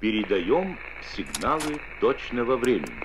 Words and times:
Передаем 0.00 0.78
сигналы 1.16 1.80
точного 2.00 2.56
времени. 2.56 3.02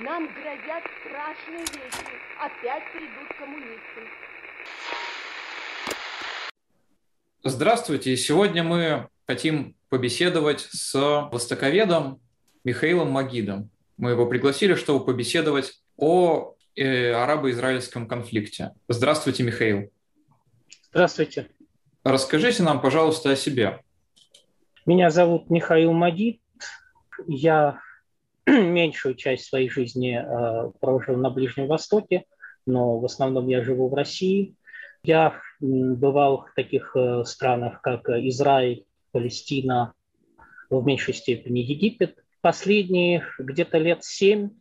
Нам 0.00 0.26
грозят 0.34 0.82
страшные 1.00 1.60
вещи. 1.60 2.10
Опять 2.40 2.82
придут 2.92 3.38
коммунисты. 3.38 4.02
Здравствуйте. 7.44 8.16
Сегодня 8.16 8.64
мы 8.64 9.08
хотим 9.28 9.76
побеседовать 9.88 10.66
с 10.72 10.94
востоковедом 11.30 12.20
Михаилом 12.64 13.12
Магидом. 13.12 13.70
Мы 13.96 14.10
его 14.10 14.26
пригласили, 14.26 14.74
чтобы 14.74 15.04
побеседовать 15.04 15.80
о 15.96 16.56
э, 16.74 17.12
арабо-израильском 17.12 18.08
конфликте. 18.08 18.72
Здравствуйте, 18.88 19.44
Михаил. 19.44 19.92
Здравствуйте. 20.90 21.48
Расскажите 22.02 22.64
нам, 22.64 22.80
пожалуйста, 22.80 23.30
о 23.30 23.36
себе. 23.36 23.84
Меня 24.88 25.10
зовут 25.10 25.50
Михаил 25.50 25.92
Магид. 25.92 26.40
Я 27.26 27.78
меньшую 28.46 29.16
часть 29.16 29.44
своей 29.44 29.68
жизни 29.68 30.18
э, 30.18 30.70
прожил 30.80 31.14
на 31.16 31.28
Ближнем 31.28 31.66
Востоке, 31.66 32.24
но 32.64 32.98
в 32.98 33.04
основном 33.04 33.48
я 33.48 33.62
живу 33.62 33.90
в 33.90 33.94
России. 33.94 34.56
Я 35.02 35.34
бывал 35.60 36.46
в 36.46 36.54
таких 36.54 36.96
э, 36.96 37.22
странах, 37.26 37.82
как 37.82 38.08
Израиль, 38.08 38.86
Палестина, 39.12 39.92
в 40.70 40.82
меньшей 40.86 41.12
степени 41.12 41.58
Египет. 41.58 42.24
Последние 42.40 43.26
где-то 43.38 43.76
лет 43.76 44.04
семь 44.04 44.52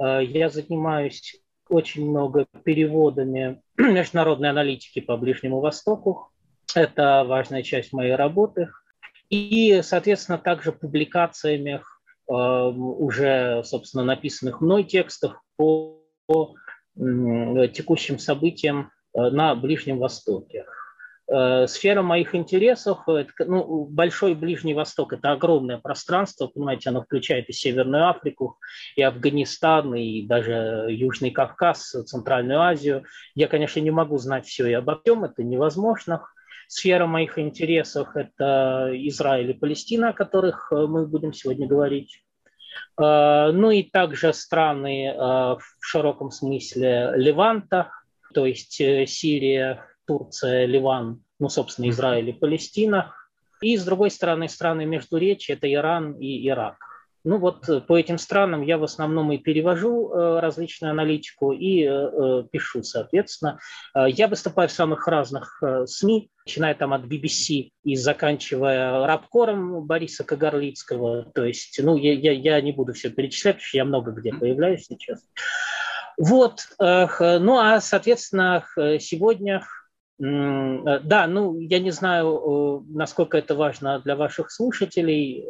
э, 0.00 0.20
я 0.22 0.48
занимаюсь 0.48 1.42
очень 1.68 2.08
много 2.08 2.46
переводами 2.62 3.60
международной 3.76 4.50
аналитики 4.50 5.00
по 5.00 5.16
Ближнему 5.16 5.58
Востоку. 5.58 6.30
Это 6.72 7.24
важная 7.26 7.64
часть 7.64 7.92
моей 7.92 8.14
работы. 8.14 8.68
И, 9.32 9.80
соответственно, 9.82 10.36
также 10.36 10.72
публикациями 10.72 11.80
э, 11.80 12.32
уже, 12.32 13.62
собственно, 13.64 14.04
написанных 14.04 14.60
мной 14.60 14.84
текстов 14.84 15.40
по, 15.56 16.02
по 16.26 16.54
текущим 16.94 18.18
событиям 18.18 18.90
э, 19.14 19.30
на 19.30 19.54
Ближнем 19.54 19.98
Востоке. 19.98 20.66
Э, 21.28 21.66
сфера 21.66 22.02
моих 22.02 22.34
интересов, 22.34 23.06
ну, 23.38 23.86
Большой 23.86 24.34
Ближний 24.34 24.74
Восток– 24.74 25.12
это 25.14 25.32
огромное 25.32 25.78
пространство, 25.78 26.48
понимаете, 26.48 26.90
оно 26.90 27.02
включает 27.02 27.48
и 27.48 27.54
Северную 27.54 28.10
Африку, 28.10 28.58
и 28.96 29.02
Афганистан, 29.02 29.94
и 29.94 30.26
даже 30.26 30.88
Южный 30.90 31.30
Кавказ, 31.30 31.96
Центральную 32.04 32.60
Азию. 32.60 33.04
Я, 33.34 33.48
конечно, 33.48 33.80
не 33.80 33.92
могу 33.92 34.18
знать 34.18 34.44
все 34.44 34.66
и 34.66 34.74
обо 34.74 35.00
всем, 35.00 35.24
это 35.24 35.42
невозможно. 35.42 36.20
Сфера 36.72 37.06
моих 37.06 37.38
интересов– 37.38 38.08
это 38.16 38.88
Израиль 38.94 39.50
и 39.50 39.52
Палестина, 39.52 40.08
о 40.08 40.12
которых 40.14 40.72
э, 40.72 40.86
мы 40.86 41.06
будем 41.06 41.34
сегодня 41.34 41.68
говорить. 41.68 42.24
Э, 42.98 43.50
ну 43.52 43.70
и 43.70 43.82
также 43.82 44.32
страны 44.32 45.14
в 45.14 45.60
широком 45.80 46.30
смысле 46.30 47.12
Леванта, 47.16 47.90
то 48.32 48.46
есть 48.46 48.72
Сирия, 48.72 49.84
Турция, 50.06 50.64
Ливан, 50.64 51.22
ну, 51.38 51.50
собственно, 51.50 51.90
Израиль 51.90 52.30
и 52.30 52.32
Палестина. 52.32 53.14
И, 53.60 53.76
с 53.76 53.84
другой 53.84 54.10
стороны, 54.10 54.48
страны 54.48 54.86
Междуречия– 54.86 55.56
это 55.56 55.70
Иран 55.70 56.14
и 56.14 56.48
Ирак. 56.48 56.76
Ну 57.24 57.38
вот 57.38 57.68
э, 57.68 57.80
по 57.80 57.96
этим 57.96 58.18
странам 58.18 58.62
я 58.62 58.78
в 58.78 58.84
основном 58.84 59.30
и 59.30 59.38
перевожу 59.38 60.10
э, 60.10 60.40
различную 60.40 60.90
аналитику 60.90 61.52
и 61.52 61.86
э, 61.88 62.44
пишу, 62.50 62.82
соответственно. 62.82 63.58
Я 63.94 64.26
выступаю 64.28 64.68
в 64.68 64.72
самых 64.72 65.06
разных 65.06 65.62
СМИ, 65.86 66.30
начиная 66.44 66.74
там 66.74 66.92
от 66.92 67.02
BBC 67.02 67.70
и 67.84 67.96
заканчивая 67.96 69.06
рабкором 69.06 69.82
Бориса 69.84 70.24
Кагарлицкого. 70.24 71.30
То 71.34 71.44
есть, 71.44 71.78
ну, 71.82 71.96
я, 71.96 72.12
я, 72.12 72.32
я 72.32 72.60
не 72.60 72.72
буду 72.72 72.92
все 72.92 73.10
перечислять, 73.10 73.56
потому 73.56 73.66
что 73.66 73.76
я 73.76 73.84
много 73.84 74.10
где 74.12 74.32
появляюсь 74.32 74.86
сейчас. 74.86 75.20
Вот, 76.18 76.60
ну 76.78 77.58
а, 77.58 77.80
соответственно, 77.80 78.64
сегодня 79.00 79.66
да, 80.18 81.26
ну, 81.26 81.58
я 81.58 81.80
не 81.80 81.90
знаю, 81.90 82.84
насколько 82.90 83.38
это 83.38 83.54
важно 83.54 83.98
для 84.00 84.14
ваших 84.14 84.50
слушателей, 84.50 85.46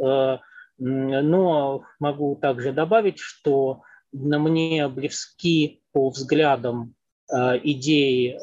но 0.79 1.85
могу 2.01 2.37
также 2.37 2.73
добавить, 2.73 3.19
что 3.19 3.83
на 4.13 4.39
мне 4.39 4.89
близки 4.89 5.83
по 5.93 6.11
взглядам 6.11 6.95
идеи 7.31 8.39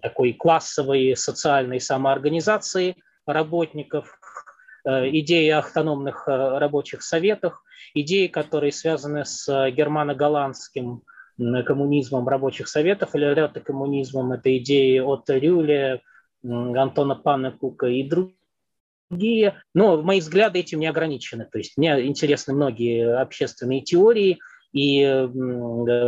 такой 0.00 0.32
классовой 0.32 1.16
социальной 1.16 1.80
самоорганизации 1.80 2.96
работников, 3.26 4.18
идеи 4.84 5.48
автономных 5.50 6.26
рабочих 6.26 7.02
советов, 7.02 7.62
идеи, 7.94 8.28
которые 8.28 8.72
связаны 8.72 9.24
с 9.24 9.48
германо-голландским 9.70 11.02
коммунизмом 11.64 12.28
рабочих 12.28 12.68
советов 12.68 13.14
или 13.14 13.24
ретро-коммунизмом. 13.24 14.32
Это 14.32 14.56
идеи 14.58 14.98
от 14.98 15.28
Рюля, 15.30 16.00
Антона 16.44 17.14
Панекука 17.16 17.86
и 17.86 18.02
другие. 19.10 19.62
Но 19.74 20.00
мои 20.02 20.20
взгляды 20.20 20.60
этим 20.60 20.80
не 20.80 20.86
ограничены. 20.86 21.46
То 21.50 21.58
есть 21.58 21.76
мне 21.76 22.06
интересны 22.06 22.54
многие 22.54 23.20
общественные 23.20 23.82
теории, 23.82 24.38
и 24.72 25.04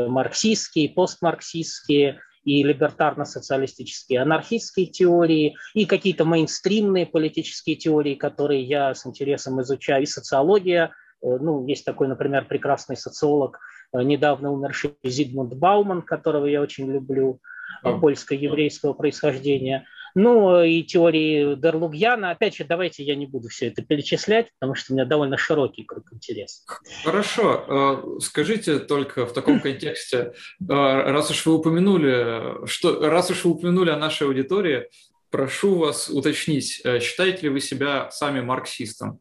марксистские, 0.09 0.85
и 0.85 0.95
постмарксистские, 0.95 2.21
и 2.45 2.63
либертарно-социалистические, 2.63 4.21
анархистские 4.21 4.87
теории, 4.87 5.57
и 5.75 5.85
какие-то 5.85 6.25
мейнстримные 6.25 7.07
политические 7.07 7.77
теории, 7.77 8.15
которые 8.15 8.63
я 8.63 8.95
с 8.95 9.05
интересом 9.07 9.61
изучаю, 9.63 10.05
и 10.05 10.07
социология. 10.07 10.93
Э, 11.23 11.39
ну, 11.41 11.67
есть 11.67 11.85
такой, 11.85 12.09
например, 12.09 12.47
прекрасный 12.47 12.97
социолог 12.97 13.59
Э, 13.93 14.03
недавно 14.03 14.53
умерший 14.53 14.97
Зигмунд 15.05 15.55
Бауман, 15.55 16.03
которого 16.03 16.47
я 16.47 16.63
очень 16.63 16.91
люблю, 16.91 17.41
э, 17.85 17.99
польско-еврейского 17.99 18.95
происхождения. 18.95 19.87
Ну 20.15 20.63
и 20.63 20.83
теории 20.83 21.55
Дерлугьяна. 21.55 22.31
Опять 22.31 22.57
же, 22.57 22.65
давайте 22.65 23.03
я 23.05 23.15
не 23.15 23.27
буду 23.27 23.49
все 23.49 23.69
это 23.69 23.83
перечислять, 23.83 24.49
потому 24.59 24.75
что 24.75 24.93
у 24.93 24.97
меня 24.97 25.05
довольно 25.05 25.37
широкий 25.37 25.85
круг 25.85 26.13
интересов. 26.13 26.65
Хорошо. 27.05 27.65
Э, 28.17 28.21
скажите 28.21 28.79
только 28.79 29.27
в 29.27 29.33
таком 29.33 29.61
контексте, 29.61 30.33
раз 30.69 31.31
уж 31.31 31.47
вы 31.47 31.55
упомянули, 31.55 32.67
что, 32.67 33.01
раз 33.09 33.31
уж 33.31 33.45
вы 33.45 33.53
упомянули 33.53 33.91
о 33.91 33.97
нашей 33.97 34.27
аудитории, 34.27 34.89
прошу 35.31 35.77
вас 35.77 36.11
уточнить, 36.11 36.83
считаете 37.01 37.43
ли 37.43 37.49
вы 37.49 37.61
себя 37.61 38.11
сами 38.11 38.41
марксистом? 38.41 39.21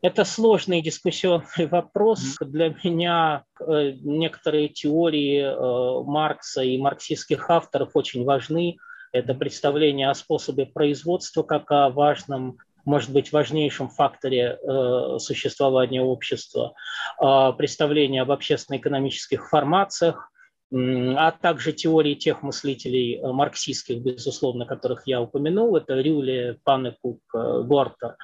Это 0.00 0.24
сложный 0.24 0.80
дискуссионный 0.80 1.66
вопрос. 1.70 2.36
Для 2.40 2.72
меня 2.84 3.44
э, 3.58 3.92
некоторые 4.00 4.68
теории 4.68 5.40
э, 5.40 6.04
Маркса 6.04 6.62
и 6.62 6.78
марксистских 6.78 7.50
авторов 7.50 7.90
очень 7.94 8.24
важны. 8.24 8.76
Это 9.12 9.34
представление 9.34 10.10
о 10.10 10.14
способе 10.14 10.66
производства 10.66 11.42
как 11.42 11.70
о 11.70 11.90
важном 11.90 12.58
может 12.84 13.10
быть, 13.10 13.32
важнейшем 13.32 13.90
факторе 13.90 14.58
э, 14.62 15.18
существования 15.18 16.00
общества, 16.00 16.72
а 17.18 17.52
представление 17.52 18.22
об 18.22 18.30
общественно-экономических 18.30 19.50
формациях, 19.50 20.30
а 20.70 21.30
также 21.30 21.72
теории 21.72 22.14
тех 22.14 22.42
мыслителей 22.42 23.16
э, 23.16 23.32
марксистских, 23.32 24.02
безусловно, 24.02 24.66
которых 24.66 25.06
я 25.06 25.22
упомянул, 25.22 25.74
это 25.76 25.94
Рюле, 25.94 26.58
Панекук, 26.62 27.20
э, 27.34 27.62
Гортер. 27.62 28.16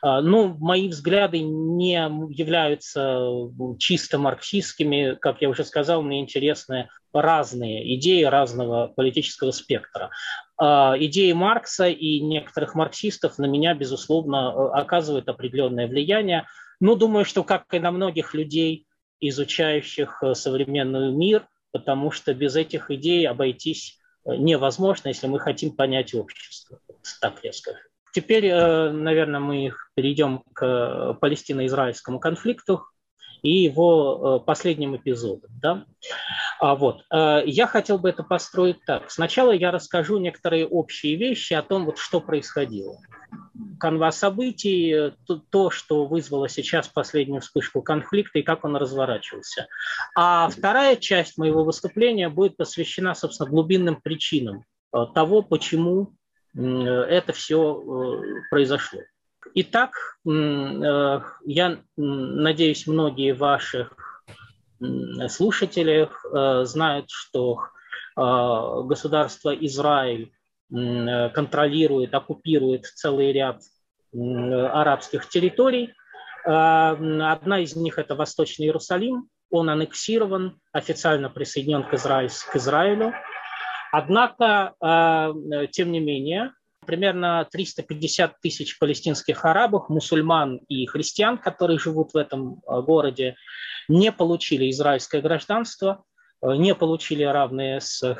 А, 0.00 0.20
ну, 0.20 0.56
мои 0.60 0.88
взгляды 0.88 1.40
не 1.40 1.94
являются 2.30 3.28
чисто 3.80 4.18
марксистскими, 4.18 5.18
как 5.20 5.42
я 5.42 5.48
уже 5.48 5.64
сказал, 5.64 6.02
мне 6.02 6.20
интересны 6.20 6.88
разные 7.12 7.96
идеи 7.96 8.22
разного 8.22 8.92
политического 8.94 9.50
спектра. 9.50 10.10
А, 10.56 10.94
идеи 10.96 11.32
Маркса 11.32 11.88
и 11.88 12.20
некоторых 12.20 12.76
марксистов 12.76 13.38
на 13.38 13.46
меня, 13.46 13.74
безусловно, 13.74 14.54
э, 14.54 14.78
оказывают 14.78 15.28
определенное 15.28 15.88
влияние. 15.88 16.46
Но 16.78 16.94
думаю, 16.94 17.24
что, 17.24 17.42
как 17.42 17.74
и 17.74 17.80
на 17.80 17.90
многих 17.90 18.34
людей, 18.34 18.86
изучающих 19.18 20.22
современный 20.34 21.10
мир– 21.10 21.48
потому 21.72 22.10
что 22.10 22.34
без 22.34 22.56
этих 22.56 22.90
идей 22.90 23.26
обойтись 23.26 23.98
э, 24.24 24.36
невозможно, 24.36 25.08
если 25.08 25.26
мы 25.26 25.38
хотим 25.38 25.74
понять 25.74 26.14
общество. 26.14 26.80
Так 27.20 27.40
я 27.42 27.52
скажу. 27.52 27.78
Теперь, 28.12 28.46
э, 28.46 28.90
наверное, 28.90 29.40
мы 29.40 29.72
перейдем 29.94 30.42
к 30.54 31.14
палестино-израильскому 31.20 32.18
конфликту 32.18 32.84
и 33.42 33.50
его 33.64 34.40
э, 34.42 34.44
последним 34.44 34.96
эпизодом. 34.96 35.50
Да? 35.60 35.84
А 36.60 36.74
вот. 36.74 37.04
Я 37.10 37.66
хотел 37.66 37.98
бы 37.98 38.08
это 38.08 38.24
построить 38.24 38.84
так. 38.84 39.10
Сначала 39.10 39.52
я 39.52 39.70
расскажу 39.70 40.18
некоторые 40.18 40.66
общие 40.66 41.14
вещи 41.16 41.52
о 41.52 41.62
том, 41.62 41.84
вот, 41.84 41.98
что 41.98 42.20
происходило 42.20 42.98
канва 43.78 44.10
событий, 44.10 45.12
то, 45.26 45.36
то, 45.50 45.70
что 45.70 46.06
вызвало 46.06 46.48
сейчас 46.48 46.88
последнюю 46.88 47.40
вспышку 47.40 47.82
конфликта 47.82 48.38
и 48.38 48.42
как 48.42 48.64
он 48.64 48.76
разворачивался. 48.76 49.68
А 50.14 50.48
вторая 50.48 50.96
часть 50.96 51.38
моего 51.38 51.64
выступления 51.64 52.28
будет 52.28 52.56
посвящена, 52.56 53.14
собственно, 53.14 53.50
глубинным 53.50 54.00
причинам 54.00 54.64
э, 54.92 54.98
того, 55.14 55.42
почему 55.42 56.14
это 56.54 57.32
все 57.32 57.80
э, 57.80 58.22
произошло. 58.50 59.00
Итак, 59.54 60.18
я 60.24 61.78
надеюсь, 61.96 62.86
многие 62.86 63.32
ваших 63.32 64.22
слушатели 65.28 66.08
знают, 66.64 67.06
что 67.10 67.60
государство 68.14 69.54
Израиль 69.54 70.32
контролирует, 70.70 72.14
оккупирует 72.14 72.84
целый 72.86 73.32
ряд 73.32 73.60
арабских 74.12 75.28
территорий. 75.28 75.94
Одна 76.44 77.60
из 77.60 77.74
них– 77.76 77.98
это 78.00 78.14
Восточный 78.14 78.66
Иерусалим. 78.66 79.28
Он 79.50 79.70
аннексирован, 79.70 80.60
официально 80.72 81.30
присоединен 81.30 81.84
к 81.84 81.94
Израилю. 81.94 83.14
Однако, 83.92 84.74
тем 85.72 85.92
не 85.92 86.00
менее, 86.00 86.52
примерно 86.88 87.46
350 87.52 88.40
тысяч 88.40 88.78
палестинских 88.78 89.44
арабов, 89.44 89.90
мусульман 89.90 90.56
и 90.68 90.86
христиан, 90.86 91.36
которые 91.36 91.78
живут 91.78 92.14
в 92.14 92.16
этом 92.16 92.62
э, 92.66 92.80
городе, 92.80 93.36
не 93.88 94.10
получили 94.10 94.70
израильское 94.70 95.20
гражданство, 95.20 96.02
э, 96.40 96.56
не 96.56 96.74
получили 96.74 97.24
равные 97.24 97.82
с 97.82 98.02
э, 98.02 98.14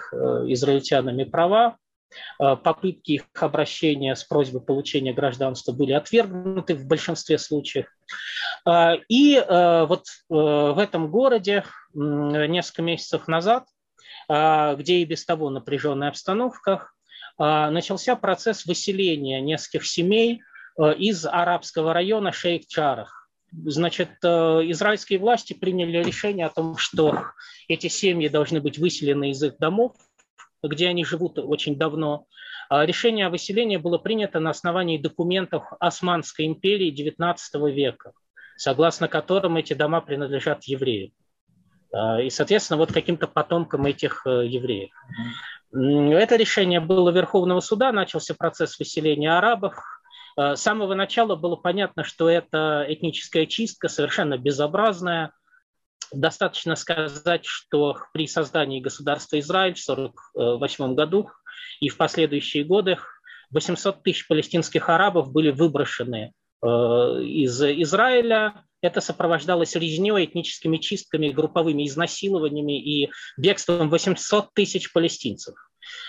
израильтянами 0.53 1.25
права. 1.25 1.79
Попытки 2.39 3.13
их 3.13 3.25
обращения 3.39 4.17
с 4.17 4.25
просьбой 4.25 4.63
получения 4.63 5.13
гражданства 5.13 5.73
были 5.73 5.93
отвергнуты 5.93 6.75
в 6.75 6.87
большинстве 6.87 7.37
случаев. 7.37 7.85
И 9.11 9.45
вот 9.47 10.05
в 10.31 10.79
этом 10.79 11.11
городе 11.11 11.65
несколько 11.93 12.81
месяцев 12.81 13.29
назад, 13.29 13.67
где 14.27 14.95
и 15.01 15.05
без 15.05 15.27
того 15.27 15.51
напряженная 15.51 16.09
обстановка, 16.09 16.89
начался 17.39 18.17
процесс 18.17 18.67
выселения 18.67 19.41
нескольких 19.41 19.87
семей 19.87 20.43
э, 20.79 20.95
из 20.95 21.25
арабского 21.25 21.93
района 21.93 22.31
Шейх-Чарах. 22.31 23.29
Значит, 23.53 24.11
э, 24.23 24.29
израильские 24.71 25.19
власти 25.19 25.55
приняли 25.55 26.03
решение 26.03 26.47
о 26.47 26.51
том, 26.51 26.77
что 26.77 27.25
эти 27.69 27.87
семьи 27.89 28.29
должны 28.29 28.61
быть 28.61 28.79
выселены 28.79 29.31
из 29.31 29.43
их 29.43 29.59
домов, 29.59 29.95
где 30.63 30.89
они 30.89 31.05
живут 31.05 31.39
очень 31.39 31.77
давно. 31.77 32.27
А 32.69 32.85
решение 32.85 33.27
о 33.27 33.31
выселении 33.31 33.79
было 33.79 33.97
принято 33.97 34.41
на 34.41 34.51
основании 34.51 34.99
документов 34.99 35.65
Османской 35.81 36.45
империи 36.47 36.93
XIX 36.93 37.37
века, 37.73 38.13
согласно 38.57 39.09
которым 39.09 39.57
эти 39.57 39.73
дома 39.73 40.03
принадлежат 40.03 40.65
евреям. 40.65 41.13
А, 41.93 42.21
и, 42.21 42.29
соответственно, 42.29 42.77
вот 42.77 42.93
каким-то 42.93 43.27
потомкам 43.27 43.87
этих 43.87 44.27
э, 44.27 44.47
евреев. 44.47 44.91
Это 45.73 46.37
решение 46.37 46.81
было 46.81 47.11
Верховного 47.11 47.61
суда, 47.61 47.93
начался 47.93 48.35
процесс 48.35 48.79
выселения 48.79 49.37
арабов. 49.37 49.75
Э, 50.39 50.57
с 50.57 50.63
самого 50.63 50.95
начала 50.95 51.37
было 51.37 51.57
понятно, 51.57 52.05
что 52.05 52.29
это 52.29 52.87
этническая 52.89 53.47
чистка, 53.47 53.89
совершенно 53.89 54.39
безобразная. 54.39 55.33
Достаточно 56.11 56.75
сказать, 56.75 57.45
что 57.45 57.99
при 58.15 58.27
создании 58.27 58.81
государства 58.81 59.39
Израиль 59.41 59.75
в 59.75 59.91
1948 59.91 60.95
году 60.95 61.31
и 61.81 61.91
в 61.91 61.99
последующие 61.99 62.65
годы 62.65 62.97
800 63.51 64.03
тысяч 64.03 64.27
палестинских 64.27 64.89
арабов 64.89 65.31
были 65.33 65.51
выброшены 65.51 66.33
э, 66.63 66.67
из 66.67 67.63
Израиля. 67.63 68.65
Это 68.81 69.01
сопровождалось 69.01 69.75
резней, 69.75 70.25
этническими 70.25 70.77
чистками, 70.77 71.31
групповыми 71.31 71.87
изнасилованиями 71.87 72.81
и 72.81 73.11
бегством 73.37 73.91
800 73.91 74.53
тысяч 74.55 74.93
палестинцев. 74.93 75.55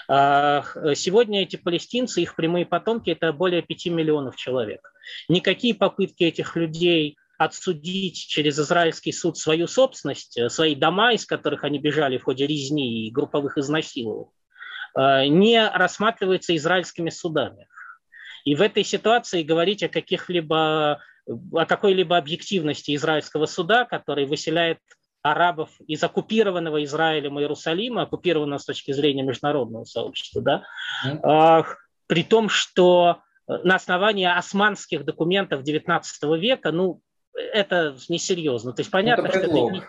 А, 0.08 0.64
сегодня 0.96 1.44
эти 1.44 1.56
палестинцы, 1.56 2.22
их 2.22 2.36
прямые 2.36 2.66
потомки, 2.66 3.10
это 3.10 3.34
более 3.34 3.62
5 3.62 3.88
миллионов 3.88 4.36
человек. 4.36 4.82
Никакие 5.28 5.74
попытки 5.74 6.24
этих 6.24 6.56
людей 6.56 7.18
отсудить 7.38 8.18
через 8.18 8.60
израильский 8.60 9.14
суд 9.14 9.38
свою 9.38 9.66
собственность, 9.68 10.38
свои 10.52 10.76
дома, 10.76 11.14
из 11.14 11.26
которых 11.26 11.64
они 11.64 11.80
бежали 11.80 12.18
в 12.18 12.24
ходе 12.24 12.46
резни 12.46 13.08
и 13.08 13.12
групповых 13.12 13.58
изнасилований, 13.58 14.32
а, 14.94 15.26
не 15.26 15.66
рассматриваются 15.68 16.56
израильскими 16.56 17.10
судами. 17.10 17.68
И 18.46 18.56
в 18.56 18.62
этой 18.62 18.84
ситуации 18.84 19.44
говорить 19.44 19.84
о 19.84 19.90
каких-либо 19.90 21.02
о 21.54 21.66
какой-либо 21.66 22.18
объективности 22.18 22.96
израильского 22.96 23.46
суда, 23.46 23.86
который 23.86 24.26
выселяет 24.26 24.80
арабов 25.22 25.70
из 25.86 26.04
оккупированного 26.04 26.84
Израилем 26.84 27.40
Иерусалима, 27.40 28.04
оккупированного 28.04 28.58
с 28.58 28.66
точки 28.66 28.92
зрения 28.92 29.24
международного 29.24 29.84
сообщества, 29.84 30.42
да, 30.42 30.64
mm. 31.06 31.66
при 32.08 32.24
том, 32.24 32.50
что 32.50 33.22
на 33.48 33.76
основании 33.76 34.26
османских 34.26 35.06
документов 35.06 35.64
XIX 35.64 36.02
века, 36.38 36.72
ну, 36.72 37.02
это 37.34 37.96
несерьезно. 38.08 38.74
То 38.74 38.82
есть 38.82 38.92
понятно, 38.92 39.28
это 39.28 39.40
что 39.48 39.70
это, 39.70 39.88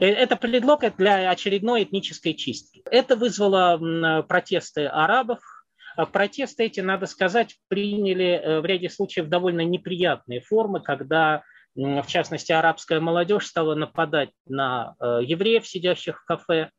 э, 0.00 0.06
это 0.06 0.36
предлог 0.36 0.84
для 0.96 1.30
очередной 1.30 1.82
этнической 1.84 2.34
чистки. 2.34 2.82
Это 2.90 3.16
вызвало 3.16 4.22
протесты 4.22 4.86
арабов, 4.86 5.40
а 5.40 5.59
протесты 6.06 6.64
эти, 6.64 6.80
надо 6.80 7.06
сказать, 7.06 7.56
приняли 7.68 8.26
э, 8.26 8.60
в 8.60 8.64
ряде 8.64 8.88
случаев 8.88 9.28
довольно 9.28 9.62
неприятные 9.62 10.40
формы, 10.40 10.80
когда, 10.80 11.42
в 11.74 12.06
частности, 12.06 12.52
арабская 12.52 13.00
молодежь 13.00 13.46
стала 13.46 13.74
нападать 13.74 14.30
на 14.46 14.94
э, 15.00 15.20
евреев, 15.22 15.66
сидящих 15.66 16.20
в 16.20 16.24
кафе. 16.24 16.70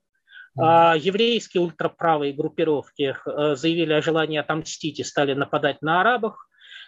А 0.59 0.95
еврейские 0.97 1.63
ультраправые 1.63 2.33
группировки 2.33 3.15
э, 3.25 3.55
заявили 3.55 3.93
о 3.93 4.01
желании 4.01 4.37
отомстить 4.37 4.99
и 4.99 5.03
стали 5.03 5.33
нападать 5.33 5.81
на 5.81 6.01
арабов. 6.01 6.35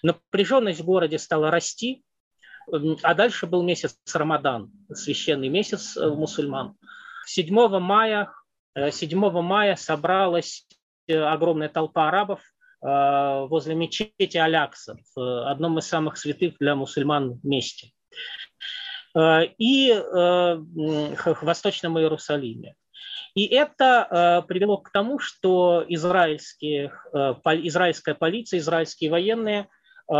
Напряженность 0.02 0.82
в 0.82 0.86
городе 0.86 1.18
стала 1.18 1.50
расти, 1.50 2.04
а 2.68 3.14
дальше 3.14 3.48
был 3.48 3.64
месяц 3.64 3.98
Рамадан, 4.14 4.72
священный 4.94 5.50
месяц 5.50 5.96
мусульман. 5.98 6.76
7 7.26 7.80
мая, 7.80 8.32
7 8.76 9.42
мая 9.42 9.76
собралась 9.76 10.66
огромная 11.12 11.70
толпа 11.70 12.08
арабов 12.08 12.42
э, 12.82 13.46
возле 13.48 13.76
мечети 13.76 14.38
Алякса, 14.38 14.98
в 15.16 15.50
одном 15.50 15.80
из 15.80 15.88
самых 15.88 16.18
святых 16.18 16.58
для 16.60 16.76
мусульман 16.76 17.40
месте. 17.44 17.92
Э, 19.16 19.46
и 19.58 19.92
э, 19.92 20.02
в 20.02 21.38
Восточном 21.42 22.00
Иерусалиме. 22.00 22.76
И 23.36 23.48
это 23.48 24.46
привело 24.48 24.78
к 24.78 24.92
тому, 24.92 25.18
что 25.18 25.84
израильские, 25.88 26.94
израильская 27.64 28.14
полиция, 28.14 28.60
израильские 28.60 29.10
военные 29.10 29.70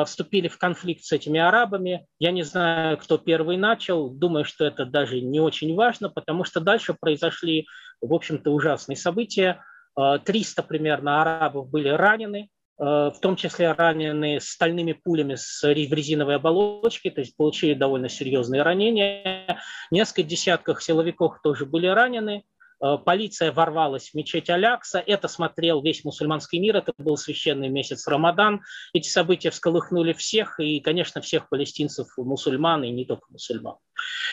вступили 0.06 0.48
в 0.48 0.58
конфликт 0.58 1.04
с 1.04 1.12
этими 1.12 1.40
арабами. 1.40 2.08
Я 2.18 2.32
не 2.32 2.42
знаю, 2.42 2.98
кто 2.98 3.20
первый 3.20 3.58
начал. 3.58 4.10
Думаю, 4.10 4.46
что 4.46 4.66
это 4.66 4.86
даже 4.86 5.22
не 5.22 5.40
очень 5.40 5.76
важно, 5.76 6.10
потому 6.10 6.44
что 6.44 6.60
дальше 6.60 6.96
произошли, 7.00 7.68
в 8.02 8.16
общем-то, 8.16 8.50
ужасные 8.50 8.96
события. 8.96 9.64
300 9.96 10.62
э, 10.62 10.66
примерно 10.66 11.22
арабов 11.22 11.70
были 11.70 11.90
ранены, 11.90 12.50
э, 12.80 12.84
в 12.84 13.16
том 13.22 13.36
числе 13.36 13.72
ранены 13.72 14.40
стальными 14.42 14.94
пулями 14.94 15.36
с 15.36 15.64
резиновой 15.64 16.36
оболочки, 16.36 17.10
то 17.10 17.22
есть 17.22 17.36
получили 17.36 17.74
довольно 17.74 18.10
серьезные 18.10 18.64
ранения. 18.64 19.60
Несколько 19.92 20.24
десятков 20.24 20.84
силовиков 20.84 21.40
тоже 21.42 21.66
были 21.66 21.88
ранены. 21.88 22.44
Э, 22.84 22.98
полиция 22.98 23.52
ворвалась 23.52 24.10
в 24.10 24.14
мечеть 24.16 24.50
Алякса. 24.50 25.00
Это 25.00 25.28
смотрел 25.28 25.82
весь 25.82 26.04
мусульманский 26.04 26.60
мир. 26.60 26.78
Это 26.78 26.92
был 26.98 27.16
священный 27.16 27.70
месяц 27.70 28.08
Рамадан. 28.08 28.62
Эти 28.94 29.08
события 29.08 29.52
всколыхнули 29.52 30.14
всех, 30.14 30.60
и, 30.60 30.80
конечно, 30.82 31.22
всех 31.22 31.48
палестинцев, 31.50 32.08
мусульман, 32.18 32.84
и 32.84 32.92
не 32.92 33.06
только 33.06 33.26
мусульман. 33.30 33.76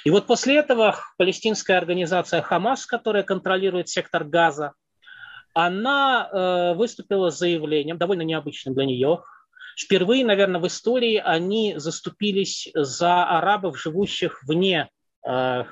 И 0.04 0.10
вот 0.10 0.26
после 0.26 0.56
этого 0.56 0.96
палестинская 1.16 1.78
организация 1.78 2.42
Хамас, 2.42 2.86
которая 2.86 3.22
контролирует 3.22 3.88
сектор 3.88 4.24
Газа, 4.24 4.72
она 5.54 6.28
э, 6.30 6.74
выступила 6.74 7.30
с 7.30 7.38
заявлением, 7.38 7.98
довольно 7.98 8.22
необычным 8.22 8.74
для 8.74 8.84
нее. 8.84 9.22
Впервые, 9.78 10.24
наверное, 10.24 10.60
в 10.60 10.66
истории 10.66 11.16
они 11.16 11.74
заступились 11.76 12.68
за 12.74 13.24
арабов, 13.24 13.80
живущих 13.80 14.42
вне 14.44 14.88
э, 15.26 15.64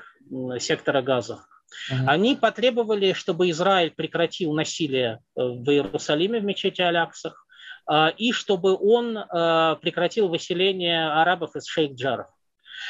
сектора 0.59 1.03
Газа. 1.03 1.45
Uh-huh. 1.93 2.05
Они 2.07 2.35
потребовали, 2.35 3.13
чтобы 3.13 3.51
Израиль 3.51 3.91
прекратил 3.91 4.53
насилие 4.55 5.21
э, 5.37 5.43
в 5.43 5.69
Иерусалиме 5.71 6.41
в 6.41 6.45
мечети 6.45 6.81
Аляксах 6.81 7.47
э, 7.91 8.13
и 8.17 8.33
чтобы 8.33 8.75
он 8.75 9.19
э, 9.19 9.77
прекратил 9.81 10.29
выселение 10.29 11.09
арабов 11.09 11.57
из 11.57 11.69
Шейх-Джаров. 11.69 12.27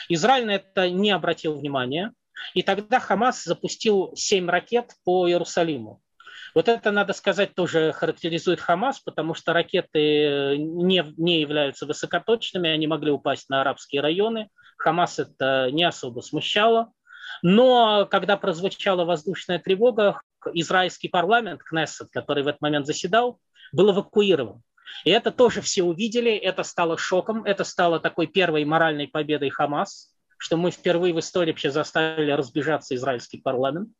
Израиль 0.09 0.47
на 0.47 0.54
это 0.57 0.88
не 0.90 1.11
обратил 1.11 1.59
внимания, 1.59 2.12
и 2.54 2.62
тогда 2.62 3.00
Хамас 3.00 3.42
запустил 3.45 4.12
семь 4.14 4.49
ракет 4.49 4.92
по 5.04 5.28
Иерусалиму. 5.28 6.00
Вот 6.59 6.67
это, 6.69 6.91
надо 6.91 7.12
сказать, 7.12 7.55
тоже 7.55 7.93
характеризует 7.93 8.61
Хамас, 8.61 8.99
потому 8.99 9.33
что 9.33 9.53
ракеты 9.53 10.00
э, 10.00 10.57
не, 10.57 11.05
не 11.17 11.41
являются 11.41 11.87
высокоточными, 11.87 12.69
они 12.69 12.88
могли 12.88 13.12
упасть 13.12 13.49
на 13.49 13.61
арабские 13.61 14.03
районы. 14.03 14.49
Хамас 14.77 15.21
это 15.21 15.69
не 15.71 15.85
особо 15.85 16.19
смущало. 16.21 16.93
Но 17.43 18.09
когда 18.11 18.37
прозвучала 18.37 19.05
воздушная 19.05 19.61
тревога, 19.61 20.21
израильский 20.53 21.07
парламент, 21.07 21.62
Кнессет, 21.62 22.09
который 22.11 22.43
в 22.43 22.49
этот 22.49 22.61
момент 22.61 22.87
заседал, 22.87 23.38
был 23.71 23.93
эвакуирован. 23.93 24.61
И 25.05 25.11
это 25.11 25.31
тоже 25.31 25.61
все 25.61 25.85
увидели, 25.85 26.33
это 26.33 26.65
стало 26.65 26.99
шоком, 26.99 27.45
это 27.45 27.62
стало 27.62 28.00
такой 28.00 28.27
первой 28.27 28.65
моральной 28.65 29.07
победой 29.07 29.50
Хамас, 29.50 30.12
что 30.38 30.57
мы 30.57 30.71
впервые 30.71 31.12
в 31.12 31.18
истории 31.18 31.50
вообще 31.50 31.71
заставили 31.71 32.30
разбежаться 32.30 32.95
израильский 32.95 33.38
парламент. 33.38 33.90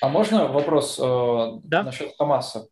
А 0.00 0.08
можно 0.08 0.48
вопрос 0.48 0.98
э, 0.98 1.48
да? 1.62 1.84
насчет 1.84 2.14
Хамаса? 2.18 2.66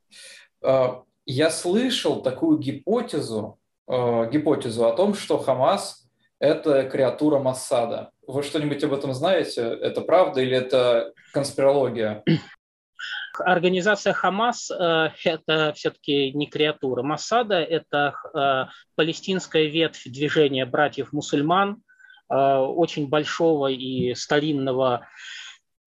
Э, 0.62 1.02
я 1.26 1.50
слышал 1.50 2.22
такую 2.22 2.58
гипотезу, 2.58 3.58
э, 3.86 4.30
гипотезу 4.32 4.86
о 4.86 4.92
том, 4.92 5.14
что 5.14 5.38
Хамас– 5.38 6.08
это 6.40 6.84
креатура 6.84 7.38
Массада. 7.38 8.10
Вы 8.26 8.42
что-нибудь 8.42 8.82
об 8.84 8.94
этом 8.94 9.12
знаете? 9.12 9.62
Это 9.62 10.00
правда 10.00 10.40
или 10.40 10.56
это 10.56 11.12
конспирология? 11.32 12.24
Организация 13.38 14.12
Хамас 14.12 14.70
э,– 14.70 15.10
это 15.24 15.72
все-таки 15.76 16.32
не 16.32 16.46
креатура 16.46 17.02
Массада, 17.02 17.60
это 17.60 18.14
э, 18.34 18.70
палестинская 18.96 19.66
ветвь 19.66 20.04
движения 20.06 20.66
братьев-мусульман, 20.66 21.82
очень 22.30 23.08
большого 23.08 23.66
и 23.66 24.14
старинного 24.14 25.08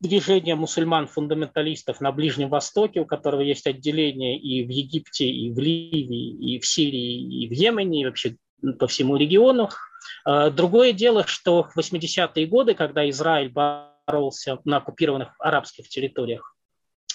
движения 0.02 0.56
мусульман-фундаменталистов 0.56 2.02
на 2.02 2.12
Ближнем 2.12 2.50
Востоке, 2.50 3.00
у 3.00 3.06
которого 3.06 3.42
есть 3.42 3.66
отделение 3.66 4.38
и 4.38 4.66
в 4.66 4.70
Египте, 4.70 5.26
и 5.26 5.50
в 5.52 5.60
Ливии, 5.60 6.56
и 6.56 6.60
в 6.60 6.66
Сирии, 6.66 7.44
и 7.44 7.48
в 7.48 7.54
Йемене, 7.54 8.02
и 8.02 8.06
вообще 8.06 8.36
по 8.80 8.88
всему 8.88 9.16
региону. 9.16 9.70
Другое 10.26 10.92
дело, 10.92 11.26
что 11.26 11.64
в 11.64 11.78
80-е 11.78 12.46
годы, 12.48 12.74
когда 12.74 13.10
Израиль 13.10 13.50
боролся 13.50 14.60
на 14.66 14.78
оккупированных 14.78 15.36
арабских 15.40 15.88
территориях 15.88 16.54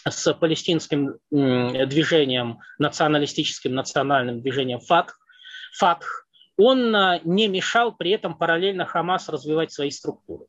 с 0.08 0.32
палестинским 0.32 1.18
движением, 1.30 2.61
националистическим 2.78 3.75
национальным 3.75 4.40
движением 4.40 4.80
ФАТХ, 4.80 5.18
ФАТХ, 5.75 6.27
он 6.59 6.95
а, 6.95 7.21
не 7.25 7.49
мешал 7.49 7.93
при 7.97 8.11
этом 8.11 8.37
параллельно 8.37 8.85
Хамас 8.85 9.29
развивать 9.29 9.73
свои 9.73 9.91
структуры. 9.91 10.47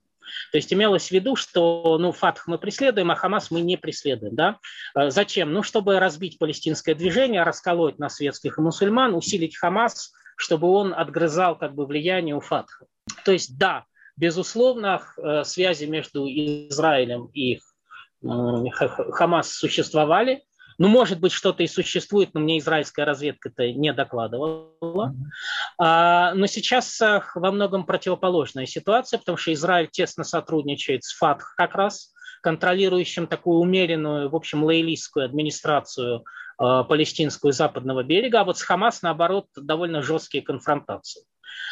То 0.52 0.58
есть 0.58 0.72
имелось 0.74 1.08
в 1.08 1.12
виду, 1.12 1.36
что 1.36 1.98
ну, 2.00 2.12
ФАТХ 2.12 2.48
мы 2.48 2.58
преследуем, 2.58 3.12
а 3.12 3.16
Хамас 3.16 3.52
мы 3.52 3.62
не 3.62 3.78
преследуем. 3.78 4.36
Да? 4.36 4.58
А 4.94 5.10
зачем? 5.10 5.54
Ну, 5.54 5.64
чтобы 5.64 6.00
разбить 6.00 6.38
палестинское 6.38 6.96
движение, 6.96 7.44
расколоть 7.44 8.00
на 8.00 8.10
светских 8.10 8.58
и 8.58 8.62
мусульман, 8.62 9.14
усилить 9.14 9.58
Хамас, 9.58 10.12
чтобы 10.36 10.70
он 10.70 10.94
отгрызал 10.94 11.58
как 11.58 11.76
бы 11.76 11.86
влияние 11.86 12.36
у 12.36 12.42
ФАТХа. 12.42 12.86
То 13.26 13.32
есть 13.32 13.58
да, 13.58 13.86
безусловно, 14.18 15.02
э, 15.18 15.44
связи 15.44 15.86
между 15.86 16.26
Израилем 16.28 17.30
и 17.34 17.60
Хамас 18.22 19.54
существовали. 19.54 20.44
Ну, 20.80 20.88
может 20.88 21.20
быть, 21.20 21.34
что-то 21.34 21.62
и 21.62 21.68
существует, 21.68 22.34
но 22.34 22.40
мне 22.40 22.58
израильская 22.58 23.04
разведка 23.04 23.50
это 23.50 23.70
не 23.74 23.92
докладывала. 23.92 25.14
А, 25.78 26.34
но 26.34 26.48
сейчас 26.48 27.02
э, 27.02 27.22
во 27.36 27.52
многом 27.52 27.86
противоположная 27.86 28.66
ситуация, 28.66 29.20
потому 29.20 29.38
что 29.38 29.52
Израиль 29.52 29.90
тесно 29.92 30.24
сотрудничает 30.24 31.04
с 31.04 31.12
ФАТХ 31.18 31.56
как 31.58 31.76
раз, 31.76 32.14
контролирующим 32.42 33.28
такую 33.28 33.60
умеренную, 33.60 34.30
в 34.30 34.36
общем, 34.38 34.64
лейлистскую 34.64 35.26
администрацию 35.26 36.24
э, 36.58 36.84
палестинскую 36.88 37.52
западного 37.52 38.04
берега, 38.04 38.40
а 38.40 38.44
вот 38.46 38.58
с 38.58 38.62
Хамас, 38.62 39.02
наоборот, 39.02 39.48
довольно 39.58 40.02
жесткие 40.02 40.44
конфронтации. 40.46 41.24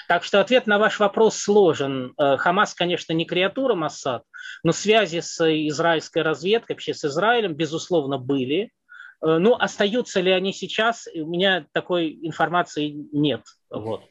Так 0.10 0.26
что 0.26 0.42
ответ 0.42 0.68
на 0.68 0.80
ваш 0.80 1.00
вопрос 1.00 1.38
сложен. 1.38 2.14
Э, 2.18 2.36
Хамас, 2.36 2.74
конечно, 2.74 3.14
не 3.14 3.24
креатура 3.24 3.74
Моссад, 3.74 4.24
но 4.64 4.74
связи 4.74 5.22
с 5.22 5.40
израильской 5.70 6.24
разведкой, 6.24 6.76
вообще 6.76 6.94
с 6.94 7.06
Израилем, 7.06 7.54
безусловно, 7.54 8.18
были. 8.18 8.72
Э, 9.22 9.38
ну, 9.38 9.56
остаются 9.56 10.20
ли 10.22 10.32
они 10.32 10.54
сейчас, 10.54 11.08
у 11.14 11.26
меня 11.26 11.66
такой 11.72 12.18
информации 12.22 13.08
нет. 13.12 13.44
Вот. 13.70 14.04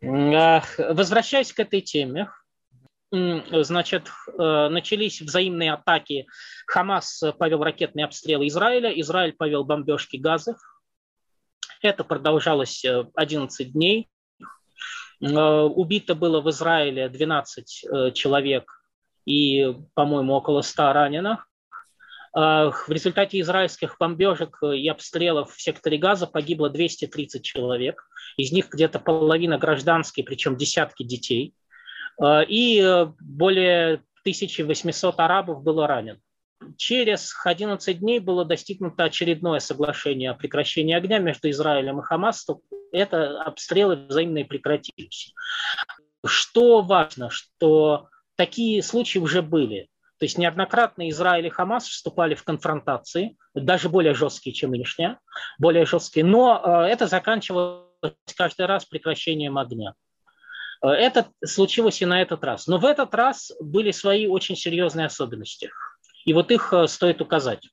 Э, 0.00 0.60
возвращаясь 0.78 1.52
к 1.52 1.60
этой 1.60 1.80
теме, 1.80 2.30
значит, 3.12 4.10
начались 4.36 5.22
взаимные 5.22 5.72
атаки. 5.72 6.26
Хамас 6.66 7.22
повел 7.38 7.62
ракетные 7.62 8.04
обстрелы 8.04 8.48
Израиля, 8.48 8.90
Израиль 9.00 9.32
повел 9.32 9.64
бомбежки 9.64 10.16
газов. 10.16 10.56
Это 11.82 12.02
продолжалось 12.02 12.84
11 13.14 13.72
дней. 13.72 14.08
Э, 15.20 15.62
убито 15.62 16.14
было 16.14 16.40
в 16.40 16.50
Израиле 16.50 17.08
12 17.08 17.84
э, 17.84 18.10
человек 18.12 18.70
и, 19.24 19.74
по-моему, 19.94 20.34
около 20.34 20.62
100 20.62 20.92
раненых. 20.92 21.48
Э, 22.36 22.70
в 22.70 22.90
результате 22.90 23.40
израильских 23.40 23.96
бомбежек 23.98 24.58
и 24.62 24.86
обстрелов 24.88 25.54
в 25.54 25.60
секторе 25.60 25.96
Газа 25.98 26.26
погибло 26.26 26.68
230 26.68 27.42
человек. 27.42 28.06
Из 28.36 28.52
них 28.52 28.68
где-то 28.70 28.98
половина 28.98 29.58
гражданские, 29.58 30.24
причем 30.24 30.56
десятки 30.56 31.02
детей. 31.02 31.54
И 32.22 33.06
более 33.20 34.02
1800 34.22 35.20
арабов 35.20 35.62
было 35.62 35.86
ранено. 35.86 36.18
Через 36.76 37.34
11 37.44 37.98
дней 37.98 38.18
было 38.18 38.44
достигнуто 38.44 39.04
очередное 39.04 39.60
соглашение 39.60 40.30
о 40.30 40.34
прекращении 40.34 40.94
огня 40.94 41.18
между 41.18 41.50
Израилем 41.50 42.00
и 42.00 42.02
Хамас. 42.02 42.46
Это 42.92 43.42
обстрелы 43.42 44.06
взаимные 44.08 44.44
прекратились. 44.44 45.32
Что 46.24 46.82
важно, 46.82 47.30
что 47.30 48.08
такие 48.36 48.82
случаи 48.82 49.18
уже 49.18 49.42
были. 49.42 49.88
То 50.18 50.24
есть 50.24 50.38
неоднократно 50.38 51.08
Израиль 51.10 51.46
и 51.46 51.50
Хамас 51.50 51.86
вступали 51.86 52.34
в 52.34 52.42
конфронтации, 52.42 53.36
даже 53.54 53.88
более 53.88 54.14
жесткие, 54.14 54.54
чем 54.54 54.70
нынешняя, 54.70 55.18
более 55.58 55.84
жесткие, 55.84 56.24
но 56.24 56.62
э, 56.64 56.90
это 56.90 57.06
заканчивалось 57.06 57.84
каждый 58.36 58.66
раз 58.66 58.86
прекращением 58.86 59.58
огня. 59.58 59.92
Э, 60.82 60.88
это 60.88 61.28
случилось 61.44 62.00
и 62.00 62.06
на 62.06 62.22
этот 62.22 62.44
раз. 62.44 62.66
Но 62.66 62.78
в 62.78 62.86
этот 62.86 63.14
раз 63.14 63.52
были 63.60 63.90
свои 63.90 64.26
очень 64.26 64.56
серьезные 64.56 65.06
особенности. 65.06 65.70
И 66.24 66.32
вот 66.32 66.50
их 66.50 66.72
э, 66.72 66.86
стоит 66.86 67.20
указать. 67.20 67.68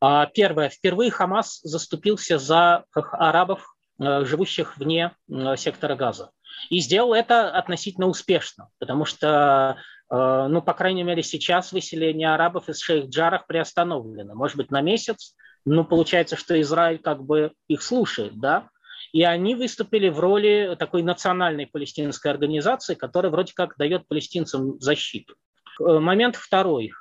А, 0.00 0.26
первое. 0.26 0.68
Впервые 0.68 1.12
Хамас 1.12 1.60
заступился 1.62 2.38
за 2.38 2.84
арабов, 2.92 3.72
живущих 3.98 4.76
вне 4.76 5.16
сектора 5.56 5.96
газа. 5.96 6.30
И 6.70 6.80
сделал 6.80 7.14
это 7.14 7.50
относительно 7.50 8.06
успешно, 8.06 8.68
потому 8.78 9.04
что, 9.04 9.76
ну, 10.08 10.62
по 10.62 10.72
крайней 10.72 11.02
мере, 11.02 11.22
сейчас 11.22 11.72
выселение 11.72 12.32
арабов 12.32 12.68
из 12.68 12.82
Шейх-Джарах 12.82 13.46
приостановлено. 13.48 14.34
Может 14.34 14.56
быть, 14.56 14.70
на 14.70 14.80
месяц, 14.80 15.34
но 15.64 15.84
получается, 15.84 16.36
что 16.36 16.60
Израиль 16.60 16.98
как 16.98 17.24
бы 17.24 17.52
их 17.66 17.82
слушает, 17.82 18.38
да? 18.38 18.68
И 19.12 19.24
они 19.24 19.54
выступили 19.54 20.08
в 20.08 20.20
роли 20.20 20.76
такой 20.78 21.02
национальной 21.02 21.66
палестинской 21.66 22.30
организации, 22.30 22.94
которая 22.94 23.32
вроде 23.32 23.52
как 23.54 23.76
дает 23.76 24.06
палестинцам 24.06 24.78
защиту. 24.80 25.34
Момент 25.78 26.36
второй 26.36 26.92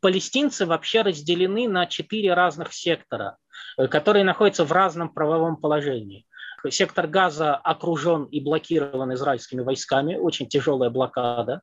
палестинцы 0.00 0.66
вообще 0.66 1.02
разделены 1.02 1.68
на 1.68 1.86
четыре 1.86 2.34
разных 2.34 2.72
сектора, 2.72 3.38
э, 3.76 3.88
которые 3.88 4.24
находятся 4.24 4.64
в 4.64 4.72
разном 4.72 5.08
правовом 5.08 5.56
положении. 5.56 6.26
Сектор 6.70 7.06
Газа 7.06 7.54
окружен 7.54 8.24
и 8.24 8.40
блокирован 8.40 9.14
израильскими 9.14 9.60
войсками, 9.60 10.16
очень 10.16 10.48
тяжелая 10.48 10.90
блокада. 10.90 11.62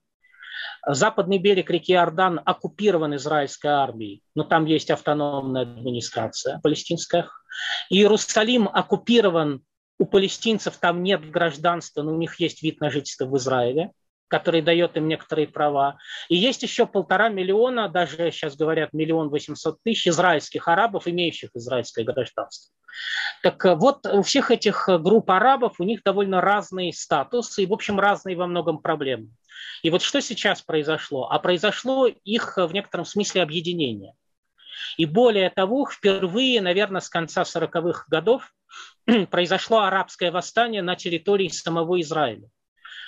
Западный 0.86 1.38
берег 1.38 1.70
реки 1.70 1.94
Иордан 1.94 2.42
оккупирован 2.44 3.16
израильской 3.16 3.72
армией, 3.72 4.22
но 4.36 4.44
там 4.44 4.66
есть 4.66 4.92
автономная 4.92 5.64
администрация 5.64 6.60
палестинская. 6.64 7.28
Иерусалим 7.90 8.68
оккупирован 8.68 9.64
у 9.98 10.06
палестинцев, 10.06 10.78
там 10.78 11.04
нет 11.04 11.30
гражданства, 11.30 12.02
но 12.04 12.14
у 12.14 12.18
них 12.18 12.40
есть 12.40 12.62
вид 12.62 12.82
на 12.82 12.90
жительство 12.90 13.26
в 13.26 13.38
Израиле 13.38 13.92
который 14.28 14.62
дает 14.62 14.98
им 14.98 15.08
некоторые 15.08 15.48
права. 15.48 15.98
И 16.30 16.36
есть 16.36 16.64
еще 16.64 16.86
полтора 16.86 17.30
миллиона, 17.30 17.90
даже 17.90 18.32
сейчас 18.32 18.56
говорят 18.56 18.94
миллион 18.94 19.30
восемьсот 19.30 19.78
тысяч 19.84 20.08
израильских 20.08 20.68
арабов, 20.68 21.08
имеющих 21.08 21.52
израильское 21.54 22.04
гражданство. 22.04 22.74
Так 23.44 23.64
э, 23.66 23.76
вот, 23.76 24.06
у 24.06 24.24
всех 24.24 24.52
этих 24.52 24.90
э, 24.90 24.98
групп 24.98 25.30
арабов, 25.30 25.80
у 25.80 25.84
них 25.84 26.02
довольно 26.04 26.42
разный 26.42 26.94
статус 26.94 27.58
и, 27.60 27.66
в 27.66 27.74
общем, 27.74 28.00
разные 28.00 28.36
во 28.36 28.48
многом 28.48 28.80
проблемы. 28.80 29.30
И 29.82 29.90
вот 29.90 30.02
что 30.02 30.22
сейчас 30.22 30.62
произошло? 30.62 31.30
А 31.30 31.40
произошло 31.40 32.08
их 32.08 32.58
э, 32.58 32.66
в 32.66 32.74
некотором 32.74 33.06
смысле 33.06 33.44
объединение. 33.44 34.14
И 34.98 35.06
более 35.06 35.50
того, 35.50 35.88
впервые, 35.88 36.62
наверное, 36.62 37.02
с 37.02 37.10
конца 37.10 37.44
40-х 37.44 38.06
годов 38.08 38.54
произошло 39.30 39.82
арабское 39.82 40.32
восстание 40.32 40.82
на 40.82 40.96
территории 40.96 41.48
самого 41.50 42.00
Израиля. 42.02 42.50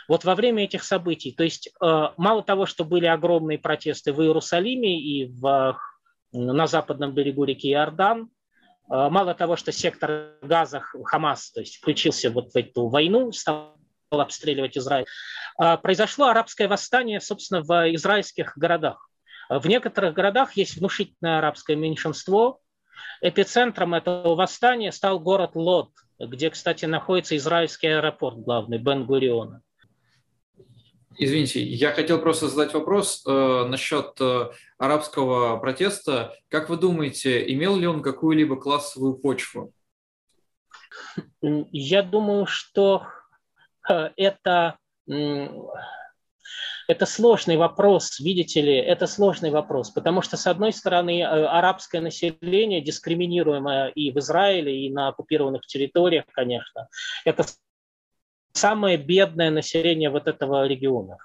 Вот 0.08 0.24
во 0.24 0.36
время 0.36 0.64
этих 0.64 0.84
событий, 0.84 1.34
то 1.34 1.44
есть 1.44 1.68
э, 1.68 2.08
мало 2.18 2.42
того, 2.42 2.66
что 2.66 2.86
были 2.86 3.06
огромные 3.06 3.60
протесты 3.60 4.14
в 4.14 4.22
Иерусалиме 4.22 5.02
и 5.02 5.26
в, 5.26 5.78
на 6.32 6.68
западном 6.68 7.14
берегу 7.14 7.44
реки 7.44 7.70
Иордан, 7.72 8.24
э, 8.24 8.28
мало 8.88 9.34
того, 9.34 9.58
что 9.58 9.74
сектор 9.74 10.38
Газа 10.42 10.82
Хамас 11.04 11.52
то 11.52 11.60
есть, 11.60 11.78
включился 11.78 12.30
вот 12.32 12.54
в 12.54 12.56
эту 12.56 12.88
войну, 12.88 13.34
стал 13.34 13.77
обстреливать 14.10 14.78
Израиль, 14.78 15.06
э, 15.62 15.78
произошло 15.78 16.28
арабское 16.28 16.68
восстание, 16.68 17.20
собственно, 17.20 17.62
в 17.62 17.96
израильских 17.96 18.58
городах. 18.58 19.10
В 19.50 19.68
некоторых 19.68 20.14
городах 20.14 20.58
есть 20.58 20.78
внушительное 20.78 21.38
арабское 21.38 21.78
меньшинство. 21.78 22.60
Эпицентром 23.22 23.94
этого 23.94 24.36
восстания 24.36 24.92
стал 24.92 25.20
город 25.20 25.52
Лод 25.56 25.90
где, 26.20 26.50
кстати, 26.50 26.86
находится 26.86 27.38
израильский 27.38 27.88
аэропорт 27.88 28.40
главный, 28.40 28.78
Бен-Гуриона. 28.78 29.62
Извините, 31.20 31.64
я 31.64 31.92
хотел 31.94 32.22
просто 32.22 32.48
задать 32.48 32.74
вопрос 32.74 33.24
э, 33.26 33.66
насчет 33.68 34.20
э, 34.22 34.52
арабского 34.78 35.58
протеста. 35.58 36.36
Как 36.48 36.70
вы 36.70 36.78
думаете, 36.78 37.52
имел 37.54 37.76
ли 37.76 37.88
он 37.88 38.04
какую-либо 38.04 38.56
классовую 38.56 39.16
почву? 39.16 39.74
Я 41.42 42.04
думаю, 42.04 42.46
что 42.46 43.08
это, 44.16 44.78
это 46.88 47.06
сложный 47.06 47.58
вопрос, 47.58 48.20
видите 48.20 48.62
ли, 48.62 48.76
это 48.76 49.08
сложный 49.08 49.52
вопрос, 49.52 49.92
потому 49.92 50.22
что, 50.22 50.38
с 50.38 50.48
одной 50.48 50.74
стороны, 50.74 51.22
э, 51.22 51.26
арабское 51.26 52.02
население, 52.02 52.82
дискриминируемое 52.82 53.90
и 53.90 54.12
в 54.12 54.18
Израиле, 54.20 54.86
и 54.86 54.92
на 54.92 55.10
оккупированных 55.10 55.66
территориях, 55.66 56.26
конечно, 56.32 56.88
это 57.26 57.46
самое 58.54 58.98
бедное 58.98 59.52
население 59.52 60.10
вот 60.10 60.28
этого 60.28 60.66
региона. 60.66 61.18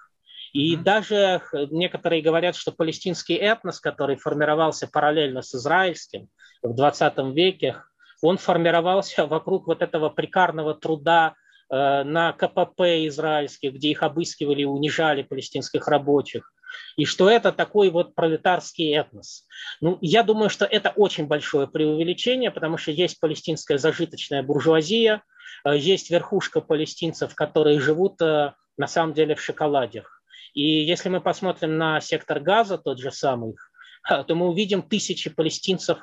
И 0.52 0.76
даже 0.76 1.40
некоторые 1.70 2.20
говорят, 2.20 2.56
что 2.56 2.72
палестинский 2.72 3.36
этнос, 3.36 3.80
который 3.80 4.16
формировался 4.16 4.86
параллельно 4.86 5.40
с 5.40 5.54
израильским 5.54 6.28
в 6.62 6.74
20 6.74 7.18
веке, 7.34 7.76
он 8.20 8.36
формировался 8.36 9.26
вокруг 9.26 9.66
вот 9.66 9.82
этого 9.82 10.10
прикарного 10.10 10.74
труда 10.74 11.28
э, 11.28 11.41
на 11.72 12.32
КПП 12.32 13.06
израильских, 13.08 13.72
где 13.74 13.88
их 13.88 14.02
обыскивали 14.02 14.62
и 14.62 14.66
унижали 14.66 15.22
палестинских 15.22 15.88
рабочих. 15.88 16.52
И 16.96 17.04
что 17.04 17.30
это 17.30 17.52
такой 17.52 17.90
вот 17.90 18.14
пролетарский 18.14 18.94
этнос. 18.94 19.46
Ну, 19.80 19.98
я 20.00 20.22
думаю, 20.22 20.50
что 20.50 20.64
это 20.64 20.90
очень 20.90 21.26
большое 21.26 21.66
преувеличение, 21.66 22.50
потому 22.50 22.76
что 22.76 22.90
есть 22.90 23.20
палестинская 23.20 23.78
зажиточная 23.78 24.42
буржуазия, 24.42 25.22
э, 25.64 25.76
есть 25.76 26.10
верхушка 26.10 26.60
палестинцев, 26.60 27.34
которые 27.34 27.80
живут 27.80 28.20
э, 28.20 28.52
на 28.76 28.86
самом 28.86 29.14
деле 29.14 29.34
в 29.34 29.42
шоколадях. 29.42 30.22
И 30.54 30.62
если 30.62 31.08
мы 31.08 31.20
посмотрим 31.20 31.78
на 31.78 32.00
сектор 32.00 32.40
газа, 32.40 32.78
тот 32.78 32.98
же 32.98 33.10
самый, 33.10 33.54
то 34.08 34.34
мы 34.34 34.48
увидим 34.48 34.82
тысячи 34.82 35.30
палестинцев, 35.30 35.98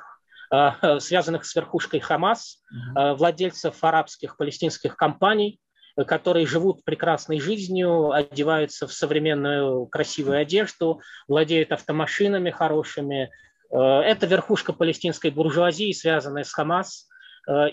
связанных 0.98 1.44
с 1.44 1.54
верхушкой 1.54 2.00
Хамас, 2.00 2.62
mm 2.72 3.16
владельцев 3.16 3.76
арабских 3.82 4.36
палестинских 4.36 4.96
компаний, 4.96 5.60
которые 6.06 6.46
живут 6.46 6.84
прекрасной 6.84 7.40
жизнью, 7.40 8.12
одеваются 8.12 8.86
в 8.86 8.92
современную 8.92 9.86
красивую 9.86 10.38
одежду, 10.38 11.00
владеют 11.28 11.72
автомашинами 11.72 12.50
хорошими. 12.50 13.30
А, 13.72 14.02
это 14.02 14.26
верхушка 14.26 14.72
палестинской 14.72 15.30
буржуазии, 15.30 15.92
связанная 15.92 16.44
с 16.44 16.52
Хамас. 16.52 17.08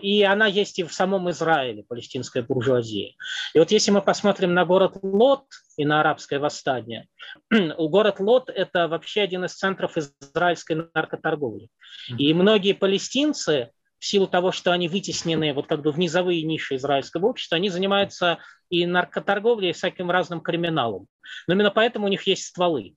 И 0.02 0.24
она 0.24 0.48
есть 0.48 0.80
и 0.80 0.84
в 0.84 0.94
самом 0.94 1.30
Израиле, 1.30 1.84
палестинская 1.84 2.44
буржуазия. 2.44 3.14
И 3.54 3.60
вот 3.60 3.72
если 3.72 3.92
мы 3.92 4.02
посмотрим 4.02 4.54
на 4.54 4.66
город 4.66 4.98
Лот 5.02 5.46
и 5.76 5.86
на 5.86 6.00
арабское 6.00 6.40
восстание, 6.40 7.08
город 7.52 8.20
Лот– 8.20 8.50
это 8.56 8.88
вообще 8.88 9.22
один 9.22 9.46
из 9.46 9.54
центров 9.54 9.98
израильской 9.98 10.88
наркоторговли. 10.94 11.70
И 12.18 12.34
многие 12.34 12.74
палестинцы, 12.74 13.72
в 14.00 14.06
силу 14.06 14.28
того, 14.28 14.52
что 14.52 14.72
они 14.72 14.88
вытеснены 14.88 15.54
вот 15.54 15.68
как 15.68 15.82
бы 15.82 15.92
в 15.92 16.00
низовые 16.00 16.44
ниши 16.44 16.76
израильского 16.76 17.28
общества, 17.28 17.58
они 17.58 17.70
занимаются 17.70 18.38
и 18.70 18.86
наркоторговлей, 18.86 19.72
и 19.72 19.74
всяким 19.74 20.12
разным 20.12 20.42
криминалом. 20.42 21.08
Но 21.48 21.54
именно 21.54 21.72
поэтому 21.72 22.06
у 22.06 22.10
них 22.10 22.28
есть 22.28 22.46
стволы. 22.46 22.96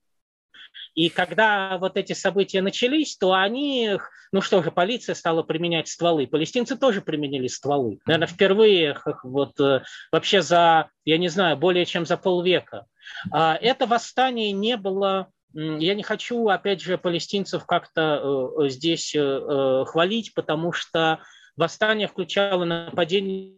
И 0.95 1.09
когда 1.09 1.79
вот 1.79 1.97
эти 1.97 2.13
события 2.13 2.63
начались, 2.63 3.17
то 3.17 3.33
они, 3.33 3.99
ну 4.33 4.41
что 4.41 4.63
же, 4.63 4.71
полиция 4.71 5.15
стала 5.15 5.43
применять 5.43 5.89
стволы. 5.89 6.27
Палестинцы 6.27 6.77
тоже 6.77 7.01
применили 7.01 7.47
стволы. 7.47 7.99
Наверное, 8.07 8.29
впервые 8.29 8.99
вот 9.23 9.59
э, 9.61 9.83
вообще 10.11 10.43
за, 10.43 10.91
я 11.05 11.19
не 11.19 11.29
знаю, 11.29 11.57
более 11.57 11.87
чем 11.87 12.07
за 12.07 12.17
полвека. 12.17 12.87
А 13.33 13.57
это 13.61 13.87
восстание 13.87 14.53
не 14.53 14.77
было 14.77 15.29
я 15.53 15.95
не 15.95 16.03
хочу, 16.03 16.49
опять 16.49 16.81
же, 16.81 16.97
палестинцев 16.97 17.67
как-то 17.67 18.53
э, 18.61 18.69
здесь 18.69 19.13
э, 19.17 19.85
хвалить, 19.87 20.33
потому 20.35 20.73
что 20.73 21.21
восстание 21.57 22.07
включало 22.07 22.65
нападение 22.65 23.57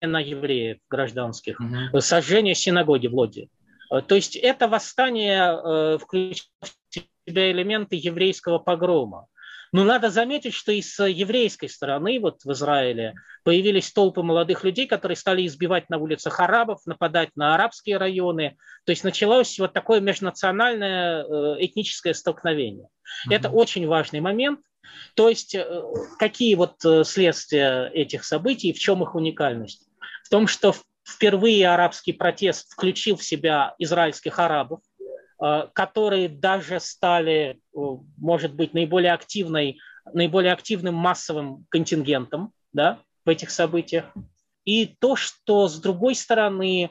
на 0.00 0.20
евреев 0.20 0.78
гражданских, 0.88 1.58
угу. 1.60 2.00
сожжение 2.00 2.54
синагоги 2.54 3.08
в 3.08 3.14
Лоде. 3.14 3.48
То 4.00 4.14
есть 4.14 4.36
это 4.36 4.68
восстание 4.68 5.98
включало 5.98 6.48
в 6.60 7.28
себя 7.28 7.50
элементы 7.50 7.96
еврейского 7.96 8.58
погрома. 8.58 9.26
Но 9.72 9.84
надо 9.84 10.10
заметить, 10.10 10.52
что 10.52 10.70
и 10.70 10.82
с 10.82 11.02
еврейской 11.02 11.66
стороны, 11.66 12.20
вот 12.20 12.44
в 12.44 12.52
Израиле, 12.52 13.14
появились 13.42 13.90
толпы 13.90 14.22
молодых 14.22 14.64
людей, 14.64 14.86
которые 14.86 15.16
стали 15.16 15.46
избивать 15.46 15.88
на 15.88 15.96
улицах 15.96 16.40
арабов, 16.40 16.80
нападать 16.84 17.30
на 17.36 17.54
арабские 17.54 17.96
районы. 17.96 18.58
То 18.84 18.90
есть 18.90 19.02
началось 19.02 19.58
вот 19.58 19.72
такое 19.72 20.00
межнациональное 20.00 21.24
э, 21.24 21.56
этническое 21.60 22.12
столкновение. 22.12 22.84
Mm-hmm. 22.86 23.34
Это 23.34 23.48
очень 23.48 23.86
важный 23.86 24.20
момент. 24.20 24.60
То 25.14 25.30
есть 25.30 25.54
э, 25.54 25.82
какие 26.18 26.54
вот 26.54 26.84
э, 26.84 27.02
следствия 27.04 27.90
этих 27.94 28.24
событий, 28.24 28.74
в 28.74 28.78
чем 28.78 29.02
их 29.02 29.14
уникальность? 29.14 29.88
В 30.22 30.28
том, 30.28 30.48
что 30.48 30.74
впервые 31.04 31.68
арабский 31.68 32.12
протест 32.12 32.72
включил 32.72 33.16
в 33.16 33.24
себя 33.24 33.74
израильских 33.78 34.38
арабов, 34.38 34.80
Э, 35.42 35.66
которые 35.72 36.28
даже 36.28 36.78
стали, 36.78 37.60
э, 37.74 37.78
может 38.16 38.54
быть, 38.54 38.74
наиболее, 38.74 39.12
активной, 39.12 39.80
наиболее 40.12 40.52
активным 40.52 40.94
массовым 40.94 41.66
контингентом 41.68 42.52
да, 42.72 43.00
в 43.24 43.28
этих 43.28 43.50
событиях. 43.50 44.04
И 44.64 44.86
то, 44.86 45.16
что 45.16 45.66
с 45.66 45.80
другой 45.80 46.14
стороны 46.14 46.84
э, 46.84 46.90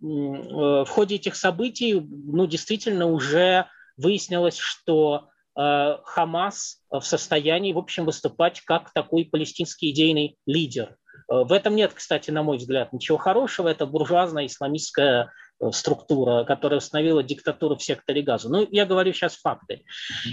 в 0.00 0.86
ходе 0.88 1.14
этих 1.14 1.36
событий 1.36 1.94
ну, 1.94 2.46
действительно 2.46 3.06
уже 3.06 3.66
выяснилось, 3.96 4.56
что 4.58 5.28
Хамас 5.54 6.80
в 6.90 7.02
состоянии, 7.02 7.74
в 7.74 7.78
общем, 7.78 8.06
выступать 8.06 8.62
как 8.62 8.90
такой 8.94 9.26
палестинский 9.26 9.90
идейный 9.90 10.38
лидер. 10.46 10.96
В 11.28 11.52
этом 11.52 11.74
нет, 11.74 11.92
кстати, 11.94 12.30
на 12.30 12.42
мой 12.42 12.58
взгляд, 12.58 12.92
ничего 12.92 13.18
хорошего. 13.18 13.68
Это 13.68 13.86
буржуазная 13.86 14.46
исламистская 14.46 15.30
Э, 15.62 15.70
структура, 15.70 16.44
которая 16.44 16.78
установила 16.78 17.22
диктатуру 17.22 17.76
в 17.76 17.82
секторе 17.82 18.22
газа. 18.22 18.48
Ну, 18.48 18.66
я 18.70 18.84
говорю 18.84 19.12
сейчас 19.12 19.36
факты. 19.36 19.84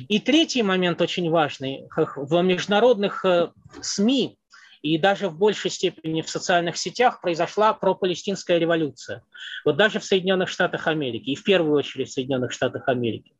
И 0.07 0.19
третий 0.19 0.63
момент 0.63 1.01
очень 1.01 1.29
важный. 1.29 1.87
В 1.95 2.41
международных 2.41 3.23
э, 3.25 3.51
СМИ 3.79 4.37
и 4.81 4.97
даже 4.97 5.29
в 5.29 5.37
большей 5.37 5.69
степени 5.69 6.21
в 6.21 6.29
социальных 6.29 6.77
сетях 6.77 7.21
произошла 7.21 7.73
пропалестинская 7.73 8.57
революция. 8.57 9.21
Вот 9.65 9.77
даже 9.77 9.99
в 9.99 10.05
Соединенных 10.05 10.49
Штатах 10.49 10.87
Америки, 10.87 11.29
и 11.29 11.35
в 11.35 11.43
первую 11.43 11.77
очередь 11.77 12.09
в 12.09 12.13
Соединенных 12.13 12.51
Штатах 12.51 12.87
Америки. 12.87 13.33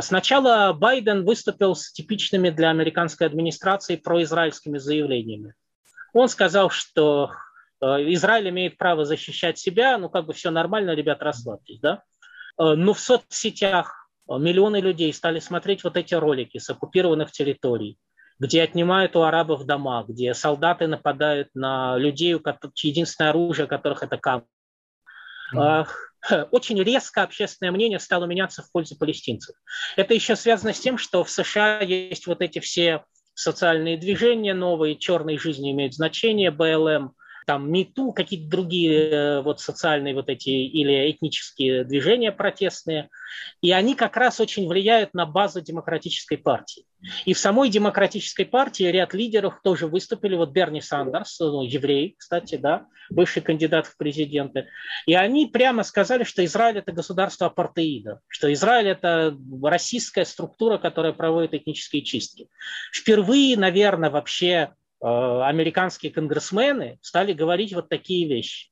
Сначала 0.00 0.72
Байден 0.72 1.26
выступил 1.26 1.76
с 1.76 1.92
типичными 1.92 2.48
для 2.48 2.70
американской 2.70 3.26
администрации 3.26 3.96
произраильскими 3.96 4.78
заявлениями. 4.78 5.54
Он 6.14 6.28
сказал, 6.28 6.70
что 6.70 7.30
Э, 7.84 7.96
Израиль 8.14 8.48
имеет 8.48 8.78
право 8.78 9.04
защищать 9.04 9.58
себя, 9.58 9.98
ну 9.98 10.08
как 10.08 10.26
бы 10.26 10.32
все 10.32 10.50
нормально, 10.50 10.92
ребят, 10.92 11.22
расслабьтесь, 11.22 11.80
да. 11.80 12.02
Э, 12.58 12.74
но 12.74 12.94
в 12.94 13.00
соцсетях 13.00 14.08
э, 14.28 14.38
миллионы 14.38 14.80
людей 14.80 15.12
стали 15.12 15.38
смотреть 15.38 15.84
вот 15.84 15.96
эти 15.96 16.14
ролики 16.14 16.58
с 16.58 16.70
оккупированных 16.70 17.30
территорий, 17.30 17.98
где 18.38 18.62
отнимают 18.62 19.16
у 19.16 19.22
арабов 19.22 19.66
дома, 19.66 20.04
где 20.08 20.32
солдаты 20.34 20.86
нападают 20.86 21.48
на 21.54 21.96
людей, 21.98 22.34
у 22.34 22.40
которых 22.40 22.76
единственное 22.82 23.30
оружие 23.30 23.66
которых 23.66 24.02
это 24.02 24.16
камни. 24.16 24.46
Mm-hmm. 25.54 25.86
Очень 26.52 26.82
резко 26.82 27.22
общественное 27.22 27.70
мнение 27.70 27.98
стало 27.98 28.24
меняться 28.24 28.62
в 28.62 28.72
пользу 28.72 28.96
палестинцев. 28.96 29.54
Это 29.96 30.14
еще 30.14 30.36
связано 30.36 30.72
с 30.72 30.80
тем, 30.80 30.96
что 30.96 31.22
в 31.22 31.28
США 31.28 31.80
есть 31.80 32.26
вот 32.26 32.40
эти 32.40 32.60
все 32.60 33.04
социальные 33.34 33.96
движения 33.96 34.54
новые, 34.54 34.96
черной 34.96 35.38
жизни 35.38 35.72
имеют 35.72 35.94
значение, 35.94 36.50
БЛМ– 36.50 37.14
там 37.44 37.70
МИТУ, 37.70 38.12
какие-то 38.12 38.48
другие 38.48 39.10
э, 39.10 39.40
вот 39.42 39.60
социальные 39.60 40.14
вот 40.14 40.28
эти 40.28 40.50
или 40.50 41.10
этнические 41.10 41.84
движения 41.84 42.32
протестные. 42.32 43.08
И 43.60 43.72
они 43.72 43.94
как 43.94 44.16
раз 44.16 44.40
очень 44.40 44.68
влияют 44.68 45.14
на 45.14 45.26
базу 45.26 45.60
демократической 45.60 46.36
партии. 46.36 46.84
И 47.24 47.34
в 47.34 47.38
самой 47.38 47.68
демократической 47.68 48.44
партии 48.44 48.84
ряд 48.84 49.14
лидеров 49.14 49.60
тоже 49.62 49.86
выступили. 49.86 50.36
Вот 50.36 50.50
Берни 50.50 50.80
Сандерс, 50.80 51.38
ну, 51.40 51.62
еврей, 51.62 52.14
кстати, 52.18 52.56
да, 52.56 52.86
бывший 53.10 53.42
кандидат 53.42 53.86
в 53.86 53.96
президенты. 53.96 54.68
И 55.06 55.14
они 55.14 55.46
прямо 55.46 55.82
сказали, 55.82 56.24
что 56.24 56.44
Израиль– 56.44 56.78
это 56.78 56.92
государство 56.92 57.48
апартеида, 57.48 58.20
что 58.28 58.52
Израиль– 58.52 58.88
это 58.88 59.36
российская 59.62 60.24
структура, 60.24 60.78
которая 60.78 61.12
проводит 61.12 61.54
этнические 61.54 62.02
чистки. 62.02 62.48
Впервые, 62.92 63.56
наверное, 63.56 64.10
вообще 64.10 64.72
американские 65.04 66.12
конгрессмены 66.12 66.98
стали 67.02 67.32
говорить 67.32 67.74
вот 67.74 67.88
такие 67.88 68.28
вещи. 68.28 68.70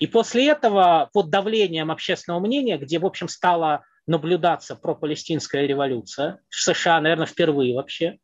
И 0.00 0.06
после 0.06 0.48
этого 0.48 1.10
под 1.12 1.30
давлением 1.30 1.90
общественного 1.90 2.40
мнения, 2.40 2.78
где, 2.78 2.98
в 2.98 3.06
общем, 3.06 3.28
стала 3.28 3.82
наблюдаться 4.06 4.76
пропалестинская 4.76 5.66
революция 5.66 6.40
в 6.48 6.56
США, 6.56 7.00
наверное, 7.00 7.26
впервые 7.26 7.74
вообще, 7.74 8.18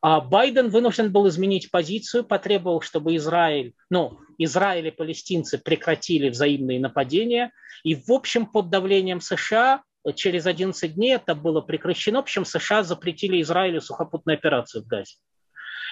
А 0.00 0.20
Байден 0.20 0.70
вынужден 0.70 1.12
был 1.12 1.28
изменить 1.28 1.70
позицию, 1.70 2.24
потребовал, 2.24 2.80
чтобы 2.80 3.16
Израиль, 3.16 3.74
ну, 3.90 4.18
Израиль 4.38 4.88
и 4.88 4.90
палестинцы 4.90 5.58
прекратили 5.58 6.30
взаимные 6.30 6.80
нападения. 6.80 7.52
И, 7.84 7.94
в 7.94 8.10
общем, 8.10 8.46
под 8.46 8.70
давлением 8.70 9.20
США 9.20 9.82
через 10.14 10.46
11 10.46 10.94
дней 10.94 11.14
это 11.14 11.34
было 11.34 11.60
прекращено. 11.60 12.18
В 12.18 12.22
общем, 12.22 12.44
США 12.44 12.82
запретили 12.82 13.42
Израилю 13.42 13.80
сухопутную 13.80 14.36
операцию 14.36 14.84
в 14.84 14.86
Газе. 14.86 15.16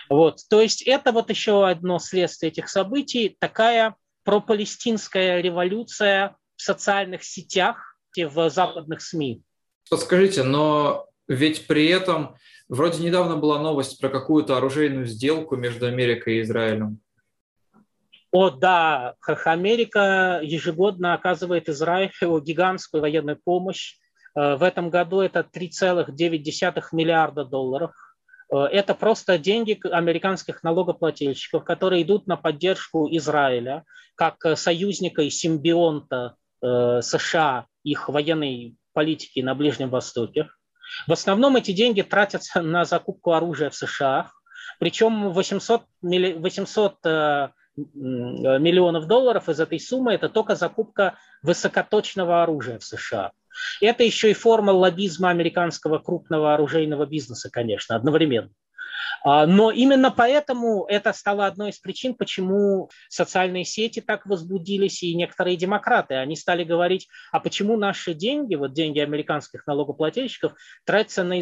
Вот. 0.09 0.41
То 0.49 0.61
есть 0.61 0.83
это 0.83 1.13
вот 1.13 1.31
еще 1.31 1.67
одно 1.67 1.99
следствие 1.99 2.51
этих 2.51 2.69
событий, 2.69 3.37
такая 3.39 3.97
пропалестинская 4.25 5.41
революция 5.41 6.37
в 6.57 6.63
социальных 6.63 7.23
сетях, 7.23 7.97
в 8.17 8.49
западных 8.49 9.03
СМИ. 9.03 9.43
Подскажите, 9.91 10.43
но 10.43 11.07
ведь 11.29 11.67
при 11.67 11.87
этом 11.89 12.37
вроде 12.69 13.03
недавно 13.03 13.37
была 13.37 13.61
новость 13.61 14.01
про 14.01 14.09
какую-то 14.09 14.57
оружейную 14.57 15.07
сделку 15.07 15.57
между 15.57 15.87
Америкой 15.87 16.39
и 16.39 16.41
Израилем. 16.43 17.01
О, 18.33 18.51
да, 18.51 19.15
Америка 19.27 20.41
ежегодно 20.43 21.15
оказывает 21.15 21.69
Израилю 21.69 22.41
гигантскую 22.41 23.01
военную 23.01 23.39
помощь. 23.43 23.97
Э, 24.35 24.57
в 24.57 24.63
этом 24.63 24.91
году 24.91 25.21
это 25.21 25.41
3,9 25.41 26.83
миллиарда 26.93 27.45
долларов. 27.45 27.93
Э, 28.53 28.65
это 28.65 28.95
просто 28.95 29.39
деньги 29.39 29.79
американских 29.89 30.63
налогоплательщиков, 30.63 31.65
которые 31.65 32.03
идут 32.03 32.27
на 32.27 32.37
поддержку 32.37 33.09
Израиля 33.17 33.85
как 34.15 34.45
союзника 34.57 35.23
и 35.23 35.31
симбионта 35.31 36.37
э, 36.63 37.01
США, 37.03 37.67
их 37.83 38.09
военной 38.09 38.77
политики 38.93 39.41
на 39.41 39.55
Ближнем 39.55 39.91
Востоке. 39.91 40.49
В 41.07 41.13
основном 41.13 41.57
эти 41.57 41.73
деньги 41.73 42.03
тратятся 42.03 42.63
на 42.63 42.85
закупку 42.85 43.33
оружия 43.33 43.71
в 43.71 43.75
США, 43.75 44.31
причем 44.79 45.33
800, 45.33 45.83
800 46.03 46.97
э, 47.05 47.49
миллионов 47.77 49.07
долларов 49.07 49.49
из 49.49 49.61
этой 49.61 49.79
суммы 49.79 50.15
это 50.15 50.29
только 50.29 50.55
закупка 50.55 51.19
высокоточного 51.43 52.43
оружия 52.43 52.79
в 52.79 52.85
США. 52.85 53.33
Это 53.81 54.05
еще 54.05 54.31
и 54.31 54.35
форма 54.35 54.71
лоббизма 54.71 55.31
американского 55.31 55.99
крупного 55.99 56.55
оружейного 56.55 57.07
бизнеса, 57.07 57.51
конечно, 57.51 57.97
одновременно. 57.97 58.51
А, 59.25 59.47
но 59.47 59.71
именно 59.71 60.11
поэтому 60.11 60.87
это 60.87 61.13
стало 61.13 61.47
одной 61.47 61.71
из 61.71 61.79
причин, 61.79 62.15
почему 62.15 62.91
социальные 63.09 63.65
сети 63.65 64.01
так 64.01 64.27
возбудились, 64.27 65.03
и 65.03 65.15
некоторые 65.15 65.57
демократы, 65.57 66.15
они 66.15 66.37
стали 66.37 66.65
говорить, 66.65 67.09
а 67.33 67.41
почему 67.41 67.77
наши 67.77 68.15
деньги, 68.15 68.55
вот 68.55 68.73
деньги 68.73 69.01
американских 69.01 69.67
налогоплательщиков, 69.67 70.55
тратятся 70.85 71.25
на 71.25 71.41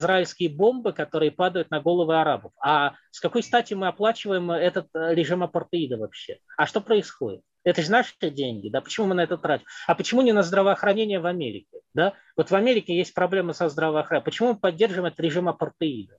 израильские 0.00 0.50
бомбы, 0.50 0.92
которые 0.92 1.30
падают 1.30 1.70
на 1.70 1.80
головы 1.80 2.18
арабов. 2.18 2.52
А 2.62 2.94
с 3.10 3.20
какой 3.20 3.42
стати 3.42 3.74
мы 3.74 3.88
оплачиваем 3.88 4.50
этот 4.50 4.88
э, 4.94 5.14
режим 5.14 5.42
апартеида 5.42 5.96
вообще? 5.96 6.38
А 6.56 6.66
что 6.66 6.80
происходит? 6.80 7.42
Это 7.64 7.82
же 7.82 7.90
наши 7.90 8.14
деньги, 8.20 8.68
да, 8.68 8.80
почему 8.82 9.08
мы 9.08 9.14
на 9.14 9.22
это 9.22 9.38
тратим? 9.38 9.64
А 9.86 9.94
почему 9.94 10.20
не 10.20 10.32
на 10.32 10.42
здравоохранение 10.42 11.18
в 11.18 11.26
Америке? 11.26 11.80
Да? 11.94 12.12
Вот 12.36 12.50
в 12.50 12.54
Америке 12.54 12.94
есть 12.94 13.14
проблемы 13.14 13.54
со 13.54 13.68
здравоохранением. 13.70 14.24
Почему 14.24 14.48
мы 14.50 14.56
поддерживаем 14.56 15.06
этот 15.06 15.20
режим 15.20 15.48
апартеида? 15.48 16.18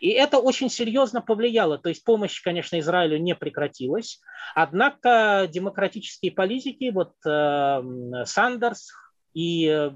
И 0.00 0.08
это 0.08 0.38
очень 0.38 0.70
серьезно 0.70 1.20
повлияло. 1.20 1.78
То 1.78 1.88
есть 1.90 2.04
помощь, 2.04 2.42
конечно, 2.42 2.78
Израилю 2.80 3.18
не 3.18 3.34
прекратилась. 3.34 4.20
Однако 4.54 5.46
демократические 5.48 6.32
политики, 6.32 6.90
вот 6.90 7.12
э, 7.24 8.24
Сандерс 8.24 8.90
и 9.34 9.66
э, 9.66 9.90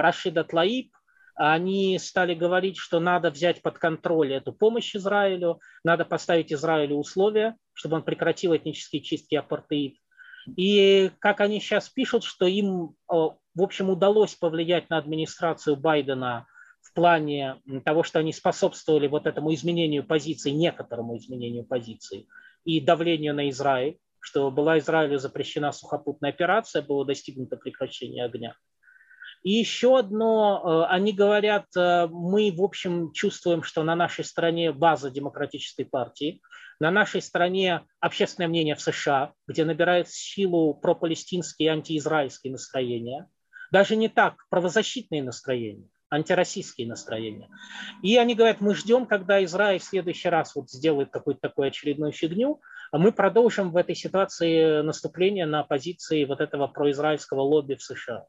Рашида 0.00 0.44
Тлаиб, 0.44 0.92
они 1.34 1.98
стали 1.98 2.34
говорить, 2.34 2.78
что 2.78 2.98
надо 2.98 3.30
взять 3.30 3.60
под 3.60 3.78
контроль 3.78 4.32
эту 4.32 4.52
помощь 4.52 4.96
Израилю, 4.96 5.60
надо 5.84 6.06
поставить 6.06 6.50
Израилю 6.50 6.96
условия, 6.96 7.56
чтобы 7.76 7.96
он 7.96 8.02
прекратил 8.02 8.56
этнические 8.56 9.02
чистки 9.02 9.34
апартеид. 9.34 9.96
И 10.56 11.10
как 11.18 11.40
они 11.40 11.60
сейчас 11.60 11.88
пишут, 11.88 12.24
что 12.24 12.46
им, 12.46 12.94
в 13.08 13.38
общем, 13.58 13.90
удалось 13.90 14.34
повлиять 14.34 14.88
на 14.90 14.98
администрацию 14.98 15.76
Байдена 15.76 16.46
в 16.80 16.92
плане 16.94 17.60
того, 17.84 18.02
что 18.02 18.20
они 18.20 18.32
способствовали 18.32 19.08
вот 19.08 19.26
этому 19.26 19.52
изменению 19.52 20.04
позиции, 20.04 20.50
некоторому 20.50 21.16
изменению 21.18 21.64
позиции 21.64 22.26
и 22.64 22.80
давлению 22.80 23.34
на 23.34 23.50
Израиль, 23.50 23.98
что 24.20 24.50
была 24.50 24.78
Израилю 24.78 25.18
запрещена 25.18 25.72
сухопутная 25.72 26.30
операция, 26.30 26.82
было 26.82 27.04
достигнуто 27.04 27.56
прекращение 27.56 28.24
огня. 28.24 28.54
И 29.42 29.52
еще 29.52 29.98
одно, 29.98 30.86
э, 30.88 30.92
они 30.92 31.12
говорят, 31.12 31.66
э, 31.76 32.08
мы, 32.10 32.50
в 32.50 32.62
общем, 32.62 33.12
чувствуем, 33.12 33.62
что 33.62 33.84
на 33.84 33.94
нашей 33.94 34.24
стране 34.24 34.72
база 34.72 35.10
демократической 35.10 35.84
партии, 35.84 36.40
на 36.80 36.90
нашей 36.90 37.22
стране 37.22 37.82
общественное 38.00 38.48
мнение 38.48 38.74
в 38.74 38.80
США, 38.80 39.32
где 39.46 39.64
набирает 39.64 40.08
силу 40.08 40.74
пропалестинские 40.74 41.68
и 41.68 41.72
антиизраильские 41.72 42.52
настроения, 42.52 43.28
даже 43.70 43.96
не 43.96 44.08
так, 44.08 44.44
правозащитные 44.50 45.22
настроения, 45.22 45.88
антироссийские 46.10 46.86
настроения. 46.86 47.48
И 48.02 48.16
они 48.16 48.34
говорят, 48.34 48.60
мы 48.60 48.74
ждем, 48.74 49.06
когда 49.06 49.42
Израиль 49.44 49.80
в 49.80 49.84
следующий 49.84 50.28
раз 50.28 50.54
вот 50.54 50.70
сделает 50.70 51.10
какую-то 51.10 51.40
такую 51.40 51.68
очередную 51.68 52.12
фигню, 52.12 52.60
а 52.92 52.98
мы 52.98 53.12
продолжим 53.12 53.72
в 53.72 53.76
этой 53.76 53.94
ситуации 53.94 54.82
наступление 54.82 55.46
на 55.46 55.64
позиции 55.64 56.24
вот 56.24 56.40
этого 56.40 56.66
произраильского 56.68 57.40
лобби 57.40 57.74
в 57.74 57.82
США. 57.82 58.20
Э, 58.20 58.24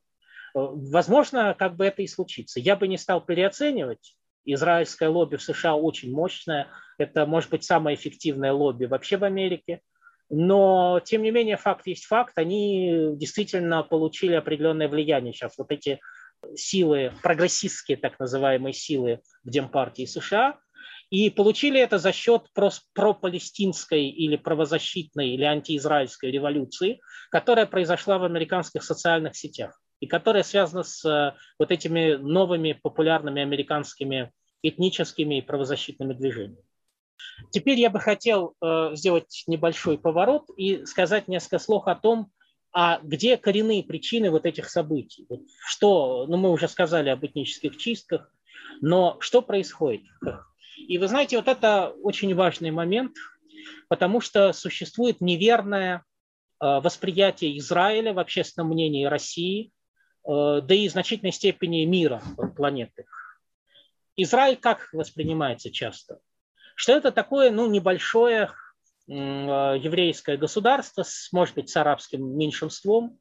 возможно, 0.53 1.55
как 1.57 1.75
бы 1.75 1.85
это 1.85 2.01
и 2.01 2.07
случится. 2.07 2.59
Я 2.59 2.75
бы 2.75 2.87
не 2.87 2.97
стал 2.97 3.21
переоценивать. 3.21 4.15
Израильское 4.53 5.09
лобби 5.09 5.35
в 5.35 5.43
США 5.43 5.75
очень 5.75 6.11
мощное. 6.11 6.67
Это, 6.97 7.25
может 7.25 7.49
быть, 7.49 7.63
самое 7.63 7.95
эффективное 7.95 8.53
лобби 8.53 8.85
вообще 8.85 9.17
в 9.17 9.23
Америке. 9.23 9.81
Но, 10.29 11.01
тем 11.03 11.21
не 11.21 11.31
менее, 11.31 11.57
факт 11.57 11.85
есть 11.87 12.05
факт. 12.05 12.37
Они 12.37 13.11
действительно 13.15 13.83
получили 13.83 14.33
определенное 14.33 14.87
влияние 14.87 15.33
сейчас. 15.33 15.57
Вот 15.57 15.71
эти 15.71 15.99
силы, 16.55 17.11
прогрессистские 17.21 17.97
так 17.97 18.19
называемые 18.19 18.73
силы 18.73 19.19
в 19.43 19.49
Демпартии 19.49 20.05
США, 20.05 20.57
и 21.09 21.29
получили 21.29 21.79
это 21.79 21.97
за 21.97 22.11
счет 22.11 22.47
пропалестинской 22.93 24.07
или 24.07 24.35
правозащитной 24.35 25.29
или 25.29 25.43
антиизраильской 25.43 26.31
революции, 26.31 26.99
которая 27.31 27.65
произошла 27.65 28.17
в 28.17 28.23
американских 28.23 28.83
социальных 28.83 29.35
сетях 29.35 29.79
и 29.99 30.07
которая 30.07 30.43
связана 30.43 30.83
с 30.83 31.03
э, 31.05 31.35
вот 31.59 31.71
этими 31.71 32.15
новыми 32.15 32.73
популярными 32.73 33.41
американскими 33.41 34.31
этническими 34.61 35.39
и 35.39 35.41
правозащитными 35.41 36.13
движениями. 36.13 36.63
Теперь 37.51 37.79
я 37.79 37.89
бы 37.89 37.99
хотел 37.99 38.55
э, 38.61 38.91
сделать 38.93 39.43
небольшой 39.47 39.97
поворот 39.97 40.49
и 40.57 40.85
сказать 40.85 41.27
несколько 41.27 41.59
слов 41.59 41.87
о 41.87 41.95
том, 41.95 42.31
а 42.73 42.99
где 43.01 43.37
коренные 43.37 43.83
причины 43.83 44.29
вот 44.29 44.45
этих 44.45 44.69
событий. 44.69 45.27
Что, 45.65 46.25
ну 46.27 46.37
мы 46.37 46.51
уже 46.51 46.67
сказали 46.67 47.09
об 47.09 47.25
этнических 47.25 47.77
чистках, 47.77 48.31
но 48.81 49.17
что 49.19 49.41
происходит? 49.41 50.03
И 50.77 50.97
вы 50.97 51.07
знаете, 51.07 51.37
вот 51.37 51.47
это 51.47 51.89
очень 52.03 52.35
важный 52.35 52.71
момент, 52.71 53.15
потому 53.87 54.21
что 54.21 54.53
существует 54.53 55.21
неверное 55.21 56.03
э, 56.59 56.79
восприятие 56.79 57.57
Израиля 57.57 58.13
в 58.13 58.19
общественном 58.19 58.69
мнении 58.69 59.05
России 59.05 59.71
да 60.27 60.75
и 60.75 60.89
значительной 60.89 61.31
степени 61.31 61.85
мира 61.85 62.21
планеты. 62.55 63.05
Израиль 64.17 64.57
как 64.57 64.89
воспринимается 64.91 65.71
часто? 65.71 66.19
Что 66.75 66.93
это 66.93 67.11
такое 67.11 67.49
ну, 67.49 67.69
небольшое 67.69 68.51
э, 69.07 69.11
еврейское 69.11 70.37
государство, 70.37 71.03
с, 71.03 71.31
может 71.31 71.55
быть, 71.55 71.69
с 71.69 71.77
арабским 71.77 72.37
меньшинством, 72.37 73.19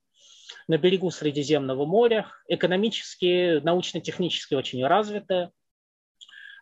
на 0.69 0.79
берегу 0.79 1.11
Средиземного 1.11 1.87
моря, 1.87 2.27
экономически, 2.49 3.61
научно-технически 3.61 4.55
очень 4.55 4.85
развитое. 4.85 5.53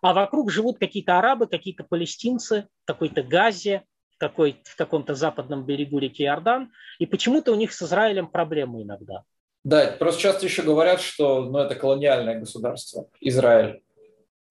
А 0.03 0.13
вокруг 0.13 0.51
живут 0.51 0.79
какие-то 0.79 1.19
арабы, 1.19 1.47
какие-то 1.47 1.85
палестинцы, 1.85 2.69
какой-то 2.85 3.23
Газе, 3.23 3.85
какой, 4.19 4.63
в 4.65 4.77
каком-то 4.77 5.15
западном 5.15 5.65
берегу 5.65 5.99
реки 5.99 6.23
Иордан. 6.23 6.73
И 6.99 7.07
почему-то 7.07 7.53
у 7.53 7.57
них 7.57 7.73
с 7.73 7.83
Израилем 7.83 8.27
проблемы 8.27 8.83
иногда. 8.83 9.25
Да, 9.65 9.97
просто 9.99 10.21
часто 10.21 10.45
еще 10.45 10.63
говорят, 10.63 11.01
что 11.01 11.43
ну, 11.43 11.59
это 11.59 11.75
колониальное 11.75 12.39
государство, 12.39 13.09
Израиль. 13.21 13.83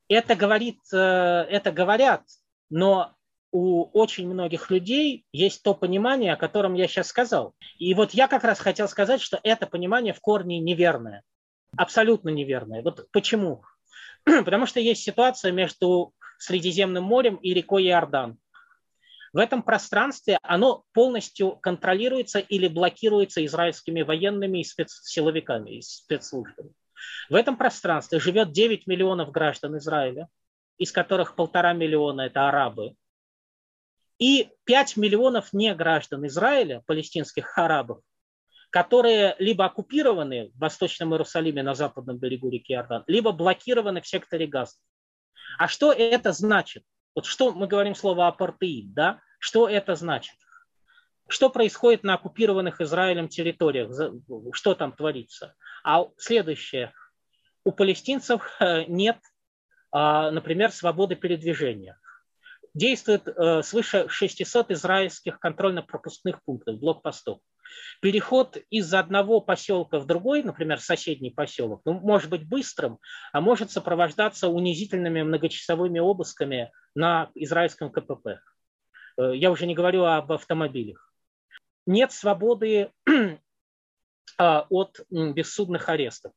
Это, 0.09 0.35
говорит, 0.35 0.79
э, 0.91 0.97
это 0.97 1.71
говорят, 1.71 2.23
но 2.71 3.13
у 3.51 3.83
очень 3.93 4.27
многих 4.27 4.71
людей 4.71 5.25
есть 5.31 5.61
то 5.61 5.75
понимание, 5.75 6.33
о 6.33 6.37
котором 6.37 6.73
я 6.73 6.87
сейчас 6.87 7.07
сказал. 7.07 7.53
И 7.77 7.93
вот 7.93 8.11
я 8.11 8.27
как 8.27 8.43
раз 8.43 8.59
хотел 8.59 8.89
сказать, 8.89 9.21
что 9.21 9.39
это 9.43 9.67
понимание 9.67 10.13
в 10.13 10.19
корне 10.19 10.59
неверное. 10.59 11.21
Абсолютно 11.77 12.29
неверное. 12.29 12.81
Вот 12.81 13.07
почему? 13.11 13.63
Потому 14.25 14.65
что 14.65 14.79
есть 14.79 15.03
ситуация 15.03 15.51
между 15.51 16.13
Средиземным 16.39 17.03
морем 17.03 17.35
и 17.35 17.53
рекой 17.53 17.85
Иордан 17.85 18.37
в 19.33 19.37
этом 19.37 19.63
пространстве 19.63 20.37
оно 20.43 20.85
полностью 20.93 21.57
контролируется 21.57 22.39
или 22.39 22.67
блокируется 22.67 23.43
израильскими 23.45 24.03
военными 24.03 24.59
и 24.59 24.63
спецсиловиками, 24.63 25.77
и 25.77 25.81
спецслужбами. 25.81 26.71
В 27.29 27.35
этом 27.35 27.57
пространстве 27.57 28.19
живет 28.19 28.51
9 28.51 28.87
миллионов 28.87 29.31
граждан 29.31 29.77
Израиля. 29.77 30.29
из 30.77 30.91
которых 30.91 31.35
полтора 31.35 31.73
миллиона– 31.73 32.21
это 32.23 32.49
арабы, 32.49 32.95
и 34.17 34.49
5 34.65 34.97
миллионов 34.97 35.53
не 35.53 35.73
граждан 35.75 36.25
Израиля, 36.27 36.81
палестинских 36.87 37.57
арабов, 37.57 38.01
которые 38.69 39.35
либо 39.37 39.65
оккупированы 39.65 40.49
в 40.53 40.59
Восточном 40.59 41.13
Иерусалиме 41.13 41.61
на 41.61 41.75
западном 41.75 42.17
берегу 42.17 42.49
реки 42.49 42.73
Иордан, 42.73 43.03
либо 43.07 43.31
блокированы 43.31 44.01
в 44.01 44.07
секторе 44.07 44.47
Газа. 44.47 44.77
А 45.57 45.67
что 45.67 45.91
это 45.91 46.31
значит? 46.31 46.83
Вот 47.15 47.25
что 47.25 47.53
мы 47.53 47.67
говорим 47.67 47.95
слово 47.95 48.27
апартеид, 48.27 48.93
да? 48.93 49.19
Что 49.39 49.67
это 49.67 49.95
значит? 49.95 50.35
Что 51.27 51.49
происходит 51.49 52.03
на 52.03 52.15
оккупированных 52.15 52.81
Израилем 52.81 53.27
территориях? 53.27 53.91
Что 54.53 54.75
там 54.75 54.93
творится? 54.93 55.55
А 55.83 56.05
следующее. 56.17 56.93
У 57.63 57.71
палестинцев 57.71 58.45
э, 58.59 58.83
нет, 58.85 59.17
а, 59.91 60.31
например, 60.31 60.71
свободы 60.71 61.15
передвижения. 61.15 61.97
Действует 62.73 63.27
э, 63.27 63.61
свыше 63.63 64.09
600 64.09 64.71
израильских 64.71 65.39
контрольно-пропускных 65.39 66.43
пунктов, 66.43 66.79
блокпостов. 66.79 67.39
Переход 68.01 68.57
из 68.69 68.93
одного 68.93 69.41
поселка 69.41 69.99
в 69.99 70.05
другой, 70.05 70.43
например, 70.43 70.79
соседний 70.79 71.31
поселок, 71.31 71.81
ну, 71.85 71.93
может 71.93 72.29
быть 72.29 72.47
быстрым, 72.47 72.99
а 73.31 73.41
может 73.41 73.71
сопровождаться 73.71 74.49
унизительными 74.49 75.21
многочасовыми 75.23 75.99
обысками 75.99 76.71
на 76.95 77.29
израильском 77.35 77.91
КПП. 77.91 78.39
Э, 79.17 79.35
я 79.35 79.51
уже 79.51 79.65
не 79.65 79.75
говорю 79.75 80.03
об 80.05 80.31
автомобилях. 80.31 81.13
Нет 81.85 82.11
свободы 82.11 82.91
а, 84.37 84.65
от 84.69 84.99
бессудных 85.09 85.89
арестов. 85.89 86.33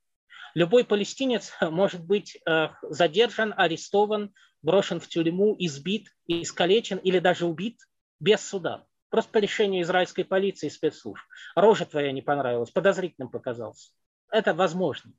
Любой 0.55 0.85
палестинец 0.85 1.53
может 1.61 2.05
быть 2.05 2.39
э, 2.47 2.69
задержан, 2.83 3.53
арестован, 3.57 4.33
брошен 4.63 5.01
в 5.01 5.09
тюрьму, 5.09 5.55
избит, 5.59 6.09
искалечен 6.27 6.99
или 6.99 7.19
даже 7.19 7.47
убит 7.47 7.79
без 8.21 8.41
суда. 8.41 8.85
Просто 9.17 9.41
израильской 9.41 10.27
полиции 10.27 10.67
и 10.67 10.71
спецслужб. 10.71 11.25
Рожа 11.55 11.87
твоя 11.87 12.13
не 12.13 12.21
понравилась, 12.21 12.71
подозрительным 12.71 13.31
показался. 13.31 13.93
Это 14.31 14.53
возможно. 14.53 15.11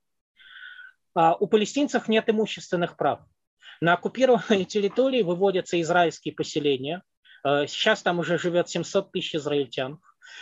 А 1.15 1.33
у 1.33 1.47
палестинцев 1.47 2.07
нет 2.07 2.29
имущественных 2.29 2.95
прав. 2.95 3.21
На 3.81 3.93
оккупированной 3.93 4.65
территории 4.65 5.23
выводятся 5.23 5.81
израильские 5.81 6.35
поселения. 6.35 7.01
Э, 7.43 7.65
сейчас 7.65 8.03
там 8.03 8.19
уже 8.19 8.37
живет 8.37 8.69
700 8.69 9.11
тысяч 9.11 9.33
израильтян, 9.33 9.99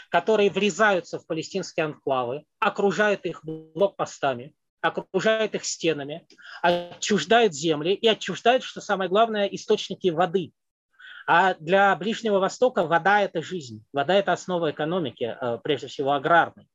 которые 0.10 0.50
врезаются 0.50 1.18
в 1.18 1.26
палестинские 1.26 1.86
анклавы, 1.86 2.44
окружают 2.60 3.26
их 3.26 3.40
блокпостами, 3.46 4.54
окружают 4.82 5.56
их 5.56 5.64
стенами, 5.64 6.28
отчуждают 6.62 7.54
земли 7.54 7.94
и 7.94 8.06
отчуждают, 8.06 8.64
что 8.64 8.82
самое 8.82 9.10
главное, 9.10 9.46
источники 9.46 10.10
воды– 10.10 10.52
а 11.28 11.56
для 11.56 11.96
Ближнего 11.96 12.40
Востока 12.40 12.86
вода– 12.86 13.22
это 13.22 13.42
жизнь. 13.42 13.84
Вода– 13.94 14.14
это 14.16 14.34
основа 14.34 14.72
экономики, 14.72 15.36
э, 15.40 15.60
прежде 15.64 15.88
всего 15.88 16.14
аграрной. 16.14 16.68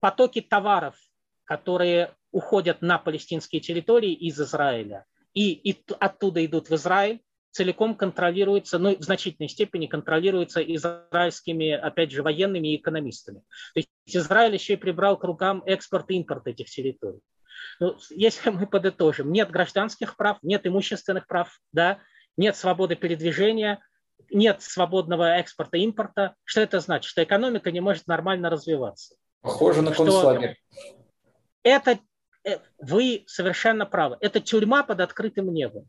Потоки 0.00 0.40
товаров, 0.40 0.96
которые 1.44 2.14
уходят 2.30 2.82
на 2.82 2.98
палестинские 2.98 3.60
территории 3.60 4.12
из 4.12 4.40
Израиля 4.40 5.06
и, 5.34 5.52
и 5.52 5.84
оттуда 6.00 6.44
идут 6.44 6.70
в 6.70 6.74
Израиль, 6.74 7.20
целиком 7.50 7.94
контролируется, 7.94 8.78
ну, 8.78 8.96
в 8.96 9.02
значительной 9.02 9.48
степени 9.48 9.86
контролируется 9.86 10.60
израильскими, 10.60 11.72
опять 11.72 12.10
же, 12.10 12.22
военными 12.22 12.68
и 12.68 12.76
экономистами. 12.76 13.40
То 13.74 13.80
есть 13.80 13.88
Израиль 14.06 14.54
еще 14.54 14.74
и 14.74 14.76
прибрал 14.76 15.16
к 15.18 15.24
рукам 15.24 15.62
экспорт 15.64 16.10
и 16.10 16.16
импорт 16.16 16.46
этих 16.46 16.68
территорий. 16.68 17.20
Ну, 17.80 17.96
если 18.10 18.50
мы 18.50 18.66
подытожим, 18.66 19.32
нет 19.32 19.50
гражданских 19.50 20.16
прав, 20.16 20.38
нет 20.42 20.66
имущественных 20.66 21.26
прав, 21.26 21.58
да, 21.72 22.00
нет 22.36 22.56
свободы 22.56 22.96
передвижения, 22.96 23.80
нет 24.30 24.62
свободного 24.62 25.36
экспорта 25.36 25.78
импорта. 25.78 26.34
Что 26.44 26.60
это 26.60 26.80
значит? 26.80 27.08
Что 27.08 27.22
экономика 27.22 27.70
не 27.70 27.80
может 27.80 28.06
нормально 28.06 28.50
развиваться. 28.50 29.14
Похоже 29.42 29.82
на 29.82 29.92
концлагерь. 29.92 30.58
Это 31.62 31.98
э, 32.44 32.58
вы 32.78 33.24
совершенно 33.26 33.86
правы. 33.86 34.16
Это 34.20 34.40
тюрьма 34.40 34.82
под 34.82 35.00
открытым 35.00 35.52
небом. 35.52 35.88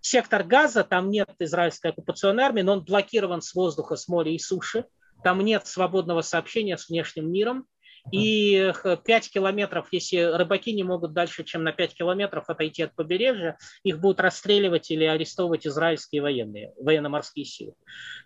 Сектор 0.00 0.42
газа, 0.42 0.82
там 0.82 1.10
нет 1.10 1.28
израильской 1.38 1.92
оккупационной 1.92 2.42
армии, 2.42 2.62
но 2.62 2.72
он 2.72 2.84
блокирован 2.84 3.40
с 3.40 3.54
воздуха, 3.54 3.96
с 3.96 4.08
моря 4.08 4.32
и 4.32 4.38
суши. 4.38 4.86
Там 5.22 5.40
нет 5.40 5.66
свободного 5.66 6.22
сообщения 6.22 6.76
с 6.76 6.88
внешним 6.88 7.30
миром. 7.30 7.66
И 8.10 8.72
5 9.04 9.30
километров, 9.30 9.88
если 9.92 10.18
рыбаки 10.18 10.72
не 10.72 10.82
могут 10.82 11.12
дальше, 11.12 11.44
чем 11.44 11.62
на 11.62 11.72
5 11.72 11.94
километров 11.94 12.48
отойти 12.48 12.82
от 12.82 12.94
побережья, 12.94 13.56
их 13.84 14.00
будут 14.00 14.20
расстреливать 14.20 14.90
или 14.90 15.04
арестовывать 15.04 15.66
израильские 15.66 16.22
военные, 16.22 16.72
военно-морские 16.78 17.44
силы. 17.44 17.74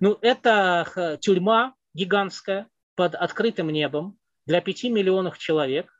Ну, 0.00 0.18
это 0.22 1.18
тюрьма 1.20 1.74
гигантская 1.94 2.68
под 2.94 3.14
открытым 3.14 3.68
небом 3.70 4.18
для 4.46 4.60
5 4.60 4.84
миллионов 4.84 5.38
человек 5.38 5.92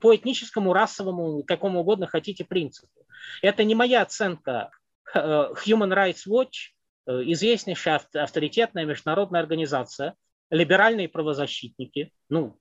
по 0.00 0.14
этническому, 0.16 0.72
расовому, 0.72 1.44
какому 1.44 1.80
угодно 1.80 2.06
хотите 2.06 2.44
принципу. 2.44 3.06
Это 3.42 3.64
не 3.64 3.74
моя 3.74 4.02
оценка. 4.02 4.70
Human 5.14 5.92
Rights 5.92 6.28
Watch, 6.28 6.72
э, 7.06 7.22
известнейшая 7.32 8.00
авторитетная 8.14 8.84
международная 8.84 9.40
организация, 9.40 10.14
либеральные 10.50 11.08
правозащитники, 11.08 12.12
ну, 12.28 12.58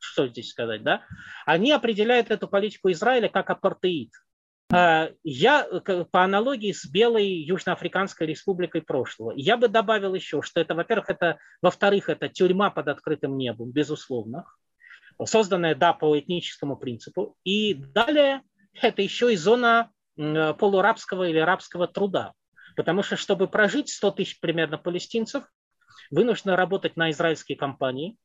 что 0.00 0.26
здесь 0.26 0.50
сказать, 0.50 0.82
да, 0.82 1.02
они 1.46 1.72
определяют 1.72 2.30
эту 2.30 2.48
политику 2.48 2.90
Израиля 2.90 3.28
как 3.28 3.50
апартеид. 3.50 4.10
А, 4.72 5.10
я 5.22 5.64
по 6.10 6.24
аналогии 6.24 6.72
с 6.72 6.86
Белой 6.86 7.26
Южноафриканской 7.26 8.26
республикой 8.26 8.82
прошлого, 8.82 9.32
я 9.36 9.56
бы 9.56 9.68
добавил 9.68 10.14
еще, 10.14 10.42
что 10.42 10.60
это, 10.60 10.74
во-первых, 10.74 11.10
это, 11.10 11.38
во-вторых, 11.60 12.08
это 12.08 12.28
тюрьма 12.28 12.70
под 12.70 12.88
открытым 12.88 13.36
небом, 13.36 13.70
безусловно, 13.70 14.44
созданная, 15.24 15.74
да, 15.74 15.92
по 15.92 16.18
этническому 16.18 16.76
принципу. 16.76 17.36
И 17.44 17.74
далее 17.74 18.42
это 18.74 19.02
еще 19.02 19.32
и 19.32 19.36
зона 19.36 19.90
полурабского 20.16 21.28
или 21.28 21.38
рабского 21.38 21.88
труда. 21.88 22.32
Потому 22.76 23.02
что, 23.02 23.16
чтобы 23.16 23.48
прожить 23.48 23.88
100 23.88 24.10
тысяч 24.12 24.40
примерно 24.40 24.78
палестинцев, 24.78 25.44
вынуждены 26.10 26.56
работать 26.56 26.96
на 26.96 27.10
израильские 27.10 27.58
компании, 27.58 28.16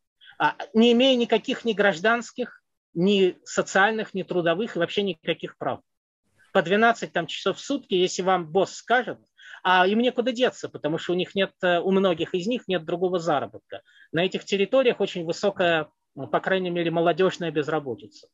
не 0.73 0.91
имея 0.93 1.15
никаких 1.15 1.65
ни 1.65 1.73
гражданских, 1.73 2.61
ни 2.93 3.37
социальных, 3.43 4.13
ни 4.13 4.23
трудовых 4.23 4.75
и 4.75 4.79
вообще 4.79 5.03
никаких 5.03 5.57
прав. 5.57 5.81
По 6.53 6.61
12 6.61 7.11
там, 7.11 7.27
часов 7.27 7.57
в 7.57 7.59
сутки, 7.59 7.93
если 7.93 8.21
вам 8.21 8.49
босс 8.49 8.75
скажет, 8.75 9.19
а 9.63 9.85
им 9.87 9.99
некуда 9.99 10.31
деться, 10.31 10.69
потому 10.69 10.97
что 10.97 11.13
у 11.13 11.15
них 11.15 11.35
нет, 11.35 11.51
э, 11.61 11.79
у 11.79 11.91
многих 11.91 12.33
из 12.33 12.47
них 12.47 12.67
нет 12.67 12.85
другого 12.85 13.19
заработка. 13.19 13.81
На 14.11 14.23
этих 14.23 14.45
территориях 14.45 14.99
очень 15.01 15.25
высокая, 15.25 15.89
ну, 16.13 16.27
по 16.27 16.39
крайней 16.39 16.69
мере, 16.69 16.91
молодежная 16.91 17.51
безработица. 17.51 18.27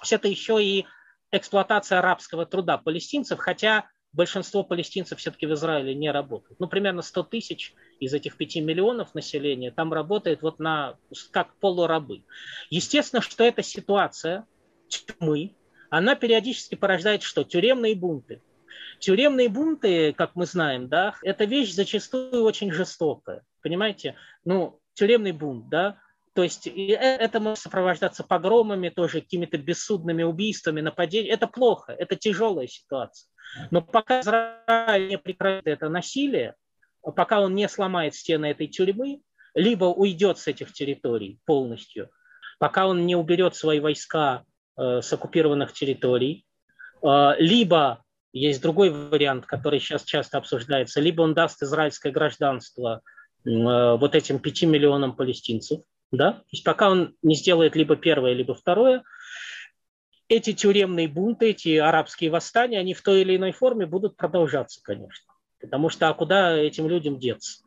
Все 0.00 0.16
это 0.16 0.28
еще 0.28 0.62
и 0.62 0.86
эксплуатация 1.32 1.98
арабского 1.98 2.46
труда 2.46 2.78
палестинцев, 2.78 3.38
хотя 3.38 3.88
большинство 4.12 4.64
палестинцев 4.64 5.18
все-таки 5.18 5.46
в 5.46 5.52
Израиле 5.54 5.94
не 5.94 6.10
работают. 6.10 6.58
Ну, 6.60 6.68
примерно 6.68 7.02
100 7.02 7.24
тысяч 7.24 7.74
из 8.00 8.14
этих 8.14 8.36
5 8.36 8.56
миллионов 8.56 9.14
населения 9.14 9.70
там 9.70 9.92
работает 9.92 10.42
вот 10.42 10.58
на, 10.58 10.96
как 11.30 11.54
полурабы. 11.56 12.22
Естественно, 12.70 13.22
что 13.22 13.44
эта 13.44 13.62
ситуация 13.62 14.46
тьмы, 14.88 15.54
она 15.90 16.14
периодически 16.14 16.74
порождает 16.74 17.22
что? 17.22 17.44
Тюремные 17.44 17.94
бунты. 17.94 18.40
Тюремные 18.98 19.48
бунты, 19.48 20.12
как 20.12 20.34
мы 20.34 20.46
знаем, 20.46 20.88
да, 20.88 21.14
это 21.22 21.44
вещь 21.44 21.72
зачастую 21.72 22.42
очень 22.42 22.72
жестокая. 22.72 23.44
Понимаете? 23.62 24.16
Ну, 24.44 24.80
тюремный 24.94 25.32
бунт, 25.32 25.68
да, 25.68 25.98
то 26.34 26.42
есть 26.42 26.66
э, 26.66 26.94
это 26.94 27.40
может 27.40 27.58
сопровождаться 27.60 28.24
погромами, 28.24 28.88
тоже 28.88 29.20
какими-то 29.20 29.58
бессудными 29.58 30.22
убийствами, 30.22 30.80
нападениями. 30.80 31.34
Это 31.34 31.46
плохо, 31.46 31.92
это 31.92 32.16
тяжелая 32.16 32.66
ситуация. 32.66 33.28
Но 33.70 33.82
пока 33.82 34.20
Израиль 34.20 35.08
не 35.08 35.18
прекратит 35.18 35.66
это 35.66 35.88
насилие, 35.88 36.54
пока 37.02 37.40
он 37.40 37.54
не 37.54 37.68
сломает 37.68 38.14
стены 38.14 38.46
этой 38.46 38.66
тюрьмы, 38.66 39.20
либо 39.54 39.84
уйдет 39.86 40.38
с 40.38 40.46
этих 40.46 40.72
территорий 40.72 41.40
полностью, 41.44 42.10
пока 42.58 42.86
он 42.86 43.06
не 43.06 43.16
уберет 43.16 43.56
свои 43.56 43.80
войска 43.80 44.44
э, 44.76 45.00
с 45.02 45.12
оккупированных 45.12 45.72
территорий, 45.72 46.44
э, 47.02 47.32
либо 47.38 48.04
есть 48.32 48.62
другой 48.62 48.90
вариант, 48.90 49.46
который 49.46 49.80
сейчас 49.80 50.04
часто 50.04 50.38
обсуждается, 50.38 51.00
либо 51.00 51.22
он 51.22 51.34
даст 51.34 51.62
израильское 51.62 52.12
гражданство 52.12 53.02
э, 53.44 53.50
вот 53.50 54.14
этим 54.14 54.38
пяти 54.38 54.66
миллионам 54.66 55.16
палестинцев, 55.16 55.80
да? 56.12 56.32
То 56.32 56.48
есть 56.52 56.64
пока 56.64 56.90
он 56.90 57.16
не 57.22 57.34
сделает 57.34 57.74
либо 57.74 57.96
первое, 57.96 58.34
либо 58.34 58.54
второе, 58.54 59.02
эти 60.28 60.52
тюремные 60.52 61.08
бунты, 61.08 61.50
эти 61.50 61.76
арабские 61.76 62.30
восстания, 62.30 62.78
они 62.78 62.94
в 62.94 63.02
той 63.02 63.22
или 63.22 63.36
иной 63.36 63.50
форме 63.50 63.84
будут 63.84 64.16
продолжаться, 64.16 64.80
конечно. 64.82 65.29
Потому 65.60 65.88
что 65.88 66.08
а 66.08 66.14
куда 66.14 66.56
этим 66.56 66.88
людям 66.88 67.18
деться? 67.18 67.62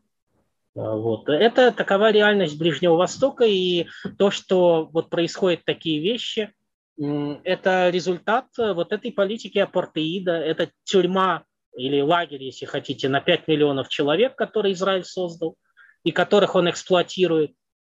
А, 0.76 0.96
вот. 0.96 1.28
Это 1.28 1.72
такова 1.72 2.10
реальность 2.10 2.58
Ближнего 2.58 2.96
Востока, 2.96 3.44
и 3.44 3.86
то, 4.18 4.30
что 4.30 4.88
вот 4.92 5.10
происходят 5.10 5.64
такие 5.64 6.00
вещи, 6.00 6.52
это 6.96 7.90
результат 7.90 8.46
вот 8.56 8.92
этой 8.92 9.10
политики 9.10 9.58
апартеида, 9.58 10.32
это 10.32 10.70
тюрьма 10.84 11.44
или 11.76 12.00
лагерь, 12.00 12.44
если 12.44 12.66
хотите, 12.66 13.08
на 13.08 13.20
5 13.20 13.48
миллионов 13.48 13.88
человек, 13.88 14.36
который 14.36 14.72
Израиль 14.72 15.04
создал, 15.04 15.56
и 16.04 16.12
которых 16.12 16.54
он 16.54 16.70
эксплуатирует. 16.70 17.52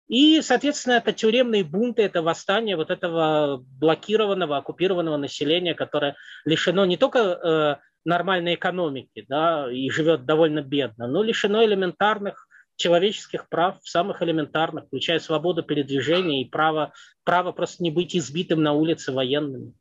И, 0.09 0.43
соответственно, 0.43 0.95
это 0.95 1.13
тюремные 1.13 1.63
бунты, 1.63 2.03
это 2.03 2.21
восстание 2.21 2.77
вот 2.77 2.91
этого 2.91 3.65
блокированного, 3.79 4.57
оккупированного 4.57 5.17
населения, 5.17 5.75
которое 5.75 6.17
лишено 6.45 6.85
не 6.85 6.97
только 6.97 7.19
э, 7.19 7.77
нормальной 8.05 8.55
экономики 8.55 9.25
да, 9.29 9.71
и 9.71 9.91
живет 9.91 10.25
довольно 10.25 10.63
бедно, 10.63 11.07
но 11.07 11.23
лишено 11.23 11.65
элементарных 11.65 12.47
человеческих 12.77 13.49
прав, 13.49 13.77
самых 13.83 14.23
элементарных, 14.23 14.87
включая 14.87 15.19
свободу 15.19 15.63
передвижения 15.63 16.43
и 16.43 16.49
право, 16.49 16.93
право 17.25 17.53
просто 17.53 17.83
не 17.83 17.91
быть 17.91 18.17
избитым 18.17 18.63
на 18.63 18.73
улице 18.73 19.13
военными. 19.13 19.75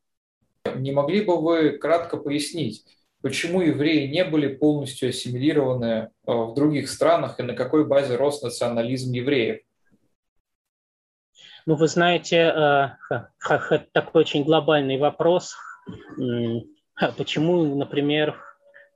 Не 0.75 0.91
могли 0.91 1.21
бы 1.21 1.41
вы 1.41 1.77
кратко 1.77 2.17
пояснить, 2.17 2.84
почему 3.21 3.62
евреи 3.62 4.08
не 4.08 4.25
были 4.25 4.53
полностью 4.53 5.10
ассимилированы 5.10 5.86
э, 5.86 6.10
в 6.25 6.53
других 6.55 6.89
странах 6.89 7.39
и 7.39 7.43
на 7.43 7.53
какой 7.53 7.88
базе 7.88 8.17
рос 8.17 8.41
национализм 8.41 9.13
евреев? 9.13 9.62
Ну, 11.65 11.75
вы 11.75 11.88
знаете, 11.88 12.36
э, 12.36 12.89
такой 13.93 14.21
очень 14.21 14.43
глобальный 14.43 14.97
вопрос. 14.97 15.55
Почему, 17.17 17.75
например, 17.75 18.29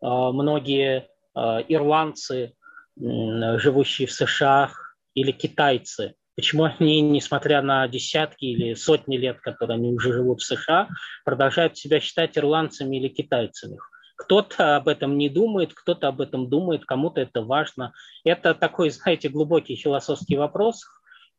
э, 0.01 0.05
многие 0.05 1.07
ирландцы, 1.35 2.53
живущие 2.95 4.07
в 4.07 4.11
США, 4.11 4.69
или 5.13 5.31
китайцы, 5.31 6.15
почему 6.35 6.63
они, 6.63 7.01
несмотря 7.01 7.61
на 7.61 7.87
десятки 7.87 8.45
или 8.45 8.73
сотни 8.73 9.17
лет, 9.17 9.39
которые 9.41 9.75
они 9.75 9.93
уже 9.93 10.13
живут 10.13 10.41
в 10.41 10.45
США, 10.45 10.89
продолжают 11.23 11.77
себя 11.77 11.99
считать 11.99 12.37
ирландцами 12.37 12.97
или 12.97 13.07
китайцами? 13.07 13.77
Кто-то 14.15 14.75
об 14.75 14.87
этом 14.87 15.17
не 15.17 15.29
думает, 15.29 15.73
кто-то 15.73 16.07
об 16.07 16.21
этом 16.21 16.49
думает, 16.49 16.85
кому-то 16.85 17.21
это 17.21 17.41
важно. 17.41 17.93
Это 18.23 18.53
такой, 18.53 18.89
знаете, 18.89 19.29
глубокий 19.29 19.75
философский 19.75 20.37
вопрос. 20.37 20.85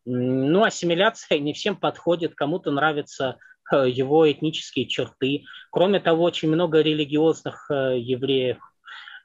Ну, 0.05 0.65
ассимиляция 0.65 1.39
не 1.41 1.53
всем 1.53 1.77
подходит, 1.77 2.35
кому-то 2.35 2.71
нравятся 2.71 3.37
э, 3.37 3.37
его 3.73 4.31
этнические 4.31 4.87
черты. 4.87 5.45
Кроме 5.71 6.01
того, 6.01 6.25
очень 6.25 6.49
много 6.49 6.81
религиозных 6.81 7.71
э, 7.71 7.99
евреев, 7.99 8.59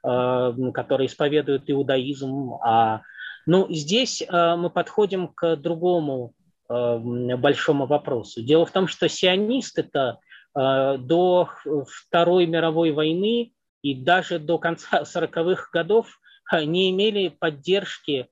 э, 0.04 0.52
которые 0.72 1.06
исповедуют 1.06 1.64
иудаизм. 1.66 2.54
А, 2.62 3.02
ну, 3.46 3.66
здесь 3.70 4.22
мы 4.30 4.70
подходим 4.70 5.28
к 5.28 5.56
другому 5.56 6.34
большому 6.68 7.86
вопросу. 7.86 8.42
Дело 8.42 8.64
в 8.64 8.70
том, 8.70 8.86
что 8.86 9.08
сионисты-то 9.08 10.18
Э, 10.56 10.96
до 10.98 11.48
Второй 11.86 12.46
мировой 12.46 12.90
войны 12.90 13.52
и 13.82 13.94
даже 13.94 14.38
до 14.38 14.58
конца 14.58 15.02
40-х 15.02 15.68
годов 15.72 16.18
э, 16.52 16.64
не 16.64 16.90
имели 16.90 17.28
поддержки 17.28 18.28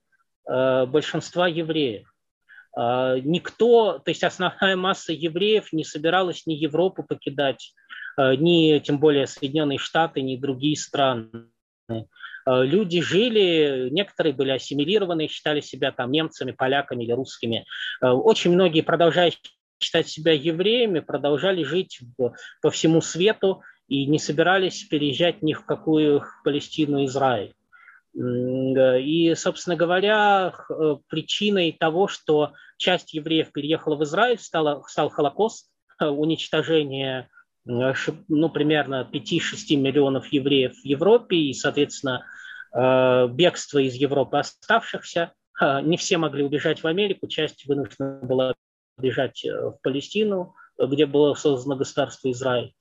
э, 0.48 0.86
большинства 0.86 1.46
евреев. 1.46 2.12
Никто, 2.76 3.98
то 3.98 4.10
есть 4.10 4.22
основная 4.22 4.76
масса 4.76 5.12
евреев 5.12 5.72
не 5.72 5.84
собиралась 5.84 6.46
ни 6.46 6.54
Европу 6.54 7.02
покидать, 7.02 7.72
ни 8.16 8.78
тем 8.78 8.98
более 8.98 9.26
Соединенные 9.26 9.78
Штаты, 9.78 10.22
ни 10.22 10.36
другие 10.36 10.76
страны. 10.76 11.48
Люди 12.46 13.00
жили, 13.00 13.88
некоторые 13.90 14.32
были 14.32 14.50
ассимилированы, 14.50 15.28
считали 15.28 15.60
себя 15.60 15.92
там 15.92 16.10
немцами, 16.12 16.52
поляками 16.52 17.04
или 17.04 17.12
русскими. 17.12 17.64
Очень 18.00 18.52
многие 18.52 18.82
продолжают 18.82 19.36
считать 19.80 20.08
себя 20.08 20.32
евреями, 20.32 21.00
продолжали 21.00 21.62
жить 21.62 22.00
по 22.62 22.70
всему 22.70 23.00
свету 23.00 23.62
и 23.86 24.06
не 24.06 24.18
собирались 24.18 24.84
переезжать 24.84 25.42
ни 25.42 25.52
в 25.52 25.64
какую 25.64 26.24
Палестину, 26.44 27.04
Израиль. 27.04 27.54
И, 28.20 29.34
собственно 29.36 29.76
говоря, 29.76 30.52
э, 30.68 30.96
причиной 31.08 31.76
того, 31.78 32.08
что 32.08 32.52
часть 32.76 33.14
евреев 33.14 33.52
переехала 33.52 33.94
в 33.96 34.02
Израиль, 34.02 34.38
стало, 34.38 34.82
стал 34.88 35.08
Холокост, 35.08 35.70
э, 36.00 36.06
уничтожение 36.06 37.28
э, 37.68 37.92
ну, 38.28 38.48
примерно 38.48 39.08
5-6 39.12 39.76
миллионов 39.76 40.32
евреев 40.32 40.74
в 40.74 40.84
Европе 40.84 41.36
и, 41.36 41.52
соответственно, 41.52 42.24
бегство 42.70 43.78
из 43.78 43.94
Европы 43.94 44.36
оставшихся. 44.36 45.32
Не 45.60 45.96
все 45.96 46.18
могли 46.18 46.44
убежать 46.44 46.82
в 46.82 46.86
Америку, 46.86 47.26
часть 47.26 47.64
вынуждена 47.66 48.20
была 48.22 48.54
бежать 48.98 49.44
э, 49.44 49.70
в 49.70 49.78
Палестину, 49.82 50.54
где 50.78 51.06
было 51.06 51.34
создано 51.34 51.76
государство 51.76 52.30
Израиль. 52.30 52.72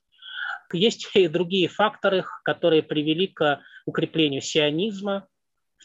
Есть 0.72 1.08
и 1.14 1.28
другие 1.28 1.68
факторы, 1.68 2.24
которые 2.44 2.82
привели 2.82 3.28
к 3.28 3.60
укреплению 3.88 4.40
сионизма. 4.40 5.26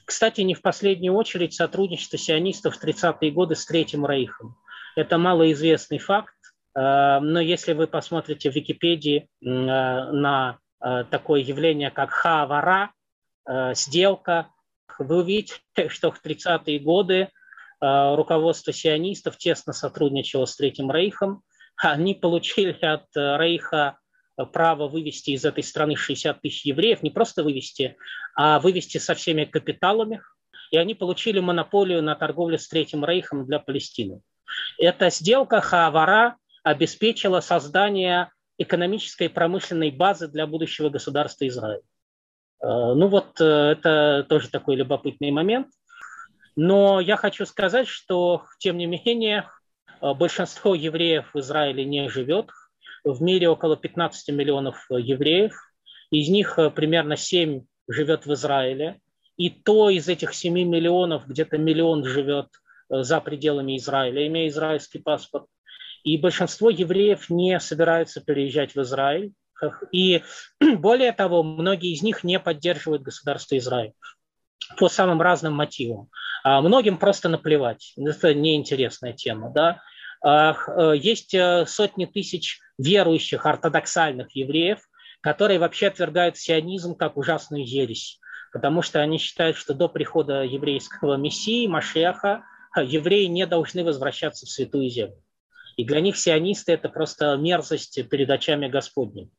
Кстати, 0.06 0.42
не 0.42 0.54
в 0.54 0.62
последнюю 0.62 1.14
очередь 1.14 1.54
сотрудничество 1.54 2.18
сионистов 2.18 2.76
в 2.76 2.84
30-е 2.84 3.32
годы 3.32 3.56
с 3.56 3.66
Третьим 3.66 4.06
Рейхом. 4.06 4.58
Это 4.96 5.18
малоизвестный 5.18 6.00
факт, 6.00 6.36
э, 6.76 7.20
но 7.20 7.40
если 7.40 7.74
вы 7.74 7.88
посмотрите 7.88 8.52
в 8.52 8.56
Википедии 8.56 9.28
э, 9.42 9.46
на 9.46 10.60
такое 11.12 11.40
явление, 11.40 11.92
как 11.92 12.10
хавара, 12.10 12.92
сделка, 13.72 14.50
вы 15.00 15.20
увидите, 15.20 15.56
что 15.88 16.12
в 16.12 16.22
30-е 16.22 16.78
годы 16.80 17.30
Э, 17.84 18.16
руководство 18.16 18.72
сионистов 18.72 19.38
тесно 19.38 19.74
сотрудничало 19.74 20.46
с 20.46 20.56
Третьим 20.56 20.90
Рейхом. 20.90 21.42
Они 21.76 22.16
получили 22.16 22.72
от 22.82 23.06
э, 23.18 23.38
Рейха 23.38 23.98
право 24.52 24.88
вывести 24.88 25.32
из 25.32 25.46
этой 25.46 25.64
страны 25.64 25.96
60 25.96 26.42
тысяч 26.42 26.66
евреев, 26.66 27.04
не 27.04 27.10
просто 27.10 27.44
вывести, 27.44 27.98
а 28.36 28.60
вывести 28.60 28.98
со 28.98 29.14
всеми 29.14 29.46
капиталами. 29.46 30.22
И 30.72 30.78
они 30.78 30.96
получили 30.96 31.40
монополию 31.40 32.02
на 32.02 32.16
торговлю 32.16 32.58
с 32.58 32.68
Третьим 32.68 33.06
Рейхом 33.06 33.46
для 33.46 33.60
Палестины. 33.60 34.22
Эта 34.80 35.10
сделка 35.10 35.62
Хаавара 35.62 36.38
обеспечила 36.64 37.42
создание 37.42 38.32
экономической 38.58 39.28
и 39.28 39.30
промышленной 39.30 39.92
базы 39.92 40.28
для 40.28 40.48
будущего 40.48 40.90
государства 40.90 41.48
Израиль. 41.48 41.82
Э, 42.62 42.94
ну 42.96 43.08
вот 43.08 43.40
это 43.40 44.26
тоже 44.28 44.50
такой 44.50 44.76
любопытный 44.76 45.32
момент– 45.32 45.68
но 46.56 47.00
я 47.00 47.18
хочу 47.18 47.46
сказать, 47.46 47.88
что, 47.88 48.44
тем 48.60 48.78
не 48.78 48.86
менее, 48.86 49.50
э, 50.02 50.14
большинство 50.14 50.76
евреев 50.76 51.34
в 51.34 51.40
Израиле 51.40 51.84
не 51.86 52.10
живет. 52.10 52.50
В 53.04 53.22
мире 53.22 53.50
около 53.50 53.76
15 53.76 54.30
миллионов 54.30 54.86
э, 54.90 55.00
евреев. 55.00 55.54
Из 56.12 56.30
них 56.30 56.58
э, 56.58 56.70
примерно 56.70 57.16
7 57.16 57.64
живет 57.88 58.26
в 58.26 58.34
Израиле. 58.34 59.00
И 59.38 59.50
то 59.50 59.90
из 59.90 60.08
этих 60.08 60.34
7 60.34 60.54
миллионов 60.54 61.28
где-то 61.28 61.58
миллион 61.58 62.06
живет 62.06 62.48
за 62.90 63.20
пределами 63.20 63.78
Израиля, 63.78 64.28
имея 64.28 64.48
израильский 64.50 65.00
паспорт. 65.00 65.48
И 66.04 66.18
большинство 66.18 66.70
евреев 66.70 67.30
не 67.30 67.60
собираются 67.60 68.22
переезжать 68.22 68.76
в 68.76 68.82
Израиль. 68.82 69.34
И 69.92 70.22
более 70.78 71.14
того, 71.14 71.44
многие 71.44 71.94
из 71.94 72.04
них 72.04 72.24
не 72.24 72.40
поддерживают 72.40 73.02
государство 73.02 73.58
Израиль 73.58 73.94
по 74.78 74.90
самым 74.90 75.22
разным 75.22 75.54
мотивам. 75.54 76.10
А 76.44 76.62
многим 76.62 76.98
просто 76.98 77.30
наплевать, 77.30 77.94
это 77.98 78.34
неинтересная 78.34 79.14
тема. 79.14 79.50
Да? 79.50 79.82
А, 80.24 80.56
э, 80.56 80.98
есть 80.98 81.34
э, 81.34 81.66
сотни 81.68 82.06
тысяч 82.06 82.60
верующих 82.78 83.46
ортодоксальных 83.46 84.36
евреев, 84.36 84.80
которые 85.22 85.60
вообще 85.60 85.88
отвергают 85.88 86.38
сионизм 86.38 86.96
как 86.96 87.18
ужасную 87.18 87.66
ересь, 87.66 88.20
потому 88.54 88.82
что 88.82 89.02
они 89.02 89.18
считают, 89.18 89.58
что 89.58 89.74
до 89.74 89.90
прихода 89.90 90.44
еврейского 90.44 91.18
мессии, 91.18 91.68
Машеха, 91.68 92.46
евреи 92.76 93.26
не 93.26 93.46
должны 93.46 93.84
возвращаться 93.84 94.46
в 94.46 94.50
Святую 94.50 94.90
Землю. 94.90 95.22
И 95.76 95.84
для 95.84 96.00
них 96.00 96.18
сионисты– 96.18 96.72
это 96.74 96.88
просто 96.88 97.36
мерзость 97.36 98.08
перед 98.10 98.30
очами 98.30 98.68
Господними. 98.68 99.30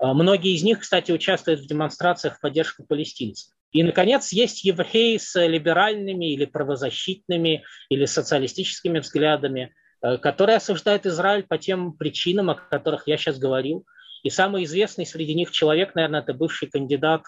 А, 0.00 0.12
многие 0.12 0.54
из 0.54 0.64
них, 0.64 0.80
кстати, 0.80 1.12
участвуют 1.12 1.60
в 1.60 1.66
демонстрациях 1.66 2.38
в 2.38 2.40
поддержку 2.40 2.84
палестинцев. 2.84 3.52
И, 3.70 3.82
наконец, 3.82 4.32
есть 4.32 4.64
евреи 4.64 5.16
с 5.18 5.40
либеральными 5.40 6.32
или 6.32 6.44
правозащитными 6.44 7.64
или 7.88 8.04
социалистическими 8.04 8.98
взглядами, 8.98 9.60
э, 9.60 9.81
которые 10.02 10.56
осуждают 10.56 11.06
Израиль 11.06 11.44
по 11.44 11.58
тем 11.58 11.92
причинам, 11.92 12.50
о 12.50 12.54
которых 12.54 13.06
я 13.06 13.16
сейчас 13.16 13.38
говорил. 13.38 13.86
И 14.22 14.30
самый 14.30 14.64
известный 14.64 15.06
среди 15.06 15.34
них 15.34 15.50
человек, 15.50 15.94
наверное, 15.94 16.20
это 16.20 16.34
бывший 16.34 16.68
кандидат 16.68 17.22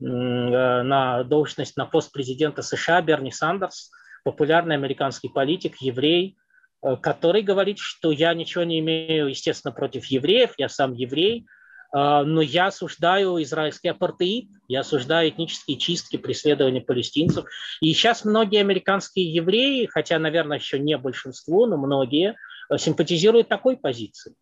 э, 0.00 0.04
на 0.04 1.24
должность 1.24 1.76
на 1.76 1.86
пост 1.86 2.12
президента 2.12 2.62
США 2.62 3.02
Берни 3.02 3.30
Сандерс, 3.32 3.90
популярный 4.24 4.74
американский 4.74 5.28
политик, 5.28 5.76
еврей, 5.80 6.36
э, 6.82 6.96
который 6.96 7.42
говорит, 7.42 7.78
что 7.78 8.10
я 8.10 8.34
ничего 8.34 8.64
не 8.64 8.80
имею, 8.80 9.28
естественно, 9.28 9.72
против 9.72 10.06
евреев, 10.06 10.54
я 10.56 10.68
сам 10.68 10.92
еврей, 10.92 11.46
но 11.92 12.40
я 12.40 12.66
осуждаю 12.66 13.42
израильский 13.42 13.88
апартеид, 13.88 14.48
я 14.68 14.80
осуждаю 14.80 15.30
этнические 15.30 15.76
чистки, 15.76 16.16
преследования 16.16 16.80
палестинцев. 16.80 17.46
И 17.80 17.92
сейчас 17.92 18.24
многие 18.24 18.60
американские 18.60 19.32
евреи, 19.32 19.86
хотя, 19.86 20.18
наверное, 20.18 20.58
еще 20.58 20.78
не 20.78 20.96
большинство, 20.96 21.66
но 21.66 21.76
многие, 21.76 22.36
э, 22.70 22.78
симпатизируют 22.78 23.48
такой 23.48 23.76
позиции. 23.76 24.34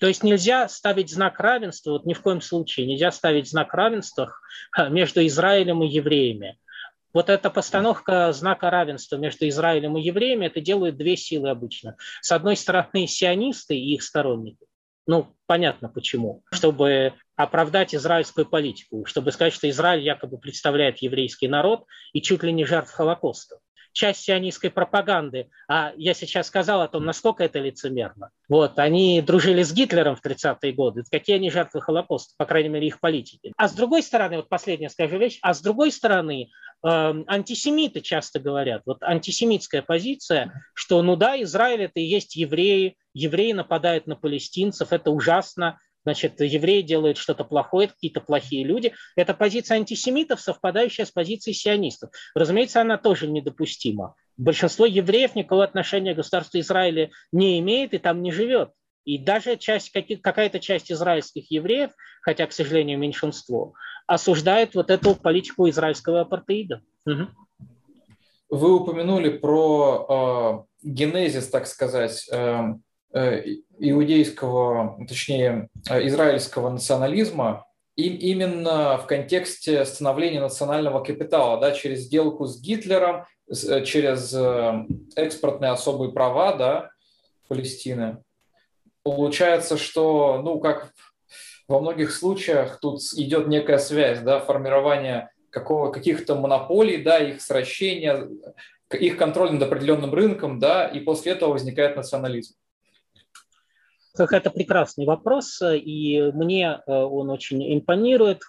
То 0.00 0.06
есть 0.06 0.24
нельзя 0.24 0.66
ставить 0.68 1.10
знак 1.10 1.38
равенства, 1.38 1.92
вот 1.92 2.06
ни 2.06 2.14
в 2.14 2.22
коем 2.22 2.40
случае 2.40 2.86
нельзя 2.86 3.12
ставить 3.12 3.48
знак 3.48 3.72
равенства 3.74 4.32
между 4.88 5.24
Израилем 5.26 5.82
и 5.82 5.88
евреями. 5.88 6.58
Вот 7.12 7.28
эта 7.28 7.50
постановка 7.50 8.32
знака 8.32 8.70
равенства 8.70 9.16
между 9.16 9.46
Израилем 9.48 9.96
и 9.98 10.02
евреями, 10.02 10.46
это 10.46 10.60
делают 10.60 10.96
две 10.96 11.16
силы 11.16 11.50
обычно. 11.50 11.96
С 12.22 12.32
одной 12.32 12.56
стороны, 12.56 13.06
сионисты 13.06 13.76
и 13.76 13.94
их 13.94 14.02
сторонники. 14.02 14.64
Ну, 15.06 15.34
понятно 15.46 15.88
почему. 15.88 16.42
Чтобы 16.52 17.14
оправдать 17.36 17.94
израильскую 17.94 18.46
политику, 18.46 19.04
чтобы 19.06 19.32
сказать, 19.32 19.52
что 19.52 19.68
Израиль 19.68 20.02
якобы 20.02 20.38
представляет 20.38 20.98
еврейский 20.98 21.48
народ 21.48 21.84
и 22.12 22.20
чуть 22.20 22.42
ли 22.42 22.52
не 22.52 22.64
жертв 22.64 22.92
Холокоста 22.92 23.56
часть 23.92 24.22
сионистской 24.22 24.70
пропаганды, 24.70 25.48
а 25.68 25.92
я 25.96 26.14
сейчас 26.14 26.46
сказал 26.46 26.80
о 26.80 26.88
том, 26.88 27.04
насколько 27.04 27.44
это 27.44 27.58
лицемерно. 27.58 28.30
Вот, 28.48 28.78
они 28.78 29.20
дружили 29.22 29.62
с 29.62 29.72
Гитлером 29.72 30.16
в 30.16 30.24
30-е 30.24 30.72
годы. 30.72 31.02
Какие 31.10 31.36
они 31.36 31.50
жертвы 31.50 31.80
Холокоста, 31.80 32.34
по 32.36 32.46
крайней 32.46 32.68
мере, 32.68 32.86
их 32.86 33.00
политики. 33.00 33.52
А 33.56 33.68
с 33.68 33.72
другой 33.72 34.02
стороны, 34.02 34.36
вот 34.36 34.48
последняя 34.48 34.90
скажу 34.90 35.18
вещь, 35.18 35.38
а 35.42 35.54
с 35.54 35.60
другой 35.60 35.92
стороны, 35.92 36.50
э, 36.84 36.88
антисемиты 37.26 38.00
часто 38.00 38.38
говорят, 38.38 38.82
вот 38.86 39.02
антисемитская 39.02 39.82
позиция, 39.82 40.52
что 40.74 41.02
ну 41.02 41.16
да, 41.16 41.40
Израиль 41.42 41.82
это 41.82 42.00
и 42.00 42.04
есть 42.04 42.36
евреи, 42.36 42.96
евреи 43.14 43.52
нападают 43.52 44.06
на 44.06 44.16
палестинцев, 44.16 44.92
это 44.92 45.10
ужасно, 45.10 45.78
значит, 46.04 46.40
евреи 46.40 46.82
делают 46.82 47.18
что-то 47.18 47.44
плохое, 47.44 47.88
какие-то 47.88 48.20
плохие 48.20 48.64
люди. 48.64 48.92
Это 49.16 49.34
позиция 49.34 49.76
антисемитов, 49.76 50.40
совпадающая 50.40 51.04
с 51.04 51.10
позицией 51.10 51.54
сионистов. 51.54 52.10
Разумеется, 52.34 52.80
она 52.80 52.98
тоже 52.98 53.28
недопустима. 53.28 54.14
Большинство 54.36 54.86
евреев 54.86 55.34
никакого 55.34 55.64
отношения 55.64 56.14
к 56.14 56.16
государству 56.16 56.58
Израиля 56.60 57.10
не 57.32 57.58
имеет 57.60 57.92
и 57.94 57.98
там 57.98 58.22
не 58.22 58.32
живет. 58.32 58.70
И 59.04 59.18
даже 59.18 59.56
часть, 59.56 59.92
какая-то 60.22 60.60
часть 60.60 60.92
израильских 60.92 61.50
евреев, 61.50 61.90
хотя, 62.22 62.46
к 62.46 62.52
сожалению, 62.52 62.98
меньшинство, 62.98 63.74
осуждает 64.06 64.74
вот 64.74 64.90
эту 64.90 65.14
политику 65.14 65.68
израильского 65.68 66.22
апартеида. 66.22 66.82
Угу. 67.06 67.28
Вы 68.50 68.74
упомянули 68.74 69.38
про 69.38 70.66
э, 70.82 70.88
генезис, 70.88 71.48
так 71.48 71.66
сказать, 71.66 72.28
э, 72.32 72.62
иудейского, 73.12 74.98
точнее, 75.08 75.68
э, 75.88 76.06
израильского 76.06 76.70
национализма 76.70 77.66
и 77.96 78.08
именно 78.08 78.98
в 78.98 79.06
контексте 79.06 79.84
становления 79.84 80.40
национального 80.40 81.02
капитала, 81.02 81.60
да, 81.60 81.72
через 81.72 82.00
сделку 82.00 82.46
с 82.46 82.60
Гитлером, 82.60 83.24
э, 83.48 83.84
через 83.84 84.34
экспортные 85.16 85.72
особые 85.72 86.12
права 86.12 86.54
да, 86.54 86.90
Палестины. 87.48 88.22
Получается, 89.02 89.76
что, 89.76 90.40
ну, 90.42 90.60
как 90.60 90.92
во 91.66 91.80
многих 91.80 92.12
случаях 92.12 92.78
тут 92.80 93.00
идет 93.16 93.48
некая 93.48 93.78
связь, 93.78 94.20
да, 94.20 94.40
формирование 94.40 95.30
какого, 95.50 95.90
каких-то 95.90 96.34
монополий, 96.34 97.02
да, 97.02 97.18
их 97.18 97.40
сращения, 97.40 98.28
их 98.92 99.16
контроль 99.16 99.52
над 99.52 99.62
определенным 99.62 100.12
рынком, 100.12 100.58
да, 100.58 100.86
и 100.86 101.00
после 101.00 101.32
этого 101.32 101.52
возникает 101.52 101.96
национализм. 101.96 102.54
Это 104.18 104.50
прекрасный 104.50 105.06
вопрос, 105.06 105.62
и 105.62 106.30
мне 106.34 106.80
э, 106.86 106.92
он 106.92 107.30
очень 107.30 107.74
импонирует. 107.74 108.42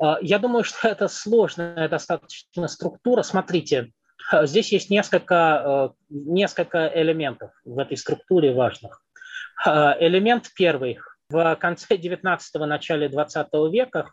Э, 0.00 0.16
я 0.20 0.38
думаю, 0.38 0.64
что 0.64 0.88
это 0.88 1.08
сложная 1.08 1.88
достаточно 1.88 2.68
структура. 2.68 3.22
Смотрите, 3.22 3.92
э, 4.32 4.46
здесь 4.46 4.72
есть 4.72 4.90
несколько, 4.90 5.94
несколько 6.10 6.90
элементов 6.94 7.50
в 7.64 7.78
этой 7.78 7.96
структуре 7.96 8.52
важных. 8.52 9.00
Элемент 9.66 10.50
первый. 10.54 10.98
В 11.30 11.56
конце 11.56 11.96
19-го, 11.96 12.66
начале 12.66 13.08
20 13.08 13.48
века 13.72 14.10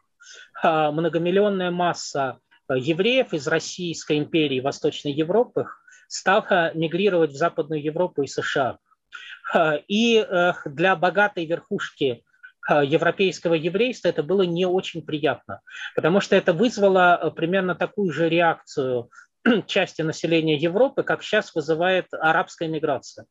многомиллионная 0.64 1.72
масса 1.72 2.40
евреев 2.70 3.34
из 3.34 3.48
Российской 3.48 4.18
империи 4.18 4.62
Восточной 4.62 5.12
Европы 5.12 5.68
стала 6.08 6.72
мигрировать 6.74 7.32
в 7.32 7.36
Западную 7.36 7.84
Европу 7.84 8.22
и 8.22 8.28
США– 8.28 8.78
и 9.88 10.18
э, 10.18 10.54
для 10.66 10.96
богатой 10.96 11.46
верхушки 11.46 12.24
э, 12.70 12.86
европейского 12.86 13.54
еврейства 13.54 14.10
это 14.10 14.24
было 14.24 14.44
не 14.44 14.66
очень 14.66 15.06
приятно, 15.06 15.62
потому 15.96 16.22
что 16.22 16.36
это 16.36 16.54
вызвало 16.54 17.20
э, 17.22 17.32
примерно 17.32 17.76
такую 17.76 18.12
же 18.12 18.30
реакцию 18.30 19.10
части 19.68 20.02
населения 20.02 20.56
Европы, 20.56 21.04
как 21.04 21.24
сейчас 21.24 21.54
вызывает 21.54 22.08
арабская 22.12 22.68
миграция. 22.68 23.26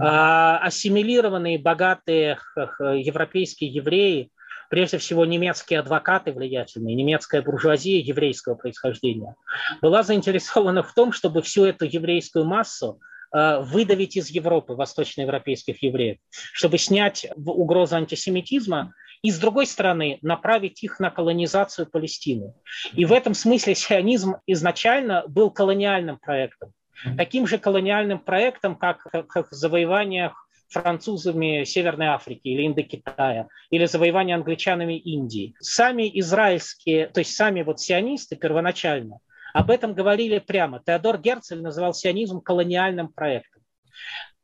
А, 0.00 0.58
ассимилированные 0.58 1.58
богатые 1.58 2.38
европейские 2.78 3.70
евреи, 3.70 4.30
прежде 4.70 4.96
всего 4.96 5.26
немецкие 5.26 5.80
адвокаты 5.80 6.32
влиятельные, 6.32 6.94
немецкая 6.94 7.42
буржуазия 7.42 8.00
еврейского 8.00 8.54
происхождения, 8.54 9.34
была 9.82 10.02
заинтересована 10.02 10.82
в 10.82 10.94
том, 10.94 11.12
чтобы 11.12 11.42
всю 11.42 11.66
эту 11.66 11.84
еврейскую 11.84 12.44
массу 12.46 13.00
Э, 13.00 13.11
выдавить 13.32 14.16
из 14.16 14.28
Европы 14.28 14.74
восточноевропейских 14.74 15.82
евреев, 15.82 16.18
чтобы 16.52 16.78
снять 16.78 17.26
угрозу 17.36 17.96
антисемитизма 17.96 18.92
и, 19.22 19.30
с 19.30 19.38
другой 19.38 19.66
стороны, 19.66 20.18
направить 20.22 20.82
их 20.82 21.00
на 21.00 21.10
колонизацию 21.10 21.86
Палестины. 21.86 22.52
И 22.92 23.04
в 23.04 23.12
этом 23.12 23.34
смысле 23.34 23.74
сионизм 23.74 24.36
изначально 24.46 25.24
был 25.28 25.50
колониальным 25.50 26.18
проектом. 26.18 26.72
Таким 27.16 27.46
же 27.46 27.58
колониальным 27.58 28.18
проектом, 28.18 28.76
как, 28.76 29.02
как 29.28 29.50
в 29.50 29.54
завоеваниях 29.54 30.34
французами 30.68 31.64
Северной 31.64 32.08
Африки 32.08 32.48
или 32.48 32.66
Индокитая, 32.66 33.48
или 33.70 33.84
завоевание 33.86 34.36
англичанами 34.36 34.98
Индии. 34.98 35.54
Сами 35.60 36.10
израильские, 36.20 37.08
то 37.08 37.20
есть 37.20 37.34
сами 37.34 37.62
вот 37.62 37.80
сионисты 37.80 38.36
первоначально– 38.36 39.18
об 39.52 39.70
этом 39.70 39.94
говорили 39.94 40.38
прямо. 40.38 40.82
Теодор 40.84 41.18
Герцель 41.18 41.62
называл 41.62 41.94
сионизм 41.94 42.40
колониальным 42.40 43.08
проектом. 43.08 43.62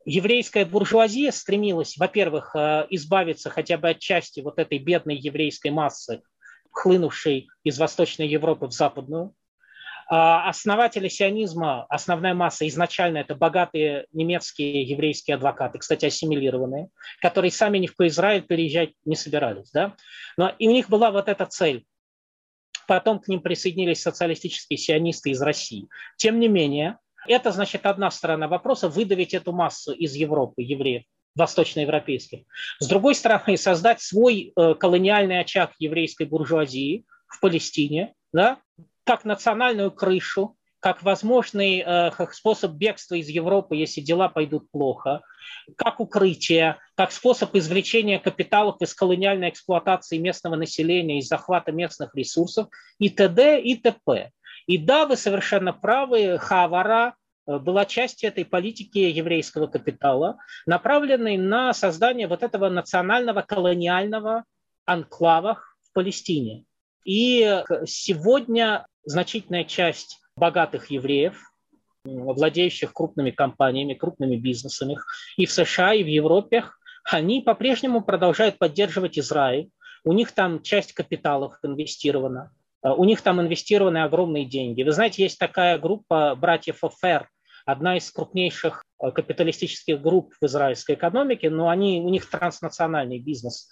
Еврейская 0.05 0.65
буржуазия 0.65 1.31
стремилась, 1.31 1.97
во-первых, 1.97 2.55
э, 2.55 2.87
избавиться 2.89 3.49
хотя 3.49 3.77
бы 3.77 3.89
от 3.89 3.99
части 3.99 4.39
вот 4.39 4.57
этой 4.57 4.79
бедной 4.79 5.17
еврейской 5.17 5.71
массы, 5.71 6.21
хлынувшей 6.71 7.47
из 7.63 7.77
Восточной 7.77 8.27
Европы 8.27 8.67
в 8.67 8.71
Западную. 8.71 9.33
А 10.11 10.49
основатели 10.49 11.07
сионизма, 11.07 11.85
основная 11.87 12.33
масса 12.33 12.67
изначально 12.67 13.19
это 13.19 13.35
богатые 13.35 14.07
немецкие 14.11 14.81
еврейские 14.81 15.35
адвокаты, 15.35 15.77
кстати, 15.77 16.05
ассимилированные, 16.05 16.89
которые 17.21 17.51
сами 17.51 17.77
ни 17.77 17.85
в 17.85 17.93
Израиль 17.99 18.41
переезжать 18.41 18.93
не 19.05 19.15
собирались. 19.15 19.69
Да? 19.71 19.93
Но 20.35 20.49
и 20.57 20.67
у 20.67 20.71
них 20.71 20.89
была 20.89 21.11
вот 21.11 21.29
эта 21.29 21.45
цель 21.45 21.85
потом 22.89 23.19
к 23.19 23.27
ним 23.27 23.39
присоединились 23.39 24.01
социалистические 24.01 24.77
сионисты 24.77 25.29
из 25.29 25.41
России. 25.43 25.87
Тем 26.17 26.39
не 26.39 26.47
менее, 26.47 26.97
это, 27.27 27.51
значит, 27.51 27.85
одна 27.85 28.09
сторона 28.09 28.47
вопроса– 28.47 28.89
выдавить 28.89 29.35
эту 29.35 29.51
массу 29.51 29.93
из 29.93 30.15
Европы, 30.15 30.63
евреев, 30.63 31.03
восточноевропейских. 31.35 32.45
С 32.79 32.87
другой 32.87 33.13
стороны, 33.13 33.57
создать 33.57 34.01
свой 34.01 34.53
э, 34.55 34.73
колониальный 34.73 35.39
очаг 35.39 35.73
еврейской 35.77 36.25
буржуазии 36.25 37.05
в 37.27 37.39
Палестине, 37.39 38.15
да, 38.33 38.57
как 39.03 39.23
национальную 39.23 39.91
крышу, 39.91 40.57
как 40.79 41.03
возможный 41.03 41.83
э, 41.85 42.11
способ 42.31 42.71
бегства 42.71 43.15
из 43.15 43.27
Европы, 43.27 43.75
если 43.75 44.01
дела 44.01 44.29
пойдут 44.29 44.69
плохо, 44.71 45.21
как 45.75 45.99
укрытие, 45.99 46.77
как 46.95 47.11
способ 47.11 47.53
извлечения 47.55 48.19
капиталов 48.19 48.77
из 48.81 48.93
колониальной 48.93 49.49
эксплуатации 49.49 50.17
местного 50.17 50.55
населения, 50.55 51.19
из 51.19 51.27
захвата 51.27 51.71
местных 51.71 52.15
ресурсов 52.15 52.67
и 52.97 53.09
т.д. 53.09 53.61
и 53.61 53.75
т.п. 53.75 54.31
И 54.67 54.77
да, 54.77 55.05
вы 55.05 55.17
совершенно 55.17 55.73
правы, 55.73 56.37
Хавара 56.37 57.15
э, 57.45 57.57
была 57.57 57.85
частью 57.85 58.29
этой 58.29 58.45
политики 58.45 58.99
еврейского 58.99 59.67
капитала, 59.67 60.37
направленной 60.65 61.37
на 61.37 61.73
создание 61.73 62.27
вот 62.27 62.41
этого 62.41 62.69
национального 62.69 63.41
колониального 63.41 64.45
анклава 64.85 65.59
в 65.81 65.93
Палестине. 65.93 66.63
И 67.03 67.63
сегодня 67.85 68.85
значительная 69.03 69.63
часть 69.63 70.19
богатых 70.39 70.89
евреев, 70.89 71.39
владеющих 72.05 72.93
крупными 72.93 73.31
компаниями, 73.31 73.93
крупными 73.93 74.37
бизнесами 74.37 74.97
и 75.37 75.45
в 75.45 75.51
США, 75.51 75.93
и 75.93 76.03
в 76.03 76.07
Европе, 76.07 76.65
они 77.03 77.41
по-прежнему 77.41 78.01
продолжают 78.01 78.57
поддерживать 78.57 79.19
Израиль. 79.19 79.69
У 80.05 80.13
них 80.13 80.31
там 80.31 80.61
часть 80.61 80.93
капиталов 80.93 81.55
инвестирована, 81.61 82.51
у 82.81 83.03
них 83.03 83.21
там 83.21 83.41
инвестированы 83.41 84.03
огромные 84.03 84.45
деньги. 84.45 84.83
Вы 84.83 84.91
знаете, 84.91 85.23
есть 85.23 85.37
такая 85.37 85.77
группа 85.77 86.35
братьев 86.35 86.83
Офер, 86.83 87.27
одна 87.65 87.97
из 87.97 88.09
крупнейших 88.11 88.83
э, 89.01 89.11
капиталистических 89.11 90.01
групп 90.01 90.33
в 90.39 90.45
израильской 90.45 90.95
экономике, 90.95 91.49
но 91.49 91.69
они, 91.69 92.01
у 92.01 92.09
них 92.09 92.29
транснациональный 92.29 93.19
бизнес. 93.19 93.69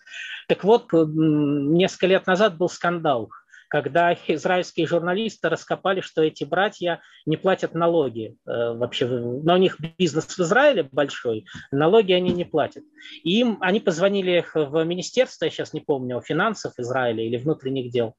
Так 0.47 0.63
вот, 0.63 0.91
несколько 0.91 2.07
лет 2.07 2.27
назад 2.27 2.57
был 2.57 2.69
скандал 2.69 3.29
когда 3.67 4.13
израильские 4.27 4.87
журналисты 4.87 5.49
раскопали, 5.49 6.01
что 6.01 6.23
эти 6.23 6.43
братья 6.43 7.01
не 7.25 7.37
платят 7.37 7.73
налоги. 7.73 8.37
Э, 8.45 8.73
вообще, 8.73 9.07
но 9.07 9.53
у 9.53 9.57
них 9.57 9.77
бизнес 9.97 10.25
в 10.25 10.39
Израиле 10.39 10.83
большой, 10.83 11.45
налоги 11.71 12.13
они 12.13 12.31
не 12.31 12.45
платят. 12.45 12.83
И 13.23 13.39
им, 13.39 13.57
они 13.61 13.79
позвонили 13.79 14.45
в 14.53 14.83
министерство, 14.83 15.45
я 15.45 15.51
сейчас 15.51 15.73
не 15.73 15.81
помню, 15.81 16.21
финансов 16.21 16.73
Израиля 16.77 17.23
или 17.23 17.37
внутренних 17.37 17.91
дел. 17.91 18.15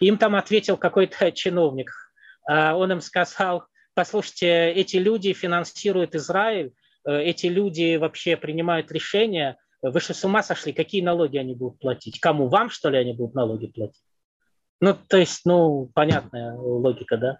Им 0.00 0.18
там 0.18 0.36
ответил 0.36 0.76
какой-то 0.76 1.32
чиновник. 1.32 1.90
А 2.48 2.76
он 2.76 2.92
им 2.92 3.00
сказал, 3.00 3.64
послушайте, 3.94 4.70
эти 4.70 4.96
люди 4.96 5.32
финансируют 5.32 6.14
Израиль, 6.14 6.72
э, 7.06 7.22
эти 7.22 7.46
люди 7.46 7.96
вообще 7.96 8.36
принимают 8.36 8.92
решения, 8.92 9.56
вы 9.82 9.98
что, 9.98 10.14
с 10.14 10.24
ума 10.24 10.44
сошли? 10.44 10.72
Какие 10.72 11.02
налоги 11.02 11.38
они 11.38 11.56
будут 11.56 11.80
платить? 11.80 12.20
Кому? 12.20 12.46
Вам, 12.46 12.70
что 12.70 12.88
ли, 12.88 12.98
они 12.98 13.14
будут 13.14 13.34
налоги 13.34 13.66
платить? 13.66 14.00
Ну, 14.82 14.98
то 15.08 15.16
есть, 15.16 15.42
ну, 15.44 15.88
понятная 15.94 16.56
логика, 16.56 17.16
да? 17.16 17.38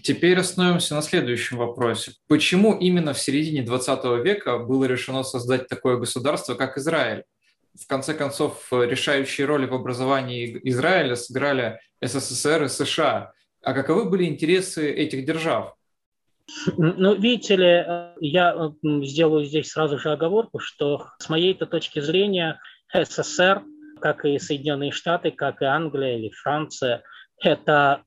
Теперь 0.00 0.38
остановимся 0.38 0.94
на 0.94 1.02
следующем 1.02 1.56
вопросе. 1.56 2.12
Почему 2.28 2.78
именно 2.78 3.14
в 3.14 3.18
середине 3.18 3.62
20 3.62 4.24
века 4.24 4.58
было 4.58 4.84
решено 4.84 5.24
создать 5.24 5.66
такое 5.66 5.96
государство, 5.96 6.54
как 6.54 6.78
Израиль? 6.78 7.24
В 7.74 7.88
конце 7.88 8.14
концов, 8.14 8.68
решающие 8.70 9.44
роли 9.44 9.66
в 9.66 9.74
образовании 9.74 10.60
Израиля 10.68 11.16
сыграли 11.16 11.80
СССР 12.00 12.62
и 12.62 12.68
США. 12.68 13.32
А 13.62 13.72
каковы 13.72 14.08
были 14.08 14.26
интересы 14.26 14.92
этих 14.92 15.26
держав? 15.26 15.74
Ну, 16.76 17.16
видите 17.16 17.56
ли, 17.56 17.66
э, 17.66 18.12
я 18.20 18.72
сделаю 18.84 19.44
здесь 19.44 19.72
сразу 19.72 19.98
же 19.98 20.12
оговорку, 20.12 20.60
что 20.60 21.08
с 21.18 21.28
моей-то 21.28 21.66
точки 21.66 21.98
зрения 21.98 22.60
СССР, 22.94 23.64
как 23.98 24.24
и 24.24 24.38
Соединенные 24.38 24.92
Штаты, 24.92 25.30
как 25.30 25.62
и 25.62 25.66
Англия 25.66 26.16
или 26.16 26.30
Франция, 26.30 27.02
это 27.40 28.02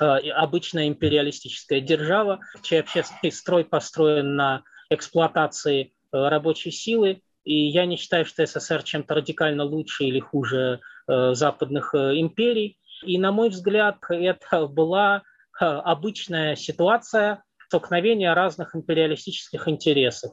э, 0.00 0.04
обычная 0.04 0.88
империалистическая 0.88 1.80
держава, 1.80 2.40
чей 2.62 2.80
общественный 2.80 3.32
строй 3.32 3.64
построен 3.64 4.36
на 4.36 4.62
эксплуатации 4.90 5.92
э, 6.12 6.28
рабочей 6.28 6.70
силы. 6.70 7.22
И 7.44 7.54
я 7.68 7.86
не 7.86 7.96
считаю, 7.96 8.24
что 8.24 8.44
СССР 8.44 8.82
чем-то 8.82 9.14
радикально 9.14 9.64
лучше 9.64 10.04
или 10.04 10.18
хуже 10.18 10.80
западных 11.06 11.94
империй. 11.94 12.78
И, 13.02 13.18
на 13.18 13.32
мой 13.32 13.50
взгляд, 13.50 13.98
это 14.08 14.66
была 14.66 15.22
обычная 15.60 16.56
ситуация, 16.56 17.44
столкновения 17.66 18.34
разных 18.34 18.74
империалистических 18.74 19.68
интересов. 19.68 20.32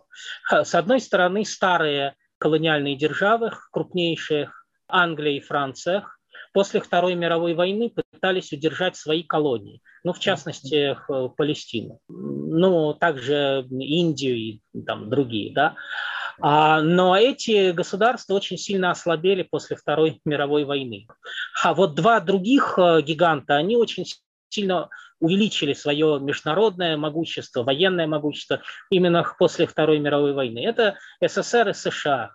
С 0.49 0.73
одной 0.73 1.01
стороны, 1.01 1.43
старые 1.43 2.15
колониальные 2.37 2.95
державы, 2.95 3.51
крупнейшие 3.71 4.51
Англия 4.91 5.37
и 5.37 5.41
Франция, 5.41 6.05
после 6.53 6.81
Второй 6.81 7.15
мировой 7.15 7.53
войны 7.53 7.89
пытались 7.89 8.51
удержать 8.51 8.95
свои 8.95 9.23
колонии, 9.23 9.81
ну, 10.03 10.13
в 10.13 10.19
частности, 10.19 10.97
Палестину, 11.37 11.99
ну, 12.07 12.93
также 12.93 13.65
Индию 13.69 14.35
и 14.35 14.61
там, 14.85 15.09
другие, 15.09 15.53
да. 15.53 15.75
А, 16.39 16.81
но 16.81 17.15
эти 17.15 17.71
государства 17.71 18.33
очень 18.33 18.57
сильно 18.57 18.91
ослабели 18.91 19.43
после 19.43 19.75
Второй 19.75 20.19
мировой 20.25 20.63
войны. 20.63 21.07
А 21.63 21.73
вот 21.73 21.95
два 21.95 22.19
других 22.19 22.75
э, 22.77 23.01
гиганта, 23.01 23.57
они 23.57 23.75
очень 23.75 24.05
сильно 24.49 24.89
увеличили 25.19 25.73
свое 25.73 26.19
международное 26.19 26.97
могущество, 26.97 27.63
военное 27.63 28.07
могущество 28.07 28.61
именно 28.89 29.23
после 29.37 29.67
Второй 29.67 29.99
мировой 29.99 30.33
войны. 30.33 30.65
Это 30.65 30.97
СССР 31.23 31.69
и 31.69 31.73
США. 31.73 32.31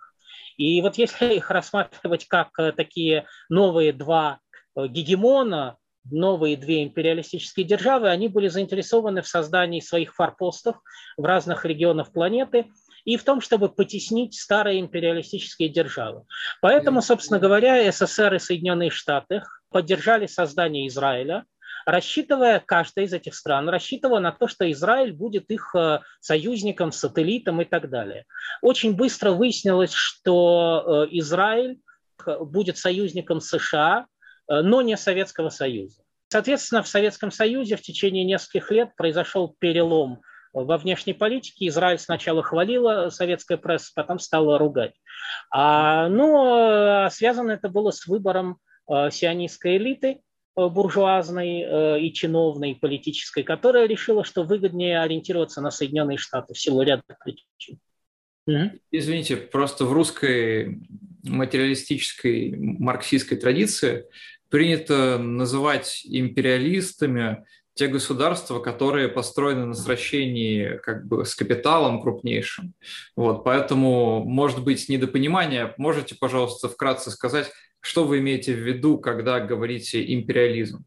И 0.57 0.81
вот 0.81 0.97
если 0.97 1.35
их 1.35 1.49
рассматривать 1.51 2.27
как 2.27 2.49
э, 2.59 2.71
такие 2.71 3.25
новые 3.49 3.93
два 3.93 4.39
э, 4.75 4.87
гегемона, 4.87 5.77
новые 6.09 6.57
две 6.57 6.83
империалистические 6.83 7.65
державы, 7.65 8.09
они 8.09 8.27
были 8.27 8.47
заинтересованы 8.47 9.21
в 9.21 9.27
создании 9.27 9.79
своих 9.79 10.15
форпостов 10.15 10.77
в 11.17 11.23
разных 11.25 11.65
регионах 11.65 12.11
планеты 12.11 12.67
и 13.03 13.17
в 13.17 13.23
том, 13.23 13.41
чтобы 13.41 13.69
потеснить 13.69 14.35
старые 14.35 14.79
империалистические 14.79 15.69
державы. 15.69 16.23
Поэтому, 16.61 17.01
собственно 17.01 17.39
говоря, 17.39 17.89
СССР 17.91 18.35
и 18.35 18.39
Соединенные 18.39 18.89
Штаты 18.89 19.43
поддержали 19.69 20.27
создание 20.27 20.87
Израиля– 20.87 21.45
рассчитывая, 21.87 22.61
каждая 22.63 23.05
из 23.05 23.13
этих 23.13 23.33
стран 23.33 23.69
рассчитывала 23.69 24.19
на 24.19 24.33
то, 24.33 24.47
что 24.47 24.69
Израиль 24.69 25.13
будет 25.13 25.49
их 25.49 25.73
э, 25.73 26.01
союзником, 26.19 26.91
сателлитом 26.91 27.61
и 27.61 27.65
так 27.65 27.89
далее. 27.89 28.25
Очень 28.61 28.93
быстро 28.93 29.31
выяснилось, 29.31 29.93
что 29.93 31.05
э, 31.07 31.07
Израиль 31.11 31.79
э, 32.25 32.37
будет 32.41 32.77
союзником 32.77 33.39
США, 33.39 34.05
но 34.49 34.81
не 34.81 34.95
Советского 34.95 35.49
Союза. 35.49 36.01
Соответственно, 36.29 36.81
в 36.81 36.87
Советском 36.87 37.31
Союзе 37.31 37.75
в 37.75 37.81
течение 37.81 38.23
нескольких 38.23 38.71
лет 38.71 38.95
произошел 38.95 39.55
перелом 39.59 40.21
во 40.53 40.77
внешней 40.77 41.13
политике. 41.13 41.67
Израиль 41.67 41.99
сначала 41.99 42.43
хвалила 42.43 43.09
советская 43.09 43.57
пресса, 43.57 43.91
потом 43.93 44.19
стала 44.19 44.57
ругать. 44.57 44.93
А, 45.51 46.07
но 46.07 47.09
связано 47.11 47.51
это 47.51 47.67
было 47.67 47.91
с 47.91 48.07
выбором 48.07 48.57
сионистской 48.87 49.75
элиты, 49.75 50.21
буржуазной 50.57 51.61
э, 51.61 52.01
и 52.01 52.11
чиновной, 52.11 52.75
политической, 52.75 53.43
которая 53.43 53.87
решила, 53.87 54.23
что 54.23 54.43
выгоднее 54.43 54.99
ориентироваться 54.99 55.61
на 55.61 55.69
Соединенные 55.71 56.17
Штаты 56.17 56.53
в 56.53 56.59
силу 56.59 56.81
ряда 56.81 57.03
причин. 57.23 57.79
Извините, 58.91 59.37
просто 59.37 59.85
в 59.85 59.93
русской 59.93 60.79
материалистической 61.23 62.55
марксистской 62.57 63.37
традиции 63.37 64.05
принято 64.49 65.17
называть 65.17 66.01
империалистами 66.05 67.45
те 67.77 67.87
государства, 67.87 68.59
которые 68.59 69.07
построены 69.07 69.65
на 69.65 69.73
сращении 69.75 70.77
как 70.77 71.07
бы 71.07 71.25
с 71.25 71.35
капиталом 71.35 72.01
крупнейшим. 72.01 72.73
Вот, 73.15 73.43
поэтому 73.43 74.23
может 74.25 74.63
быть 74.63 74.89
недопонимание. 74.89 75.73
Можете, 75.77 76.15
пожалуйста, 76.15 76.67
вкратце 76.67 77.11
сказать, 77.11 77.51
что 77.79 78.03
вы 78.03 78.19
имеете 78.19 78.53
в 78.53 78.57
виду, 78.57 78.97
когда 78.97 79.39
говорите 79.39 80.13
империализм? 80.13 80.85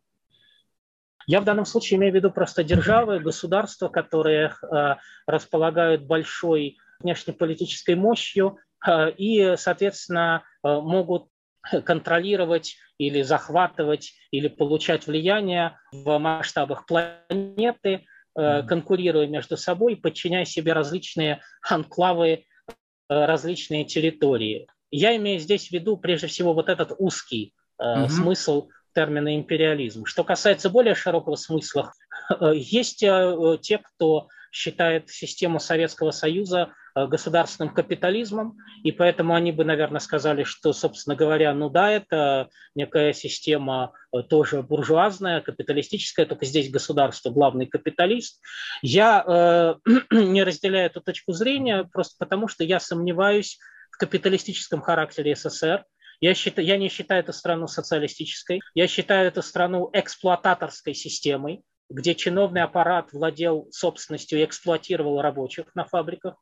Я 1.26 1.40
в 1.40 1.44
данном 1.44 1.64
случае 1.64 1.98
имею 1.98 2.12
в 2.12 2.16
виду 2.16 2.30
просто 2.30 2.64
державы, 2.64 3.20
государства, 3.20 3.88
которые 3.88 4.52
э, 4.62 4.96
располагают 5.26 6.02
большой 6.02 6.78
внешнеполитической 6.98 7.94
мощью 7.94 8.58
э, 8.84 9.12
и, 9.12 9.54
соответственно, 9.56 10.42
э, 10.64 10.68
могут 10.68 11.28
контролировать 11.84 12.76
или 12.98 13.22
захватывать 13.22 14.14
или 14.30 14.48
получать 14.48 15.06
влияние 15.06 15.78
в 15.92 16.18
масштабах 16.18 16.86
планеты, 16.86 18.04
э, 18.36 18.62
конкурируя 18.62 19.26
между 19.26 19.56
собой, 19.56 19.96
подчиняя 19.96 20.44
себе 20.44 20.72
различные 20.72 21.40
анклавы, 21.68 22.28
э, 22.28 22.74
различные 23.08 23.84
территории. 23.84 24.66
Я 24.90 25.16
имею 25.16 25.38
здесь 25.38 25.68
в 25.68 25.72
виду 25.72 25.96
прежде 25.96 26.26
всего 26.26 26.52
вот 26.52 26.68
этот 26.68 26.92
узкий 26.98 27.54
угу. 27.78 28.08
смысл 28.08 28.68
термина 28.92 29.36
империализм. 29.36 30.04
Что 30.04 30.24
касается 30.24 30.68
более 30.68 30.94
широкого 30.94 31.36
смысла, 31.36 31.92
есть 32.52 32.98
те, 32.98 33.78
кто 33.78 34.28
считает 34.50 35.08
систему 35.08 35.60
Советского 35.60 36.10
Союза 36.10 36.72
государственным 36.94 37.72
капитализмом, 37.72 38.56
и 38.82 38.92
поэтому 38.92 39.34
они 39.34 39.52
бы, 39.52 39.64
наверное, 39.64 40.00
сказали, 40.00 40.44
что, 40.44 40.72
собственно 40.72 41.16
говоря, 41.16 41.52
ну 41.54 41.70
да, 41.70 41.90
это 41.90 42.48
некая 42.74 43.12
система 43.12 43.92
э, 44.12 44.22
тоже 44.22 44.62
буржуазная, 44.62 45.40
капиталистическая, 45.40 46.26
только 46.26 46.46
здесь 46.46 46.70
государство 46.70 47.30
главный 47.30 47.66
капиталист. 47.66 48.40
Я 48.82 49.24
э, 49.26 49.90
не 50.10 50.42
разделяю 50.42 50.86
эту 50.86 51.00
точку 51.00 51.32
зрения 51.32 51.84
просто 51.84 52.16
потому, 52.18 52.48
что 52.48 52.64
я 52.64 52.80
сомневаюсь 52.80 53.58
капиталистическом 54.00 54.80
характере 54.80 55.36
СССР. 55.36 55.84
Я, 56.20 56.34
считаю, 56.34 56.66
я 56.66 56.78
не 56.78 56.88
считаю 56.88 57.22
эту 57.22 57.32
страну 57.32 57.66
социалистической. 57.68 58.60
Я 58.74 58.88
считаю 58.88 59.28
эту 59.28 59.42
страну 59.42 59.90
эксплуататорской 59.92 60.94
системой, 60.94 61.62
где 61.90 62.14
чиновный 62.14 62.62
аппарат 62.62 63.12
владел 63.12 63.68
собственностью 63.70 64.40
и 64.40 64.44
эксплуатировал 64.44 65.20
рабочих 65.20 65.74
на 65.74 65.84
фабриках. 65.84 66.36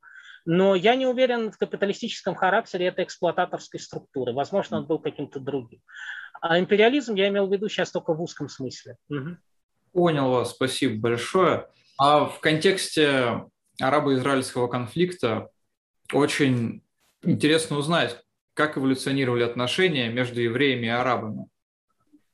Но 0.51 0.74
я 0.74 0.94
не 0.94 1.07
уверен 1.07 1.53
в 1.53 1.59
капиталистическом 1.59 2.34
характере 2.34 2.86
этой 2.86 3.05
эксплуататорской 3.05 3.80
структуры. 3.80 4.32
Возможно, 4.32 4.78
он 4.78 4.86
был 4.86 4.99
каким-то 4.99 5.40
другим. 5.40 5.80
А 6.40 6.59
империализм 6.59 7.14
я 7.14 7.28
имел 7.28 7.46
в 7.46 7.53
виду 7.53 7.68
сейчас 7.68 7.90
только 7.90 8.14
в 8.14 8.22
узком 8.22 8.49
смысле. 8.49 8.96
Угу. 9.11 9.36
Понял 9.92 10.30
вас, 10.30 10.53
спасибо 10.53 11.01
большое. 11.01 11.68
А 11.99 12.24
в 12.24 12.40
контексте 12.40 13.44
арабо-израильского 13.80 14.68
конфликта 14.68 15.51
очень 16.12 16.82
Интересно 17.22 17.78
узнать, 17.78 18.16
как 18.55 18.78
эволюционировали 18.78 19.42
отношения 19.42 20.09
между 20.09 20.40
евреями 20.40 20.86
и 20.86 20.90
арабами. 20.90 21.49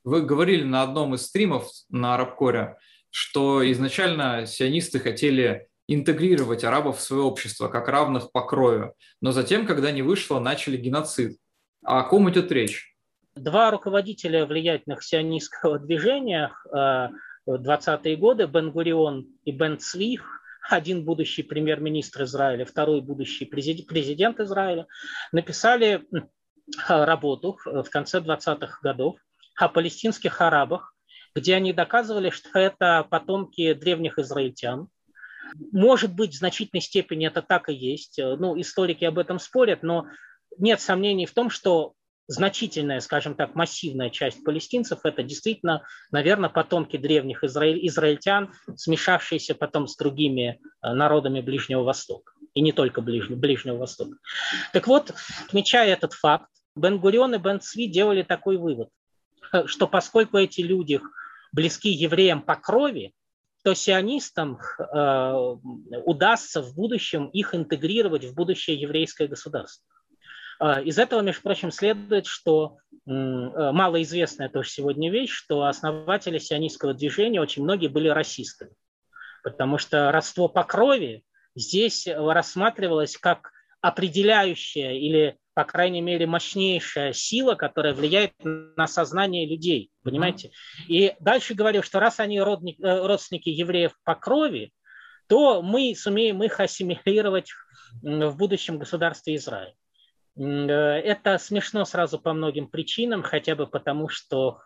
Вы 0.04 0.20
говорили 0.22 0.64
на 0.64 0.82
одном 0.82 1.14
из 1.14 1.22
стримов 1.22 1.70
на 1.88 2.14
Арабкоре, 2.14 2.76
что 3.08 3.70
изначально 3.72 4.44
сионисты 4.44 4.98
хотели 5.00 5.68
интегрировать 5.86 6.64
арабов 6.64 6.98
в 6.98 7.02
свое 7.02 7.22
общество 7.22 7.68
как 7.68 7.88
равных 7.88 8.32
по 8.32 8.42
крою, 8.42 8.94
но 9.20 9.32
затем, 9.32 9.66
когда 9.66 9.90
не 9.90 10.02
вышло, 10.02 10.40
начали 10.40 10.76
геноцид. 10.76 11.38
А 11.84 12.00
о 12.00 12.04
ком 12.04 12.30
идет 12.30 12.50
речь? 12.50 12.96
Два 13.34 13.70
руководителя 13.70 14.46
влиятельных 14.46 15.02
сионистского 15.02 15.78
движения 15.78 16.52
в 16.64 17.10
20-е 17.46 18.16
годы, 18.16 18.46
Бен 18.46 18.70
Гурион 18.70 19.26
и 19.44 19.52
Бен 19.52 19.78
Цвих, 19.78 20.40
один 20.70 21.04
будущий 21.04 21.42
премьер-министр 21.42 22.22
Израиля, 22.22 22.64
второй 22.64 23.02
будущий 23.02 23.44
президент 23.44 24.40
Израиля, 24.40 24.86
написали 25.32 26.04
работу 26.88 27.58
в 27.66 27.84
конце 27.90 28.20
20-х 28.20 28.78
годов 28.82 29.16
о 29.56 29.68
палестинских 29.68 30.40
арабах, 30.40 30.96
где 31.34 31.54
они 31.56 31.74
доказывали, 31.74 32.30
что 32.30 32.58
это 32.58 33.06
потомки 33.10 33.74
древних 33.74 34.18
израильтян. 34.18 34.88
Может 35.72 36.14
быть, 36.14 36.34
в 36.34 36.38
значительной 36.38 36.80
степени 36.80 37.26
это 37.26 37.42
так 37.42 37.68
и 37.68 37.74
есть. 37.74 38.18
Ну, 38.18 38.60
историки 38.60 39.04
об 39.04 39.18
этом 39.18 39.38
спорят, 39.38 39.82
но 39.82 40.06
нет 40.58 40.80
сомнений 40.80 41.26
в 41.26 41.32
том, 41.32 41.50
что 41.50 41.94
значительная, 42.26 43.00
скажем 43.00 43.34
так, 43.34 43.54
массивная 43.54 44.10
часть 44.10 44.44
палестинцев– 44.44 45.00
это 45.04 45.22
действительно, 45.22 45.84
наверное, 46.10 46.48
потомки 46.48 46.96
древних 46.96 47.44
израиль, 47.44 47.86
израильтян, 47.86 48.52
смешавшиеся 48.76 49.54
потом 49.54 49.86
с 49.86 49.96
другими 49.96 50.60
э, 50.82 50.92
народами 50.92 51.40
Ближнего 51.40 51.82
Востока. 51.82 52.32
И 52.54 52.60
не 52.60 52.72
только 52.72 53.02
Ближнего, 53.02 53.38
Ближнего 53.38 53.76
Востока. 53.76 54.16
Так 54.72 54.86
вот, 54.86 55.12
отмечая 55.46 55.92
этот 55.92 56.14
факт, 56.14 56.48
Бен-Гурион 56.76 57.34
и 57.34 57.38
Бен-Цви 57.38 57.88
делали 57.88 58.22
такой 58.22 58.56
вывод, 58.56 58.88
э, 59.52 59.66
что 59.66 59.86
поскольку 59.86 60.38
эти 60.38 60.62
люди 60.62 61.00
близки 61.52 61.90
евреям 61.90 62.42
по 62.42 62.56
крови, 62.56 63.12
то 63.64 63.74
сионистам 63.74 64.58
э, 64.78 65.56
удастся 66.04 66.60
в 66.60 66.74
будущем 66.74 67.28
их 67.28 67.54
интегрировать 67.54 68.24
в 68.24 68.34
будущее 68.34 68.78
еврейское 68.78 69.26
государство. 69.26 69.82
А, 70.60 70.82
из 70.82 70.98
этого, 70.98 71.22
между 71.22 71.40
прочим, 71.40 71.70
следует, 71.70 72.26
что 72.26 72.76
э, 72.92 73.10
малоизвестная 73.10 74.50
тоже 74.50 74.68
сегодня 74.68 75.10
вещь, 75.10 75.32
что 75.32 75.64
основатели 75.64 76.36
сионистского 76.36 76.92
движения 76.92 77.40
очень 77.40 77.62
многие 77.64 77.88
были 77.88 78.08
расистами, 78.08 78.72
потому 79.42 79.78
что 79.78 80.12
родство 80.12 80.46
по 80.48 80.62
крови 80.64 81.24
здесь 81.56 82.06
рассматривалось 82.06 83.16
как 83.16 83.50
определяющая 83.80 84.92
или, 84.92 85.38
по 85.54 85.64
крайней 85.64 86.00
мере, 86.00 86.26
мощнейшая 86.26 87.12
сила, 87.12 87.54
которая 87.54 87.94
влияет 87.94 88.32
на 88.42 88.86
сознание 88.86 89.46
людей, 89.46 89.90
понимаете? 90.02 90.50
И 90.88 91.14
дальше 91.20 91.54
говорю, 91.54 91.82
что 91.82 92.00
раз 92.00 92.20
они 92.20 92.40
родник, 92.40 92.78
э, 92.80 93.06
родственники 93.06 93.48
евреев 93.48 93.92
по 94.04 94.14
крови, 94.16 94.72
то 95.28 95.62
мы 95.62 95.94
сумеем 95.96 96.42
их 96.42 96.60
ассимилировать 96.60 97.52
в 98.02 98.36
будущем 98.36 98.78
государстве 98.78 99.36
Израиль. 99.36 99.74
Э, 100.36 100.42
это 100.42 101.38
смешно 101.38 101.84
сразу 101.84 102.18
по 102.18 102.32
многим 102.32 102.66
причинам, 102.66 103.22
хотя 103.22 103.54
бы 103.54 103.66
потому, 103.66 104.08
что 104.08 104.60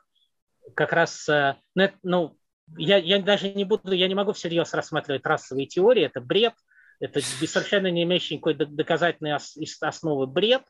как 0.75 0.93
раз, 0.93 1.29
э, 1.29 1.57
ну, 1.75 1.91
ну, 2.03 2.39
я, 2.77 2.97
я 2.97 3.21
даже 3.21 3.53
не 3.53 3.65
буду, 3.65 3.93
я 3.93 4.09
не 4.09 4.15
могу 4.15 4.33
всерьез 4.33 4.73
рассматривать 4.75 5.25
расовые 5.25 5.67
теории, 5.67 6.05
это 6.05 6.21
бред, 6.21 6.55
это 7.01 7.21
совершенно 7.21 7.89
не 7.91 8.03
имеющий 8.03 8.35
никакой 8.35 8.55
доказательной 8.55 9.37
основы 9.81 10.27
бред. 10.27 10.63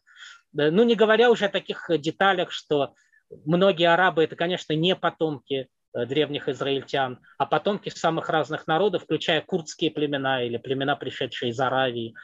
Ну, 0.52 0.84
не 0.84 0.94
говоря 0.94 1.30
уже 1.30 1.46
о 1.46 1.50
таких 1.50 1.90
деталях, 1.98 2.50
что 2.50 2.94
многие 3.44 3.92
арабы 3.92 4.24
это, 4.24 4.36
конечно, 4.36 4.72
не 4.72 4.96
потомки 4.96 5.68
э, 5.94 6.06
древних 6.06 6.48
израильтян, 6.48 7.20
а 7.36 7.46
потомки 7.46 7.90
самых 7.90 8.28
разных 8.28 8.66
народов, 8.66 9.04
включая 9.04 9.40
курдские 9.42 9.90
племена 9.90 10.42
или 10.42 10.56
племена, 10.56 10.96
пришедшие 10.96 11.50
из 11.50 11.60
Аравии. 11.60 12.14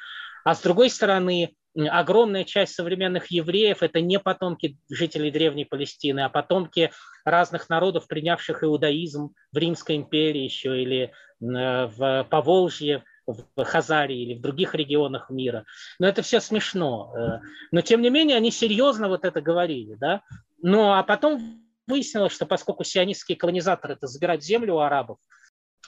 А 0.45 0.55
с 0.55 0.63
другой 0.63 0.91
стороны, 0.91 1.55
огромная 1.75 2.45
часть 2.45 2.75
современных 2.75 3.31
евреев– 3.31 3.79
это 3.83 4.01
не 4.01 4.19
потомки 4.19 4.79
жителей 4.91 5.31
Древней 5.31 5.65
Палестины, 5.65 6.21
а 6.21 6.29
потомки 6.29 6.91
разных 7.25 7.69
народов, 7.69 8.07
принявших 8.07 8.63
иудаизм 8.65 9.35
в 9.53 9.57
Римской 9.57 9.97
империи 9.97 10.43
еще 10.43 10.81
или 10.81 11.13
в 11.41 12.27
Поволжье, 12.31 13.05
в 13.27 13.65
Хазарии 13.65 14.23
или 14.23 14.35
в 14.35 14.41
других 14.41 14.75
регионах 14.75 15.31
мира. 15.31 15.65
Но 15.99 16.07
это 16.07 16.23
все 16.23 16.41
смешно. 16.41 17.13
Э, 17.17 17.41
но 17.71 17.81
тем 17.81 18.03
не 18.03 18.11
менее 18.11 18.37
они 18.37 18.51
серьезно 18.51 19.09
вот 19.09 19.25
это 19.25 19.41
говорили. 19.41 19.95
Да? 19.95 20.23
Ну 20.63 20.93
а 20.93 21.03
потом 21.03 21.63
выяснилось, 21.87 22.33
что 22.33 22.47
поскольку 22.47 22.85
сионистские 22.85 23.37
колонизаторы 23.37 23.95
это 23.95 24.07
забирать 24.07 24.43
землю 24.43 24.75
у 24.75 24.79
арабов, 24.79 25.19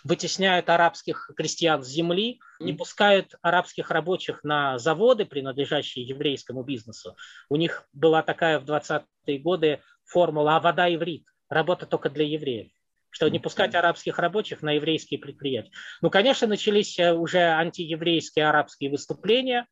вытесняют 0.04 0.68
арабских 0.68 1.30
крестьян 1.36 1.82
с 1.82 1.88
земли, 1.88 2.38
не 2.60 2.72
пускают 2.72 3.34
арабских 3.42 3.90
рабочих 3.90 4.44
на 4.44 4.78
заводы, 4.78 5.24
принадлежащие 5.24 6.06
еврейскому 6.06 6.62
бизнесу. 6.62 7.16
У 7.48 7.56
них 7.56 7.88
была 7.92 8.22
такая 8.22 8.60
в 8.60 8.64
20-е 8.64 9.38
годы 9.38 9.80
формула 10.04 10.56
«а 10.56 10.60
вода 10.60 10.94
иврит», 10.94 11.26
работа 11.48 11.86
только 11.86 12.08
для 12.10 12.24
евреев 12.24 12.75
что 13.16 13.30
не 13.30 13.38
пускать 13.38 13.74
арабских 13.74 14.18
рабочих 14.18 14.60
на 14.60 14.72
еврейские 14.72 15.18
предприятия. 15.18 15.70
Ну, 16.02 16.10
конечно, 16.10 16.46
начались 16.46 16.98
э, 16.98 17.14
уже 17.14 17.38
антиеврейские 17.38 18.46
арабские 18.46 18.90
выступления, 18.90 19.66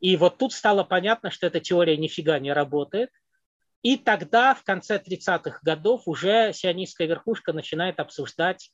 и 0.00 0.18
вот 0.18 0.36
тут 0.36 0.52
стало 0.52 0.84
понятно, 0.84 1.30
что 1.30 1.46
эта 1.46 1.60
теория 1.60 1.96
нифига 1.96 2.38
не 2.38 2.52
работает. 2.52 3.08
И 3.80 3.96
тогда, 3.96 4.54
в 4.54 4.64
конце 4.64 4.98
30-х 4.98 5.60
годов, 5.62 6.02
уже 6.04 6.52
сионистская 6.52 7.08
верхушка 7.08 7.54
начинает 7.54 7.98
обсуждать 8.00 8.70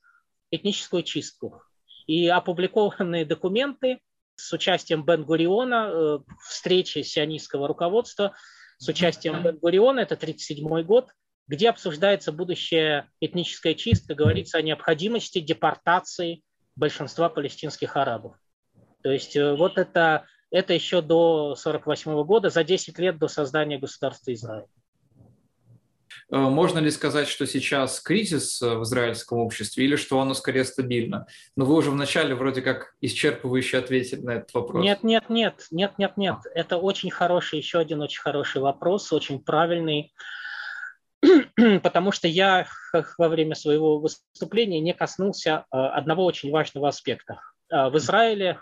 этническую 0.50 1.04
чистку. 1.04 1.62
И 2.08 2.26
опубликованные 2.26 3.24
документы 3.24 4.00
с 4.34 4.52
участием 4.52 5.04
Бен-Гуриона, 5.04 5.90
э, 5.92 6.18
встречи 6.48 7.02
сионистского 7.02 7.68
руководства 7.68 8.34
с 8.78 8.88
участием 8.88 9.40
Бен-Гуриона, 9.40 10.00
это 10.00 10.16
1937 10.16 10.82
год, 10.82 11.10
где 11.50 11.68
обсуждается 11.68 12.30
будущая 12.30 13.10
этническая 13.20 13.74
чистка, 13.74 14.14
говорится 14.14 14.58
о 14.58 14.62
необходимости 14.62 15.40
депортации 15.40 16.42
большинства 16.76 17.28
палестинских 17.28 17.96
арабов. 17.96 18.36
То 19.02 19.10
есть 19.10 19.34
э, 19.34 19.56
вот 19.56 19.76
это, 19.76 20.26
это 20.52 20.74
еще 20.74 21.02
до 21.02 21.56
1948 21.58 22.22
года, 22.22 22.50
за 22.50 22.62
10 22.62 22.96
лет 23.00 23.18
до 23.18 23.26
создания 23.26 23.78
государства 23.78 24.32
Израиль. 24.32 24.66
Э, 26.30 26.36
можно 26.36 26.78
ли 26.78 26.88
сказать, 26.92 27.26
что 27.26 27.48
сейчас 27.48 27.98
кризис 27.98 28.62
э, 28.62 28.76
в 28.76 28.84
израильском 28.84 29.38
обществе 29.38 29.86
или 29.86 29.96
что 29.96 30.20
оно 30.20 30.34
скорее 30.34 30.64
стабильно? 30.64 31.26
Но 31.56 31.64
вы 31.64 31.74
уже 31.74 31.90
вначале 31.90 32.36
вроде 32.36 32.62
как 32.62 32.94
исчерпывающе 33.00 33.78
ответили 33.78 34.20
на 34.20 34.30
этот 34.36 34.54
вопрос. 34.54 34.84
Нет, 34.84 35.02
нет, 35.02 35.28
нет, 35.28 35.66
нет, 35.72 35.98
нет, 35.98 36.16
нет. 36.16 36.36
Это 36.54 36.76
очень 36.76 37.10
хороший, 37.10 37.58
еще 37.58 37.80
один 37.80 38.02
очень 38.02 38.20
хороший 38.20 38.62
вопрос, 38.62 39.12
очень 39.12 39.40
правильный, 39.40 40.12
потому 41.82 42.12
что 42.12 42.28
я 42.28 42.66
во 43.18 43.28
время 43.28 43.54
своего 43.54 43.98
выступления 43.98 44.80
не 44.80 44.94
коснулся 44.94 45.64
э, 45.72 45.76
одного 45.76 46.24
очень 46.24 46.50
важного 46.50 46.88
аспекта. 46.88 47.40
В 47.70 47.96
Израиле 47.98 48.58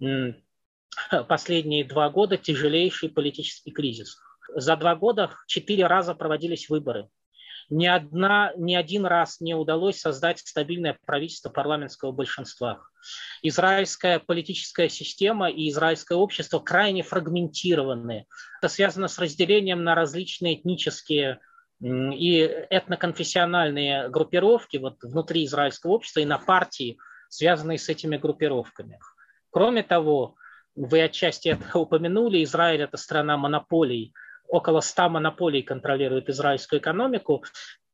последние 1.28 1.84
два 1.84 2.10
года 2.10 2.36
тяжелейший 2.36 3.08
политический 3.08 3.70
кризис 3.70 4.16
за 4.54 4.76
два 4.76 4.96
года 4.96 5.30
четыре 5.46 5.86
раза 5.86 6.14
проводились 6.14 6.68
выборы. 6.68 7.08
Ни, 7.70 7.86
одна, 7.86 8.52
ни 8.56 8.74
один 8.74 9.04
раз 9.04 9.40
не 9.40 9.54
удалось 9.54 10.00
создать 10.00 10.38
стабильное 10.38 10.98
правительство 11.04 11.50
парламентского 11.50 12.12
большинства. 12.12 12.80
Израильская 13.42 14.20
политическая 14.20 14.88
система 14.88 15.50
и 15.50 15.68
израильское 15.68 16.14
общество 16.14 16.60
крайне 16.60 17.02
фрагментированы. 17.02 18.26
Это 18.60 18.68
связано 18.68 19.08
с 19.08 19.18
разделением 19.18 19.84
на 19.84 19.94
различные 19.94 20.58
этнические 20.58 21.40
и 21.80 22.40
этноконфессиональные 22.70 24.08
группировки 24.08 24.78
вот 24.78 25.02
внутри 25.02 25.44
израильского 25.44 25.92
общества 25.92 26.20
и 26.20 26.24
на 26.24 26.38
партии, 26.38 26.98
связанные 27.28 27.78
с 27.78 27.88
этими 27.88 28.16
группировками. 28.16 28.98
Кроме 29.50 29.82
того, 29.82 30.36
вы 30.74 31.02
отчасти 31.02 31.48
это 31.48 31.78
упомянули, 31.78 32.42
Израиль– 32.44 32.82
это 32.82 32.96
страна 32.96 33.36
монополий– 33.36 34.12
около 34.48 34.80
100 34.80 35.10
монополий 35.10 35.62
контролирует 35.62 36.28
израильскую 36.28 36.80
экономику. 36.80 37.44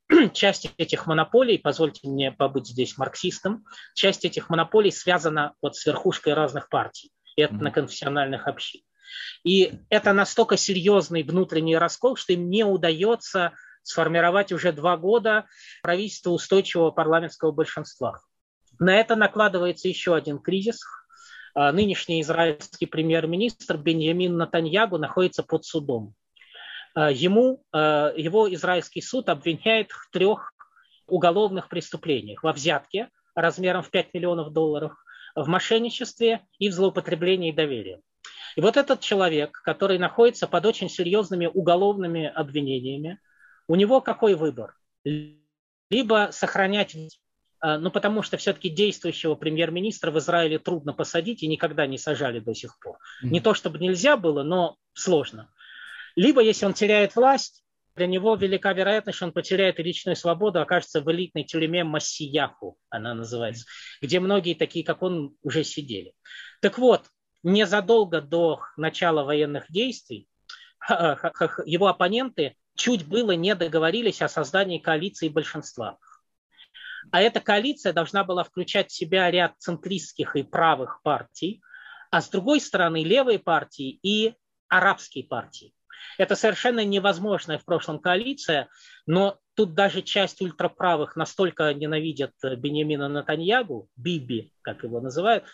Часть 0.33 0.71
этих 0.79 1.07
монополий, 1.07 1.59
позвольте 1.59 2.09
мне 2.09 2.33
побыть 2.33 2.69
здесь 2.69 2.97
марксистом, 2.97 3.65
часть 3.95 4.25
этих 4.25 4.51
монополий 4.51 4.93
связана 4.93 5.55
вот 5.61 5.77
с 5.77 5.87
верхушкой 5.87 6.35
разных 6.35 6.69
партий, 6.69 7.11
этноконфессиональных 7.37 8.47
общин. 8.47 8.83
И 9.45 9.73
это 9.91 10.13
настолько 10.13 10.57
серьезный 10.57 11.23
внутренний 11.23 11.77
раскол, 11.77 12.17
что 12.17 12.33
им 12.33 12.51
не 12.51 12.65
удается 12.65 13.53
сформировать 13.85 14.51
уже 14.51 14.73
два 14.73 14.97
года 14.97 15.47
правительство 15.83 16.31
устойчивого 16.31 16.91
парламентского 16.91 17.53
большинства. 17.53 18.19
На 18.81 18.97
это 18.97 19.15
накладывается 19.15 19.87
еще 19.87 20.17
один 20.17 20.41
кризис. 20.41 20.81
А, 21.55 21.71
нынешний 21.71 22.21
израильский 22.23 22.87
премьер-министр 22.87 23.77
Беньямин 23.77 24.37
Натаньягу 24.37 24.99
находится 24.99 25.45
под 25.45 25.65
судом. 25.65 26.15
Э, 26.97 27.13
ему, 27.13 27.63
э, 27.73 28.13
его 28.17 28.53
израильский 28.55 29.03
суд 29.03 29.29
обвиняет 29.29 29.91
в 29.93 30.11
трех 30.11 30.53
уголовных 31.07 31.69
преступлениях. 31.69 32.43
Во 32.43 32.53
взятке 32.53 33.11
размером 33.35 33.83
в 33.83 33.91
5 33.91 34.15
миллионов 34.15 34.53
долларов, 34.53 34.93
в 35.35 35.47
мошенничестве 35.49 36.47
и 36.59 36.69
в 36.69 36.73
злоупотреблении 36.73 37.53
доверия. 37.53 38.01
И 38.57 38.61
вот 38.61 38.77
этот 38.77 39.01
человек, 39.01 39.61
который 39.65 39.99
находится 39.99 40.47
под 40.47 40.65
очень 40.67 40.89
серьезными 40.89 41.47
уголовными 41.47 42.27
обвинениями, 42.27 43.19
у 43.69 43.75
него 43.75 44.01
какой 44.01 44.35
выбор? 44.35 44.77
Либо 45.91 46.31
сохранять 46.33 46.97
а, 47.61 47.79
ну, 47.79 47.91
потому 47.91 48.21
что 48.21 48.37
все-таки 48.37 48.69
действующего 48.69 49.37
премьер-министра 49.37 50.11
в 50.11 50.19
Израиле 50.19 50.59
трудно 50.59 50.93
посадить 50.93 51.43
и 51.43 51.47
никогда 51.47 51.87
не 51.87 51.97
сажали 51.97 52.39
до 52.39 52.55
сих 52.55 52.79
пор. 52.79 52.99
Не 53.23 53.41
то, 53.41 53.55
чтобы 53.55 53.79
нельзя 53.79 54.19
было, 54.19 54.43
но 54.43 54.77
сложно. 54.93 55.51
Либо, 56.15 56.43
если 56.43 56.67
он 56.67 56.75
теряет 56.75 57.17
власть, 57.17 57.65
для 57.97 58.07
него 58.07 58.35
велика 58.35 58.75
вероятность, 58.75 59.17
что 59.17 59.25
он 59.25 59.33
потеряет 59.33 59.79
личную 59.79 60.15
свободу, 60.15 60.61
окажется 60.61 61.01
в 61.01 61.11
элитной 61.11 61.45
тюрьме 61.45 61.85
Массияху, 61.85 62.77
она 62.91 63.15
называется, 63.15 63.65
где 64.03 64.21
многие 64.21 64.53
такие, 64.55 64.85
как 64.85 65.03
он, 65.03 65.35
уже 65.43 65.65
сидели. 65.65 66.13
Так 66.61 66.77
вот, 66.77 67.07
незадолго 67.43 68.21
до 68.21 68.61
начала 68.77 69.25
военных 69.25 69.71
действий 69.71 70.29
его 71.65 71.87
оппоненты 71.87 72.57
чуть 72.75 73.07
было 73.07 73.33
не 73.33 73.55
договорились 73.55 74.23
о 74.23 74.29
создании 74.29 74.79
коалиции 74.79 75.29
большинства. 75.29 75.99
А 77.11 77.21
эта 77.21 77.41
коалиция 77.41 77.93
должна 77.93 78.25
была 78.25 78.45
включать 78.45 78.91
в 78.91 78.95
себя 78.95 79.31
ряд 79.31 79.55
центристских 79.59 80.37
и 80.37 80.43
правых 80.43 81.01
партий, 81.03 81.63
а 82.11 82.21
с 82.21 82.29
другой 82.29 82.61
стороны 82.61 83.05
левые 83.05 83.39
партии 83.39 83.99
и 84.03 84.35
арабские 84.69 85.25
партии. 85.25 85.75
Это 86.19 86.37
совершенно 86.37 86.85
невозможная 86.85 87.59
в 87.59 87.65
прошлом 87.65 87.99
коалиция, 87.99 88.69
но 89.07 89.39
тут 89.55 89.75
даже 89.75 90.03
часть 90.03 90.41
ультраправых 90.41 91.17
настолько 91.17 91.73
ненавидят 91.73 92.33
Бенемина 92.43 93.09
Натаньягу, 93.09 93.89
Биби, 93.97 94.53
как 94.63 94.83
его 94.85 95.01
называют, 95.01 95.45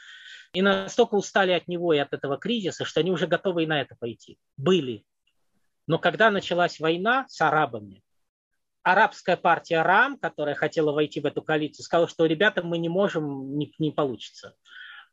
и 0.53 0.62
настолько 0.62 1.14
устали 1.14 1.53
от 1.53 1.68
него 1.68 1.93
и 1.93 1.99
от 1.99 2.12
этого 2.12 2.37
кризиса, 2.37 2.85
что 2.85 3.01
они 3.01 3.11
уже 3.11 3.27
готовы 3.27 3.64
и 3.64 3.66
на 3.66 3.81
это 3.81 3.97
пойти. 3.99 4.39
Были. 4.57 5.05
Но 5.91 5.99
когда 5.99 6.30
началась 6.30 6.78
война 6.78 7.26
с 7.28 7.41
арабами, 7.41 8.05
арабская 8.84 9.36
партия 9.36 9.82
РАМ, 9.82 10.18
которая 10.18 10.55
хотела 10.55 10.93
войти 10.93 11.18
в 11.18 11.26
эту 11.26 11.43
коалицию, 11.43 11.84
сказала, 11.84 12.07
что, 12.07 12.26
ребята, 12.26 12.62
мы 12.62 12.78
не 12.78 12.88
можем, 12.88 13.59
не, 13.59 13.74
не 13.80 13.91
получится. 13.91 14.55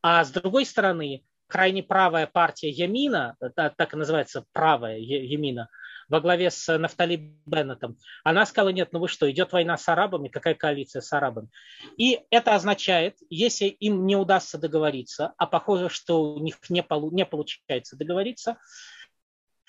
А 0.03 0.23
с 0.23 0.29
другой 0.29 0.67
стороны, 0.67 1.25
крайне 1.47 1.81
правая 1.81 2.27
партия 2.27 2.69
Ямина, 2.69 3.37
так 3.55 3.91
и 3.91 3.97
называется 3.97 4.45
правая 4.53 4.99
Ямина, 4.99 5.67
во 6.09 6.21
главе 6.21 6.51
с 6.51 6.77
Нафтали 6.77 7.33
Беннетом, 7.47 7.97
она 8.23 8.45
сказала, 8.45 8.69
нет, 8.69 8.89
ну 8.91 8.99
вы 8.99 9.07
что, 9.07 9.29
идет 9.31 9.53
война 9.53 9.77
с 9.77 9.89
арабами, 9.89 10.27
какая 10.27 10.53
коалиция 10.53 11.01
с 11.01 11.11
арабами? 11.11 11.49
И 11.97 12.21
это 12.29 12.53
означает, 12.53 13.17
если 13.31 13.65
им 13.65 14.05
не 14.05 14.15
удастся 14.15 14.59
договориться, 14.59 15.33
а 15.37 15.47
похоже, 15.47 15.89
что 15.89 16.35
у 16.35 16.39
них 16.39 16.57
не, 16.69 16.83
полу- 16.83 17.11
не 17.11 17.25
получается 17.25 17.97
договориться, 17.97 18.57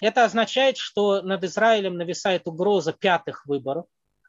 это 0.01 0.24
означает, 0.24 0.76
что 0.76 1.22
над 1.22 1.44
Израилем 1.44 1.96
нависает 1.96 2.46
угроза 2.46 2.92
пятых 2.92 3.46
выборов. 3.46 3.86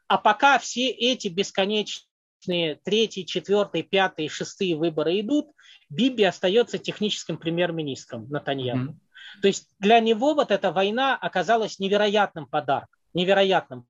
А 0.08 0.18
пока 0.18 0.58
все 0.58 0.88
эти 0.88 1.28
бесконечные 1.28 2.80
третий, 2.82 3.24
четвертый, 3.24 3.82
пятый, 3.82 4.28
шестые 4.28 4.76
выборы 4.76 5.20
идут, 5.20 5.50
Биби 5.88 6.24
остается 6.24 6.78
техническим 6.78 7.36
премьер-министром 7.36 8.28
Натаньяху. 8.28 8.92
Mm-hmm. 8.92 9.40
То 9.42 9.48
есть 9.48 9.68
для 9.78 10.00
него 10.00 10.34
вот 10.34 10.50
эта 10.50 10.72
война 10.72 11.16
оказалась 11.16 11.78
невероятным 11.78 12.46
подарком, 12.46 12.98
невероятным 13.14 13.86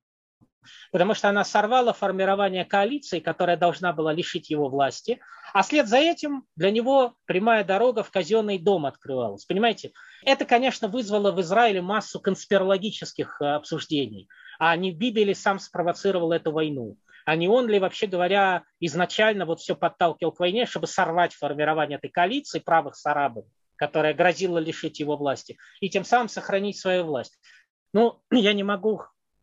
потому 0.93 1.15
что 1.15 1.29
она 1.29 1.45
сорвала 1.45 1.93
формирование 1.93 2.65
коалиции, 2.65 3.21
которая 3.21 3.57
должна 3.57 3.93
была 3.93 4.13
лишить 4.13 4.51
его 4.51 4.69
власти, 4.69 5.21
а 5.53 5.63
след 5.63 5.89
за 5.89 5.99
этим 5.99 6.45
для 6.57 6.71
него 6.71 7.15
прямая 7.27 7.65
дорога 7.65 8.03
в 8.03 8.11
казенный 8.11 8.59
дом 8.59 8.87
открывалась. 8.87 9.45
Понимаете, 9.45 9.93
это, 10.25 10.45
конечно, 10.45 10.89
вызвало 10.89 11.33
в 11.33 11.41
Израиле 11.41 11.83
массу 11.83 12.21
конспирологических 12.21 13.41
э, 13.41 13.47
обсуждений. 13.47 14.29
А 14.59 14.77
не 14.77 14.93
Биби 14.93 15.25
ли 15.25 15.35
сам 15.35 15.59
спровоцировал 15.59 16.33
эту 16.33 16.53
войну? 16.53 16.97
А 17.25 17.37
не 17.37 17.49
он 17.49 17.69
ли, 17.69 17.79
вообще 17.79 18.07
говоря, 18.07 18.65
изначально 18.81 19.47
вот 19.47 19.61
все 19.61 19.75
подталкивал 19.77 20.33
к 20.33 20.41
войне, 20.41 20.67
чтобы 20.67 20.87
сорвать 20.87 21.35
формирование 21.35 21.99
этой 21.99 22.11
коалиции 22.11 22.59
правых 22.59 22.97
с 22.97 23.07
арабами, 23.07 23.51
которая 23.77 24.15
грозила 24.15 24.59
лишить 24.59 25.01
его 25.01 25.17
власти, 25.17 25.59
и 25.81 25.89
тем 25.89 26.05
самым 26.05 26.29
сохранить 26.29 26.79
свою 26.79 27.05
власть? 27.05 27.39
Ну, 27.93 28.21
я 28.31 28.53
не 28.53 28.63
могу 28.63 29.03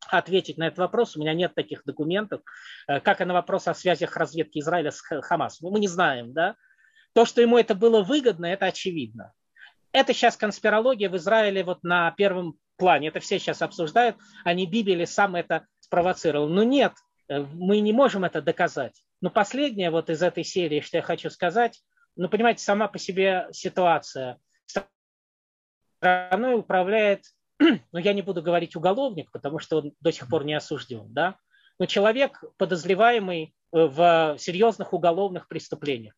ответить 0.09 0.57
на 0.57 0.67
этот 0.67 0.79
вопрос. 0.79 1.15
У 1.15 1.19
меня 1.19 1.33
нет 1.33 1.55
таких 1.55 1.83
документов. 1.85 2.41
Э, 2.87 2.99
как 2.99 3.21
и 3.21 3.25
на 3.25 3.33
вопрос 3.33 3.67
о 3.67 3.73
связях 3.73 4.15
разведки 4.15 4.59
Израиля 4.59 4.91
с 4.91 5.01
Хамас. 5.01 5.61
Мы 5.61 5.79
не 5.79 5.87
знаем, 5.87 6.33
да? 6.33 6.55
То, 7.13 7.25
что 7.25 7.41
ему 7.41 7.57
это 7.57 7.75
было 7.75 8.03
выгодно, 8.03 8.45
это 8.45 8.65
очевидно. 8.65 9.33
Это 9.91 10.13
сейчас 10.13 10.37
конспирология 10.37 11.09
в 11.09 11.15
Израиле 11.15 11.63
вот 11.63 11.83
на 11.83 12.11
первом 12.11 12.57
плане. 12.77 13.07
Это 13.07 13.19
все 13.19 13.39
сейчас 13.39 13.61
обсуждают, 13.61 14.17
а 14.43 14.53
Биби 14.53 15.05
сам 15.05 15.35
это 15.35 15.65
спровоцировал. 15.79 16.47
Но 16.47 16.63
нет, 16.63 16.93
э, 17.27 17.39
мы 17.39 17.79
не 17.79 17.93
можем 17.93 18.23
это 18.23 18.41
доказать. 18.41 19.01
Но 19.21 19.29
последнее 19.29 19.89
вот 19.89 20.09
из 20.09 20.21
этой 20.21 20.43
серии, 20.43 20.81
что 20.81 20.97
я 20.97 21.03
хочу 21.03 21.29
сказать, 21.29 21.81
ну, 22.15 22.29
понимаете, 22.29 22.63
сама 22.63 22.87
по 22.87 22.99
себе 22.99 23.47
ситуация. 23.51 24.39
Страной 25.97 26.59
управляет 26.59 27.23
но 27.91 27.99
я 27.99 28.13
не 28.13 28.21
буду 28.21 28.41
говорить 28.41 28.75
уголовник, 28.75 29.31
потому 29.31 29.59
что 29.59 29.77
он 29.77 29.93
до 29.99 30.11
сих 30.11 30.27
пор 30.29 30.45
не 30.45 30.53
осужден, 30.53 31.07
да, 31.13 31.37
но 31.79 31.85
человек, 31.85 32.43
подозреваемый 32.57 33.43
э, 33.43 33.49
в 33.71 34.37
серьезных 34.39 34.93
уголовных 34.93 35.47
преступлениях. 35.47 36.13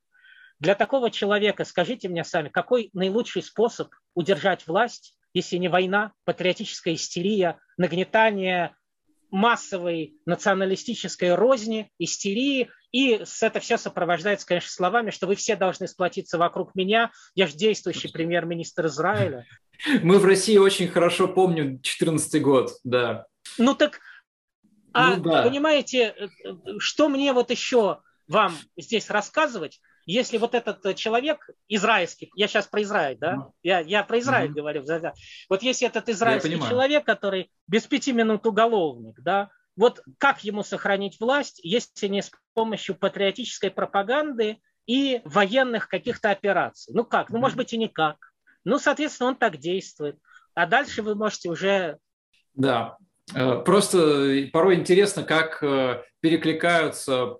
Для 0.60 0.76
такого 0.76 1.10
человека, 1.10 1.64
скажите 1.64 2.10
мне 2.10 2.24
сами, 2.24 2.50
какой 2.50 2.90
наилучший 2.94 3.42
способ 3.42 3.94
удержать 4.14 4.68
власть, 4.68 5.16
если 5.34 5.58
не 5.58 5.70
война, 5.70 6.12
патриотическая 6.26 6.96
истерия, 6.96 7.60
нагнетание 7.78 8.76
массовой 9.32 10.16
националистической 10.26 11.36
розни, 11.36 11.90
истерии, 12.00 12.70
и 12.92 13.22
это 13.42 13.60
все 13.60 13.78
сопровождается, 13.78 14.48
конечно, 14.48 14.70
словами, 14.70 15.12
что 15.12 15.28
вы 15.28 15.36
все 15.36 15.56
должны 15.56 15.88
сплотиться 15.88 16.38
вокруг 16.38 16.76
меня, 16.76 17.12
я 17.36 17.48
же 17.48 17.54
действующий 17.54 18.08
премьер-министр 18.10 18.88
Израиля. 18.88 19.46
Мы 20.04 20.20
в 20.20 20.26
России 20.26 20.58
очень 20.58 20.88
хорошо 20.88 21.28
помним 21.28 21.78
2014 21.78 22.42
год, 22.42 22.72
да. 22.84 23.26
Ну 23.58 23.76
так, 23.76 24.00
а 24.94 25.16
ну, 25.16 25.24
да. 25.24 25.44
понимаете, 25.44 26.16
э, 26.18 26.28
что 26.80 27.10
мне 27.10 27.34
вот 27.34 27.52
еще 27.52 28.00
вам 28.28 28.56
здесь 28.78 29.10
рассказывать, 29.10 29.80
если 30.06 30.38
вот 30.38 30.56
этот 30.56 30.96
человек 30.96 31.50
израильский, 31.68 32.32
я 32.36 32.48
сейчас 32.48 32.68
про 32.68 32.82
Израиль, 32.82 33.18
да, 33.20 33.36
mm. 33.36 33.52
я, 33.62 33.80
я 33.80 34.04
про 34.04 34.20
Израиль 34.20 34.50
mm. 34.50 34.54
говорю, 34.54 34.84
вот 35.50 35.62
если 35.62 35.88
этот 35.88 36.10
израильский 36.10 36.60
человек, 36.60 37.06
который 37.06 37.52
без 37.68 37.86
пяти 37.86 38.12
минут 38.12 38.46
уголовник, 38.48 39.20
да, 39.22 39.50
вот 39.80 40.02
как 40.18 40.44
ему 40.44 40.62
сохранить 40.62 41.22
власть, 41.22 41.62
если 41.64 42.08
не 42.10 42.22
с 42.22 42.30
помощью 42.54 42.96
патриотической 42.96 43.72
пропаганды 43.72 44.58
и 44.86 45.22
военных 45.24 45.88
каких-то 45.88 46.32
операций? 46.32 46.94
Ну 46.94 47.06
как? 47.06 47.30
Ну, 47.30 47.40
может 47.40 47.56
быть, 47.56 47.72
и 47.72 47.78
никак. 47.78 48.18
Ну, 48.66 48.78
соответственно, 48.78 49.30
он 49.30 49.36
так 49.38 49.56
действует. 49.56 50.18
А 50.54 50.66
дальше 50.68 51.02
вы 51.02 51.16
можете 51.16 51.50
уже... 51.50 51.98
Да, 52.56 52.98
э, 53.34 53.60
просто 53.60 54.50
порой 54.52 54.76
интересно, 54.76 55.24
как 55.24 55.64
э, 55.64 56.04
перекликаются 56.20 57.38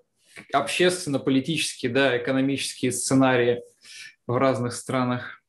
общественно-политические, 0.50 1.92
да, 1.92 2.16
экономические 2.16 2.92
сценарии 2.92 3.62
в 4.26 4.34
разных 4.38 4.72
странах. 4.72 5.42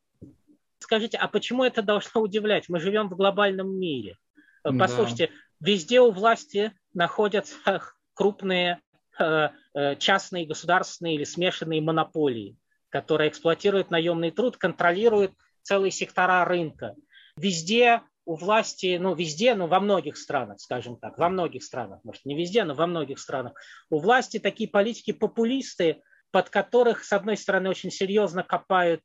Скажите, 0.79 1.17
а 1.17 1.29
почему 1.29 1.63
это 1.63 1.81
должно 1.81 2.19
удивлять? 2.19 2.67
Мы 2.67 2.81
живем 2.81 3.07
в 3.07 3.15
глобальном 3.15 3.79
мире. 3.79 4.17
Послушайте, 4.61 5.27
да. 5.27 5.33
Везде 5.61 6.01
у 6.01 6.11
власти 6.11 6.73
находятся 6.93 7.81
крупные 8.13 8.81
э, 9.19 9.49
частные, 9.97 10.45
государственные 10.45 11.15
или 11.15 11.23
смешанные 11.23 11.81
монополии, 11.81 12.57
которые 12.89 13.29
эксплуатируют 13.29 13.91
наемный 13.91 14.31
труд, 14.31 14.57
контролируют 14.57 15.33
целые 15.61 15.91
сектора 15.91 16.43
рынка. 16.43 16.95
Везде 17.37 18.01
у 18.25 18.35
власти, 18.35 18.97
ну 18.99 19.15
везде, 19.15 19.55
ну 19.55 19.67
во 19.67 19.79
многих 19.79 20.17
странах, 20.17 20.59
скажем 20.59 20.97
так, 20.97 21.17
во 21.17 21.29
многих 21.29 21.63
странах, 21.63 22.01
может 22.03 22.25
не 22.25 22.35
везде, 22.35 22.63
но 22.63 22.73
во 22.73 22.87
многих 22.87 23.19
странах, 23.19 23.53
у 23.89 23.99
власти 23.99 24.39
такие 24.39 24.69
политики-популисты, 24.69 26.01
под 26.31 26.49
которых, 26.49 27.03
с 27.03 27.13
одной 27.13 27.37
стороны, 27.37 27.69
очень 27.69 27.91
серьезно 27.91 28.43
копают 28.43 29.01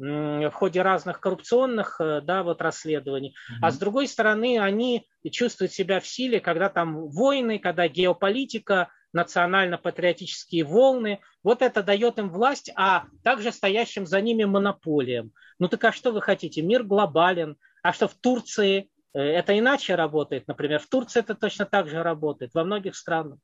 в 0.00 0.52
ходе 0.52 0.82
разных 0.82 1.20
коррупционных 1.20 2.00
э, 2.00 2.20
да, 2.22 2.42
вот 2.42 2.62
расследований, 2.62 3.30
mm-hmm. 3.30 3.58
а 3.62 3.70
с 3.70 3.78
другой 3.78 4.08
стороны, 4.08 4.58
они 4.58 5.06
чувствуют 5.30 5.72
себя 5.72 6.00
в 6.00 6.06
силе, 6.06 6.40
когда 6.40 6.68
там 6.70 7.08
войны, 7.08 7.58
когда 7.58 7.86
геополитика, 7.86 8.88
национально-патриотические 9.12 10.64
волны. 10.64 11.20
Вот 11.42 11.62
это 11.62 11.82
дает 11.82 12.18
им 12.18 12.30
власть, 12.30 12.70
а 12.76 13.06
также 13.22 13.52
стоящим 13.52 14.06
за 14.06 14.20
ними 14.20 14.44
монополиям. 14.44 15.32
Ну 15.58 15.68
так 15.68 15.84
а 15.84 15.92
что 15.92 16.12
вы 16.12 16.22
хотите? 16.22 16.62
Мир 16.62 16.84
глобален. 16.84 17.56
А 17.82 17.92
что 17.92 18.08
в 18.08 18.14
Турции 18.14 18.88
э, 19.14 19.20
это 19.20 19.58
иначе 19.58 19.94
работает? 19.94 20.46
Например, 20.46 20.78
в 20.78 20.86
Турции 20.86 21.20
это 21.20 21.34
точно 21.34 21.66
так 21.66 21.88
же 21.88 22.02
работает, 22.02 22.54
во 22.54 22.64
многих 22.64 22.94
странах. 22.94 23.38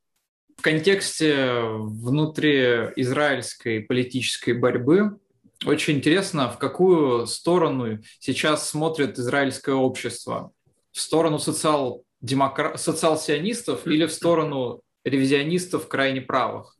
В 0.57 0.62
контексте 0.62 1.62
внутри 1.62 2.92
израильской 2.96 3.80
политической 3.80 4.52
борьбы 4.52 5.18
очень 5.64 5.96
интересно, 5.96 6.50
в 6.50 6.59
какую 6.59 7.26
сторону 7.26 7.98
сейчас 8.18 8.68
смотрит 8.68 9.18
израильское 9.18 9.74
общество. 9.74 10.52
В 10.92 11.00
сторону 11.00 11.38
социал 11.38 12.04
демокра... 12.20 12.76
социал-сионистов 12.76 13.86
или 13.86 14.07
в 14.07 14.12
сторону 14.12 14.82
ревизионистов 15.04 15.88
крайне 15.88 16.20
правых? 16.20 16.76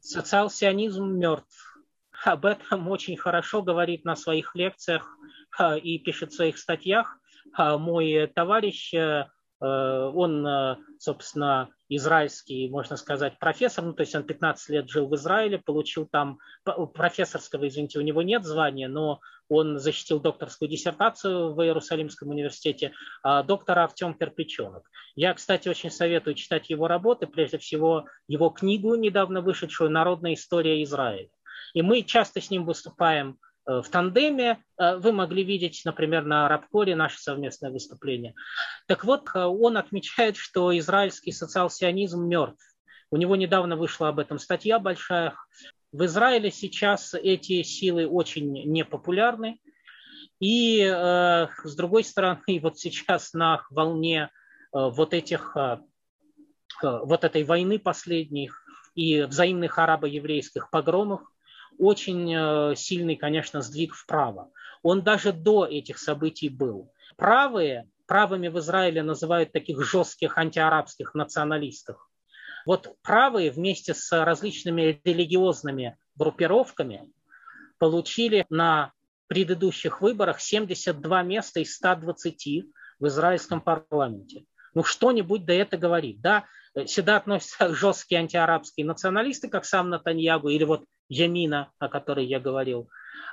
Социал-сионизм 0.00 1.06
мертв. 1.18 1.82
Об 2.24 2.44
этом 2.44 2.88
очень 2.88 3.16
хорошо 3.16 3.62
говорит 3.62 4.04
на 4.04 4.16
своих 4.16 4.54
лекциях 4.54 5.16
и 5.82 5.98
пишет 5.98 6.32
в 6.32 6.36
своих 6.36 6.58
статьях 6.58 7.18
мой 7.56 8.26
товарищ 8.34 8.92
Э, 8.94 9.24
он, 9.64 10.46
э, 10.46 10.76
собственно, 10.98 11.68
израильский, 11.88 12.70
можно 12.70 12.96
сказать, 12.96 13.38
профессор, 13.38 13.84
ну, 13.84 13.92
то 13.92 14.02
есть 14.02 14.14
он 14.14 14.24
15 14.24 14.68
лет 14.70 14.88
жил 14.88 15.06
в 15.06 15.14
Израиле, 15.16 15.58
получил 15.58 16.06
там 16.06 16.38
профессорского, 16.94 17.68
извините, 17.68 17.98
у 17.98 18.02
него 18.02 18.22
нет 18.22 18.44
звания, 18.44 18.88
но 18.88 19.20
он 19.48 19.78
защитил 19.78 20.20
докторскую 20.20 20.68
диссертацию 20.68 21.52
в 21.52 21.62
Иерусалимском 21.62 22.28
университете, 22.28 22.92
а 23.22 23.42
доктор 23.42 23.80
Артем 23.80 24.14
Перпеченок. 24.14 24.88
Я, 25.16 25.34
кстати, 25.34 25.68
очень 25.68 25.90
советую 25.90 26.34
читать 26.34 26.70
его 26.70 26.86
работы, 26.86 27.26
прежде 27.26 27.58
всего 27.58 28.06
его 28.28 28.50
книгу, 28.50 28.94
недавно 28.94 29.42
вышедшую 29.42 29.90
«Народная 29.90 30.34
история 30.34 30.82
Израиля». 30.84 31.28
И 31.74 31.82
мы 31.82 32.02
часто 32.02 32.40
с 32.40 32.50
ним 32.50 32.64
выступаем 32.64 33.36
Э, 33.36 33.49
в 33.66 33.84
тандеме. 33.90 34.62
Э, 34.78 34.96
вы 34.96 35.12
могли 35.12 35.44
видеть, 35.44 35.82
например, 35.84 36.24
на 36.24 36.48
Рабкоре 36.48 36.96
наше 36.96 37.20
совместное 37.20 37.70
выступление. 37.70 38.34
Так 38.86 39.04
вот, 39.04 39.28
э, 39.34 39.40
он 39.40 39.76
отмечает, 39.76 40.36
что 40.36 40.76
израильский 40.78 41.32
социал-сионизм 41.32 42.24
мертв. 42.26 42.64
У 43.10 43.16
него 43.16 43.36
недавно 43.36 43.76
вышла 43.76 44.08
об 44.08 44.18
этом 44.18 44.38
статья 44.38 44.78
большая. 44.78 45.34
В 45.92 46.04
Израиле 46.04 46.50
сейчас 46.50 47.14
эти 47.14 47.62
силы 47.62 48.06
очень 48.06 48.52
непопулярны. 48.52 49.60
И 50.38 50.80
с 50.80 51.74
другой 51.76 52.04
стороны, 52.04 52.40
вот 52.62 52.78
сейчас 52.78 53.34
на 53.34 53.66
волне 53.70 54.30
вот 54.72 55.12
этих 55.12 55.56
вот 56.82 57.24
этой 57.24 57.42
войны 57.42 57.80
последних 57.80 58.62
и 58.94 59.22
взаимных 59.22 59.78
арабо-еврейских 59.78 60.70
погромов 60.70 61.22
очень 61.80 62.32
э, 62.34 62.74
сильный, 62.76 63.16
конечно, 63.16 63.62
сдвиг 63.62 63.94
вправо. 63.94 64.50
Он 64.82 65.02
даже 65.02 65.32
до 65.32 65.66
этих 65.66 65.98
событий 65.98 66.48
был. 66.48 66.92
Правые, 67.16 67.88
правыми 68.06 68.48
в 68.48 68.58
Израиле 68.58 69.02
называют 69.02 69.52
таких 69.52 69.82
жестких 69.82 70.36
антиарабских 70.36 71.14
националистов. 71.14 72.06
Вот 72.66 72.94
правые 73.02 73.50
вместе 73.50 73.94
с 73.94 74.12
различными 74.24 75.00
религиозными 75.04 75.96
группировками 76.16 77.10
получили 77.78 78.44
на 78.50 78.92
предыдущих 79.26 80.02
выборах 80.02 80.40
72 80.40 81.22
места 81.22 81.60
из 81.60 81.74
120 81.76 82.66
в 82.98 83.06
израильском 83.06 83.62
парламенте. 83.62 84.44
Ну, 84.74 84.84
что-нибудь 84.84 85.46
да 85.46 85.54
это 85.54 85.78
говорит. 85.78 86.20
Да, 86.20 86.44
сюда 86.86 87.16
относятся 87.16 87.74
жесткие 87.74 88.20
антиарабские 88.20 88.84
националисты, 88.84 89.48
как 89.48 89.64
сам 89.64 89.88
Натаньягу, 89.88 90.48
или 90.48 90.64
вот 90.64 90.84
Ямина, 91.10 91.72
о 91.78 91.88
которой 91.88 92.24
я 92.24 92.40
говорил, 92.40 92.88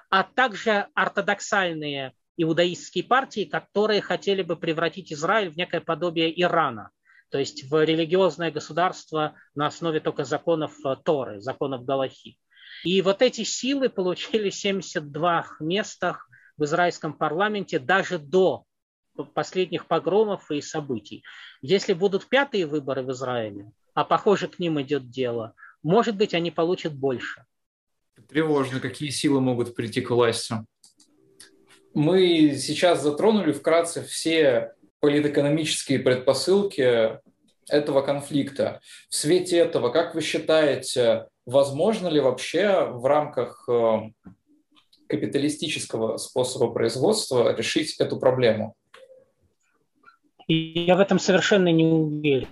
а 0.10 0.24
также 0.24 0.88
ортодоксальные 0.96 2.14
иудаистские 2.36 3.04
партии, 3.04 3.46
которые 3.46 4.02
хотели 4.02 4.42
бы 4.42 4.58
превратить 4.58 5.14
Израиль 5.14 5.50
в 5.50 5.58
некое 5.58 5.80
подобие 5.80 6.30
Ирана, 6.42 6.90
то 7.30 7.38
есть 7.38 7.70
в 7.70 7.84
религиозное 7.84 8.52
государство 8.52 9.36
на 9.54 9.68
основе 9.68 10.00
только 10.00 10.24
законов 10.26 10.74
э, 10.86 10.96
Торы, 11.04 11.40
законов 11.40 11.86
Галахи. 11.86 12.38
И 12.84 13.02
вот 13.02 13.22
эти 13.22 13.44
силы 13.44 13.90
получили 13.90 14.50
72 14.50 15.46
местах 15.60 16.28
в 16.58 16.64
израильском 16.64 17.14
парламенте 17.14 17.80
даже 17.80 18.18
до 18.18 18.66
последних 19.34 19.88
погромов 19.88 20.50
и 20.52 20.62
событий. 20.62 21.24
Если 21.62 21.94
будут 21.94 22.28
пятые 22.28 22.66
выборы 22.66 23.04
в 23.04 23.12
Израиле, 23.12 23.72
а 23.94 24.04
похоже 24.04 24.48
к 24.48 24.60
ним 24.60 24.82
идет 24.82 25.10
дело, 25.10 25.54
может 25.84 26.16
быть, 26.16 26.34
они 26.34 26.52
получат 26.52 26.94
больше. 26.94 27.46
Тревожно, 28.28 28.80
какие 28.80 29.10
силы 29.10 29.42
могут 29.42 29.76
прийти 29.76 30.02
к 30.02 30.10
власти. 30.10 30.56
Мы 31.94 32.56
сейчас 32.58 33.02
затронули 33.02 33.52
вкратце 33.52 34.04
все 34.04 34.74
политэкономические 35.00 36.00
предпосылки 36.00 37.20
этого 37.70 38.02
конфликта. 38.02 38.82
В 39.10 39.16
свете 39.16 39.58
этого, 39.58 39.90
как 39.90 40.16
вы 40.16 40.22
считаете, 40.22 41.28
возможно 41.46 42.08
ли 42.08 42.20
вообще 42.20 42.86
в 42.86 43.06
рамках 43.06 43.68
э, 43.70 44.00
капиталистического 45.08 46.18
способа 46.18 46.72
производства 46.72 47.56
решить 47.56 48.00
эту 48.00 48.20
проблему? 48.20 48.76
Я 50.48 50.96
в 50.96 51.00
этом 51.00 51.20
совершенно 51.20 51.72
не 51.72 51.86
уверен. 51.86 52.48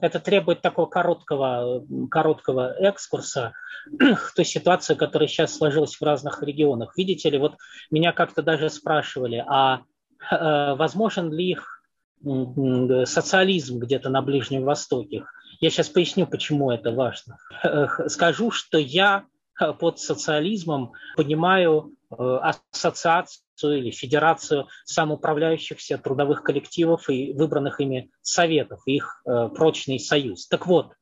Это 0.00 0.20
требует 0.20 0.62
такого 0.62 0.86
короткого, 0.86 1.84
короткого 2.10 2.72
экскурса 2.78 3.52
в 3.90 4.34
ту 4.34 4.44
ситуацию, 4.44 4.96
которая 4.96 5.28
сейчас 5.28 5.56
сложилась 5.56 5.96
в 5.96 6.02
разных 6.02 6.42
регионах. 6.42 6.96
Видите 6.96 7.30
ли, 7.30 7.38
вот 7.38 7.56
меня 7.90 8.12
как-то 8.12 8.42
даже 8.42 8.70
спрашивали, 8.70 9.44
а 9.46 9.82
э, 10.30 10.74
возможен 10.74 11.32
ли 11.32 11.50
их 11.50 11.82
социализм 12.22 13.78
где-то 13.78 14.10
на 14.10 14.22
Ближнем 14.22 14.64
Востоке? 14.64 15.24
Я 15.60 15.70
сейчас 15.70 15.88
поясню, 15.88 16.26
почему 16.26 16.70
это 16.70 16.92
важно. 16.92 17.36
Скажу, 18.08 18.50
что 18.50 18.78
я 18.78 19.24
под 19.78 19.98
социализмом 19.98 20.92
понимаю 21.16 21.92
э, 21.92 21.99
ассоциацию 22.10 23.78
или 23.78 23.90
федерацию 23.90 24.68
самоуправляющихся 24.84 25.98
трудовых 25.98 26.42
коллективов 26.42 27.08
и 27.08 27.32
выбранных 27.32 27.80
ими 27.80 28.10
советов, 28.22 28.80
их 28.86 29.22
э, 29.26 29.48
прочный 29.54 29.98
союз. 29.98 30.48
Так 30.48 30.66
вот, 30.66 30.92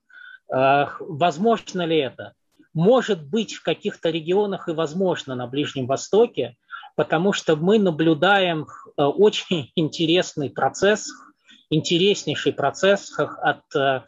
э, 0.53 0.87
возможно 1.01 1.87
ли 1.87 1.99
это? 1.99 2.35
Может 2.75 3.27
быть, 3.27 3.55
в 3.55 3.63
каких-то 3.63 4.11
регионах 4.11 4.69
и 4.69 4.73
возможно 4.73 5.35
на 5.35 5.47
Ближнем 5.47 5.87
Востоке, 5.87 6.57
потому 6.95 7.33
что 7.33 7.57
мы 7.57 7.79
наблюдаем 7.79 8.67
э, 8.97 9.03
очень 9.03 9.73
интересный 9.77 10.51
процесс, 10.51 11.09
интереснейший 11.71 12.53
процесс 12.53 13.19
от 13.19 13.63
э, 13.75 14.03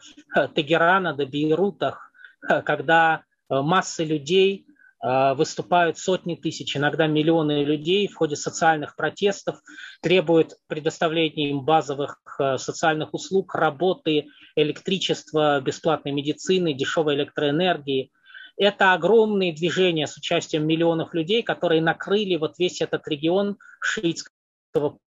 Тегерана 0.55 1.13
до 1.13 1.25
Бейрута, 1.25 1.97
когда 2.41 3.23
э, 3.49 3.61
массы 3.61 4.03
людей 4.03 4.65
выступают 5.01 5.97
сотни 5.97 6.35
тысяч, 6.35 6.77
иногда 6.77 7.07
миллионы 7.07 7.63
людей 7.63 8.07
в 8.07 8.15
ходе 8.15 8.35
социальных 8.35 8.95
протестов, 8.95 9.59
требуют 10.01 10.53
предоставления 10.67 11.49
им 11.49 11.61
базовых 11.61 12.19
а, 12.37 12.57
социальных 12.57 13.13
услуг, 13.13 13.55
работы, 13.55 14.27
электричества, 14.55 15.59
бесплатной 15.61 16.11
медицины, 16.11 16.73
дешевой 16.73 17.15
электроэнергии. 17.15 18.11
Это 18.57 18.93
огромные 18.93 19.53
движения 19.53 20.05
с 20.05 20.17
участием 20.17 20.67
миллионов 20.67 21.13
людей, 21.13 21.41
которые 21.41 21.81
накрыли 21.81 22.35
вот 22.35 22.59
весь 22.59 22.81
этот 22.81 23.07
регион 23.07 23.57
шиитского 23.79 24.99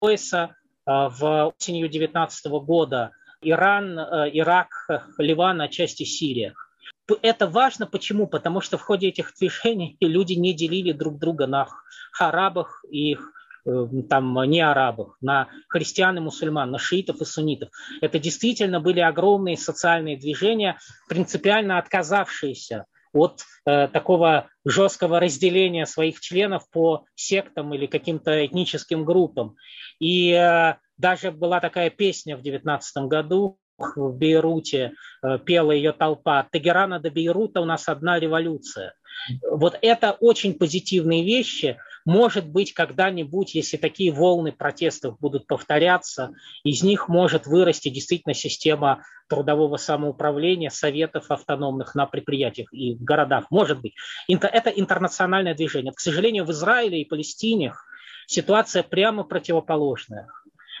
пояса 0.00 0.56
а, 0.84 1.08
в 1.08 1.54
осенью 1.56 1.88
2019 1.88 2.46
года. 2.64 3.12
Иран, 3.40 3.96
Ирак, 3.96 4.70
Ливан, 5.18 5.60
отчасти 5.60 6.02
Сирия. 6.02 6.54
Это 7.22 7.46
важно 7.46 7.86
почему? 7.86 8.26
Потому 8.26 8.60
что 8.60 8.76
в 8.76 8.82
ходе 8.82 9.08
этих 9.08 9.32
движений 9.38 9.96
люди 10.00 10.34
не 10.34 10.52
делили 10.52 10.92
друг 10.92 11.18
друга 11.18 11.46
на 11.46 11.68
арабах 12.18 12.84
и 12.90 13.16
э, 13.66 13.86
там 14.08 14.42
не 14.44 14.60
арабах, 14.60 15.16
на 15.20 15.48
христиан 15.68 16.16
и 16.18 16.20
мусульман, 16.20 16.70
на 16.70 16.78
шиитов 16.78 17.20
и 17.20 17.24
суннитов. 17.24 17.70
Это 18.00 18.18
действительно 18.18 18.80
были 18.80 19.00
огромные 19.00 19.56
социальные 19.56 20.18
движения, 20.18 20.78
принципиально 21.08 21.78
отказавшиеся 21.78 22.86
от 23.12 23.42
э, 23.64 23.88
такого 23.88 24.48
жесткого 24.64 25.20
разделения 25.20 25.86
своих 25.86 26.20
членов 26.20 26.68
по 26.70 27.04
сектам 27.14 27.72
или 27.74 27.86
каким-то 27.86 28.44
этническим 28.44 29.04
группам. 29.04 29.56
И 29.98 30.32
э, 30.32 30.74
даже 30.96 31.32
была 31.32 31.60
такая 31.60 31.90
песня 31.90 32.36
в 32.36 32.42
19 32.42 33.04
году, 33.04 33.58
в 33.78 34.12
Бейруте 34.12 34.92
э, 35.22 35.38
пела 35.38 35.72
ее 35.72 35.92
толпа. 35.92 36.40
От 36.40 36.50
Тегерана 36.50 36.98
до 37.00 37.10
Бейрута 37.10 37.60
у 37.60 37.64
нас 37.64 37.88
одна 37.88 38.18
революция. 38.18 38.94
Вот 39.50 39.78
это 39.82 40.12
очень 40.12 40.54
позитивные 40.54 41.24
вещи. 41.24 41.78
Может 42.04 42.48
быть, 42.48 42.72
когда-нибудь, 42.72 43.54
если 43.54 43.76
такие 43.76 44.12
волны 44.12 44.52
протестов 44.52 45.18
будут 45.20 45.46
повторяться, 45.46 46.32
из 46.64 46.82
них 46.82 47.08
может 47.08 47.46
вырасти 47.46 47.90
действительно 47.90 48.34
система 48.34 49.04
трудового 49.28 49.76
самоуправления, 49.76 50.70
советов 50.70 51.30
автономных 51.30 51.94
на 51.94 52.06
предприятиях 52.06 52.72
и 52.72 52.94
городах. 52.94 53.46
Может 53.50 53.80
быть. 53.80 53.94
Это 54.28 54.70
интернациональное 54.70 55.54
движение. 55.54 55.92
К 55.92 56.00
сожалению, 56.00 56.44
в 56.44 56.50
Израиле 56.52 57.02
и 57.02 57.04
Палестине 57.04 57.74
ситуация 58.26 58.82
прямо 58.82 59.24
противоположная. 59.24 60.28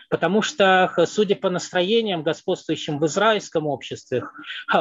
Потому 0.08 0.42
что, 0.42 0.90
судя 1.06 1.36
по 1.36 1.50
настроениям, 1.50 2.22
господствующим 2.22 2.98
в 2.98 3.06
израильском 3.06 3.66
обществе, 3.66 4.24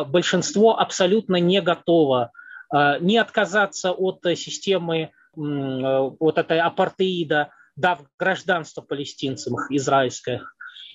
большинство 0.08 0.80
абсолютно 0.80 1.36
не 1.36 1.62
готово 1.62 2.32
а, 2.70 3.00
не 3.00 3.18
отказаться 3.18 3.92
от 3.92 4.26
системы, 4.36 5.12
от 5.36 6.38
этой 6.38 6.60
апартеида, 6.60 7.52
дав 7.76 8.00
гражданство 8.18 8.82
палестинцам 8.82 9.56
израильское, 9.70 10.42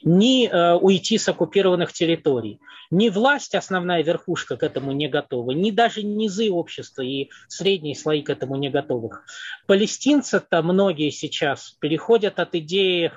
ни 0.04 0.48
э, 0.48 0.74
уйти 0.74 1.16
с 1.16 1.28
оккупированных 1.28 1.92
территорий. 1.92 2.60
Ни 2.90 3.08
власть, 3.08 3.54
основная 3.54 4.02
верхушка 4.02 4.56
к 4.56 4.64
этому 4.64 4.92
не 4.92 5.08
готова, 5.08 5.52
ни 5.52 5.70
даже 5.70 6.02
низы 6.02 6.50
общества 6.50 7.02
и 7.02 7.30
средние 7.48 7.94
слои 7.94 8.22
к 8.22 8.30
этому 8.30 8.56
не 8.56 8.68
готовы. 8.68 9.10
Палестинцы-то 9.66 10.62
многие 10.62 11.10
сейчас 11.10 11.76
переходят 11.80 12.40
от 12.40 12.54
идеи 12.56 13.12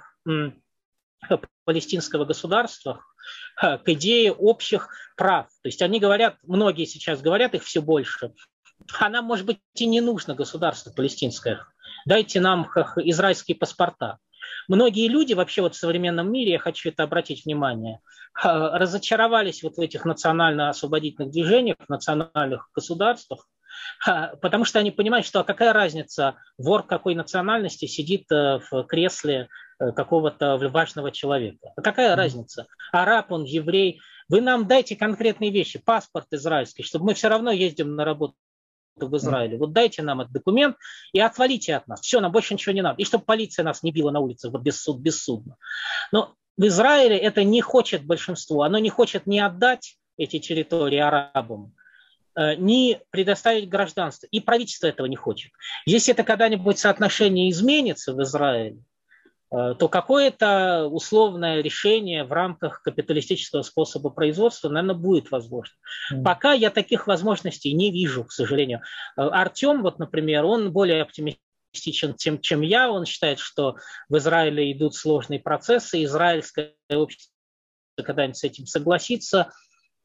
палестинского 1.64 2.26
государства 2.26 3.02
к 3.58 3.82
идее 3.86 4.32
общих 4.32 4.90
прав. 5.18 5.48
То 5.64 5.68
есть 5.68 5.82
они 5.82 6.00
говорят, 6.00 6.38
многие 6.44 6.86
сейчас 6.86 7.22
говорят, 7.22 7.56
их 7.56 7.64
все 7.64 7.82
больше, 7.82 8.34
а 9.00 9.10
нам, 9.10 9.26
может 9.26 9.46
быть, 9.46 9.60
и 9.76 9.86
не 9.86 10.02
нужно 10.02 10.36
государство 10.36 10.92
палестинское. 10.92 11.66
Дайте 12.06 12.40
нам 12.40 12.70
израильские 12.98 13.58
паспорта. 13.58 14.20
Многие 14.68 15.08
люди 15.08 15.34
вообще 15.34 15.62
вот 15.62 15.76
в 15.76 15.80
современном 15.80 16.32
мире, 16.32 16.54
я 16.54 16.60
хочу 16.60 16.90
это 16.90 17.04
обратить 17.04 17.46
внимание, 17.46 18.00
разочаровались 18.44 19.64
вот 19.64 19.78
в 19.78 19.80
этих 19.80 20.06
национально-освободительных 20.06 21.32
движениях, 21.32 21.78
в 21.80 21.90
национальных 21.90 22.70
государствах, 22.76 23.48
потому 24.42 24.66
что 24.66 24.80
они 24.80 24.92
понимают, 24.92 25.26
что 25.26 25.40
а 25.40 25.44
какая 25.44 25.74
разница, 25.74 26.36
вор 26.58 26.84
какой 26.84 27.16
национальности 27.16 27.86
сидит 27.86 28.32
э, 28.32 28.60
в 28.70 28.84
кресле 28.84 29.50
э, 29.80 29.92
какого-то 29.92 30.58
важного 30.58 31.12
человека. 31.12 31.72
А 31.76 31.82
какая 31.82 32.14
mm-hmm. 32.14 32.16
разница? 32.16 32.68
Араб 32.92 33.32
он, 33.32 33.44
еврей. 33.44 34.00
Вы 34.28 34.42
нам 34.42 34.68
дайте 34.68 34.96
конкретные 34.96 35.52
вещи, 35.52 35.80
паспорт 35.80 36.28
израильский, 36.32 36.84
чтобы 36.84 37.06
мы 37.06 37.14
все 37.14 37.28
равно 37.28 37.52
ездим 37.52 37.96
на 37.96 38.06
работу 38.06 38.36
в 38.96 39.16
Израиле. 39.18 39.58
Вот 39.58 39.74
дайте 39.74 40.02
нам 40.02 40.22
этот 40.22 40.34
документ 40.34 40.78
и 41.14 41.20
отвалите 41.20 41.76
от 41.76 41.88
нас. 41.88 42.02
Все, 42.02 42.20
нам 42.22 42.32
больше 42.32 42.54
ничего 42.54 42.74
не 42.74 42.82
надо. 42.82 43.02
И 43.02 43.06
чтобы 43.06 43.26
полиция 43.26 43.64
нас 43.64 43.84
не 43.84 43.92
била 43.92 44.12
на 44.12 44.20
улице 44.20 44.50
вот 44.50 44.62
без 44.62 44.82
суд, 44.82 45.00
бессудно. 45.00 45.58
Но 46.12 46.36
в 46.58 46.66
Израиле 46.66 47.18
это 47.18 47.44
не 47.44 47.62
хочет 47.62 48.06
большинство. 48.06 48.64
Оно 48.64 48.80
не 48.80 48.90
хочет 48.90 49.28
не 49.28 49.40
отдать 49.40 49.98
эти 50.18 50.40
территории 50.40 51.00
арабам, 51.00 51.74
не 52.36 53.00
предоставить 53.12 53.70
гражданство. 53.70 54.28
И 54.32 54.40
правительство 54.40 54.88
этого 54.88 55.08
не 55.08 55.16
хочет. 55.16 55.52
Если 55.86 56.14
это 56.14 56.24
когда-нибудь 56.24 56.78
соотношение 56.78 57.50
изменится 57.50 58.14
в 58.14 58.22
Израиле, 58.24 58.80
Э, 59.56 59.76
то 59.78 59.88
какое-то 59.88 60.88
условное 60.88 61.62
решение 61.62 62.24
в 62.24 62.32
рамках 62.32 62.82
капиталистического 62.82 63.62
способа 63.62 64.10
производства, 64.10 64.70
наверное, 64.70 64.96
будет 64.96 65.32
возможно. 65.32 65.76
Mm. 66.14 66.24
Пока 66.24 66.54
я 66.54 66.70
таких 66.72 67.08
возможностей 67.08 67.74
не 67.74 67.92
вижу, 67.92 68.26
к 68.26 68.32
сожалению. 68.32 68.82
Э, 69.16 69.22
Артем, 69.22 69.82
вот, 69.84 70.00
например, 70.00 70.46
он 70.46 70.72
более 70.72 71.04
оптимистичен, 71.04 72.16
чем, 72.16 72.42
чем 72.42 72.62
я. 72.62 72.92
Он 72.92 73.06
считает, 73.06 73.40
что 73.40 73.78
в 74.10 74.18
Израиле 74.18 74.72
идут 74.72 74.96
сложные 74.96 75.40
процессы, 75.40 76.04
израильское 76.04 76.74
общество 76.90 77.32
когда-нибудь 77.98 78.38
с 78.38 78.44
этим 78.44 78.66
согласится. 78.66 79.52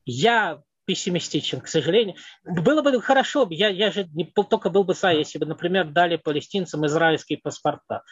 Я 0.05 0.63
пессимистичен, 0.91 1.61
к 1.61 1.69
сожалению. 1.69 2.17
Было 2.45 2.83
бы 2.83 3.01
хорошо, 3.01 3.47
я, 3.51 3.69
я 3.69 3.93
же 3.93 4.09
не 4.13 4.25
только 4.25 4.71
был 4.71 4.83
бы 4.83 4.95
за, 4.95 5.13
если 5.13 5.39
бы, 5.39 5.47
например, 5.47 5.91
дали 5.91 6.17
палестинцам 6.17 6.85
израильские 6.85 7.39
паспорта 7.39 8.03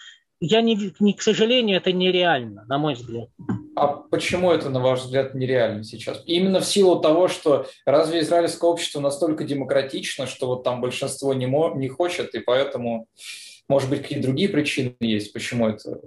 я 0.41 0.61
не, 0.61 0.93
не, 1.01 1.15
к 1.15 1.23
сожалению, 1.23 1.79
это 1.79 1.93
нереально, 1.93 2.65
на 2.69 2.79
мой 2.79 2.95
взгляд. 2.95 3.29
А 3.75 3.89
почему 3.89 4.53
это, 4.53 4.71
на 4.71 4.81
ваш 4.81 5.01
взгляд, 5.01 5.35
нереально 5.35 5.83
сейчас? 5.83 6.23
Именно 6.27 6.61
в 6.61 6.65
силу 6.65 7.01
того, 7.01 7.27
что 7.27 7.67
разве 7.85 8.21
израильское 8.21 8.71
общество 8.71 9.01
настолько 9.01 9.43
демократично, 9.43 10.27
что 10.27 10.47
вот 10.47 10.63
там 10.63 10.81
большинство 10.81 11.35
не, 11.35 11.47
мо- 11.47 11.75
не 11.75 11.89
хочет, 11.89 12.35
и 12.35 12.39
поэтому, 12.39 13.07
может 13.69 13.91
быть, 13.91 14.03
какие-то 14.03 14.27
другие 14.27 14.49
причины 14.49 14.95
есть, 15.01 15.33
почему 15.33 15.69
это 15.69 16.01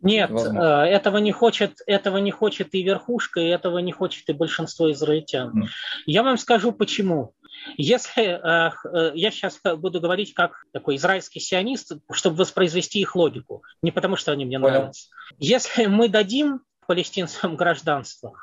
нет, 0.00 0.30
Возможно. 0.30 0.84
Э, 0.84 0.88
этого 0.88 1.18
не 1.18 1.32
хочет, 1.32 1.80
этого 1.86 2.18
не 2.18 2.30
хочет 2.30 2.74
и 2.74 2.82
верхушка, 2.82 3.40
и 3.40 3.48
этого 3.48 3.78
не 3.78 3.92
хочет 3.92 4.28
и 4.28 4.32
большинство 4.32 4.90
израильтян. 4.92 5.64
Mm. 5.64 5.68
Я 6.06 6.22
вам 6.22 6.38
скажу 6.38 6.72
почему. 6.72 7.34
Если 7.76 8.24
э, 8.24 8.70
э, 8.84 9.12
я 9.14 9.30
сейчас 9.30 9.60
буду 9.76 10.00
говорить 10.00 10.34
как 10.34 10.64
такой 10.72 10.96
израильский 10.96 11.40
сионист, 11.40 11.92
чтобы 12.12 12.36
воспроизвести 12.36 13.00
их 13.00 13.16
логику, 13.16 13.64
не 13.82 13.90
потому 13.90 14.16
что 14.16 14.30
они 14.30 14.44
мне 14.44 14.60
Понял. 14.60 14.74
нравятся. 14.74 15.08
Если 15.38 15.86
мы 15.86 16.08
дадим 16.08 16.60
палестинцам 16.86 17.56
гражданство, 17.56 18.34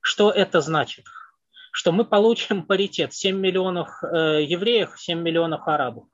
что 0.00 0.30
это 0.30 0.60
значит? 0.60 1.06
Что 1.72 1.92
мы 1.92 2.04
получим 2.04 2.64
паритет 2.64 3.14
7 3.14 3.36
миллионов 3.36 4.02
евреев, 4.02 4.94
7 4.96 5.20
миллионов 5.20 5.68
арабов. 5.68 6.04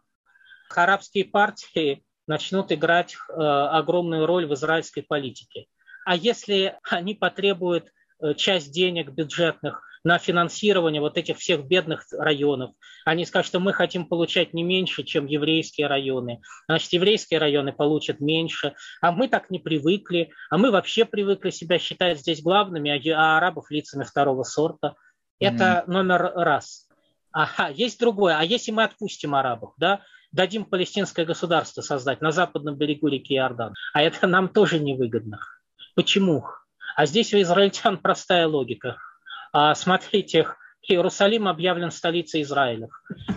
Арабские 0.69 1.25
партии 1.25 2.05
начнут 2.27 2.73
играть 2.73 3.15
э, 3.15 3.33
огромную 3.33 4.27
роль 4.27 4.47
в 4.47 4.55
израильской 4.55 5.03
политике. 5.03 5.67
А 6.05 6.17
если 6.17 6.79
они 6.83 7.15
потребуют 7.15 7.91
э, 8.21 8.35
часть 8.35 8.73
денег 8.73 9.11
бюджетных 9.11 9.83
на 10.07 10.19
финансирование 10.19 11.01
вот 11.01 11.19
этих 11.19 11.37
всех 11.39 11.67
бедных 11.67 12.07
районов. 12.13 12.71
Они 13.05 13.27
скажут, 13.27 13.49
что 13.49 13.59
мы 13.59 13.73
хотим 13.73 14.07
получать 14.07 14.55
не 14.55 14.63
меньше, 14.63 15.03
чем 15.03 15.27
еврейские 15.27 15.89
районы. 15.89 16.41
Значит, 16.69 16.93
еврейские 16.93 17.41
районы 17.41 17.73
получат 17.73 18.21
меньше. 18.21 18.75
А 19.01 19.11
мы 19.11 19.27
так 19.27 19.51
не 19.51 19.59
привыкли. 19.59 20.31
А 20.49 20.59
мы 20.59 20.71
вообще 20.71 21.07
привыкли 21.07 21.51
себя 21.51 21.81
считать 21.81 22.21
здесь 22.21 22.41
главными, 22.41 22.89
а, 22.89 23.19
а 23.19 23.39
арабов 23.39 23.69
лицами 23.69 24.05
второго 24.05 24.45
сорта. 24.45 24.95
Это 25.41 25.85
mm-hmm. 25.85 25.91
номер 25.91 26.33
раз. 26.37 26.87
Ага, 27.33 27.69
есть 27.71 27.99
другое. 27.99 28.39
А 28.39 28.45
если 28.45 28.71
мы 28.71 28.85
отпустим 28.85 29.35
арабов, 29.35 29.75
да, 29.77 30.03
дадим 30.37 30.67
палестинское 30.67 31.25
государство 31.25 31.81
создать 31.81 32.21
на 32.21 32.31
западном 32.31 32.77
берегу 32.77 33.09
реки 33.09 33.35
Иордан, 33.35 33.75
а 33.95 34.03
это 34.03 34.27
нам 34.27 34.49
тоже 34.49 34.79
невыгодно. 34.79 35.41
Почему? 35.95 36.45
А 36.95 37.07
здесь 37.07 37.33
у 37.35 37.41
израильтян 37.41 37.97
простая 37.97 38.47
логика. 38.47 38.99
А, 39.53 39.75
смотрите, 39.75 40.47
Иерусалим 40.83 41.49
объявлен 41.49 41.91
столицей 41.91 42.43
Израиля. 42.43 42.89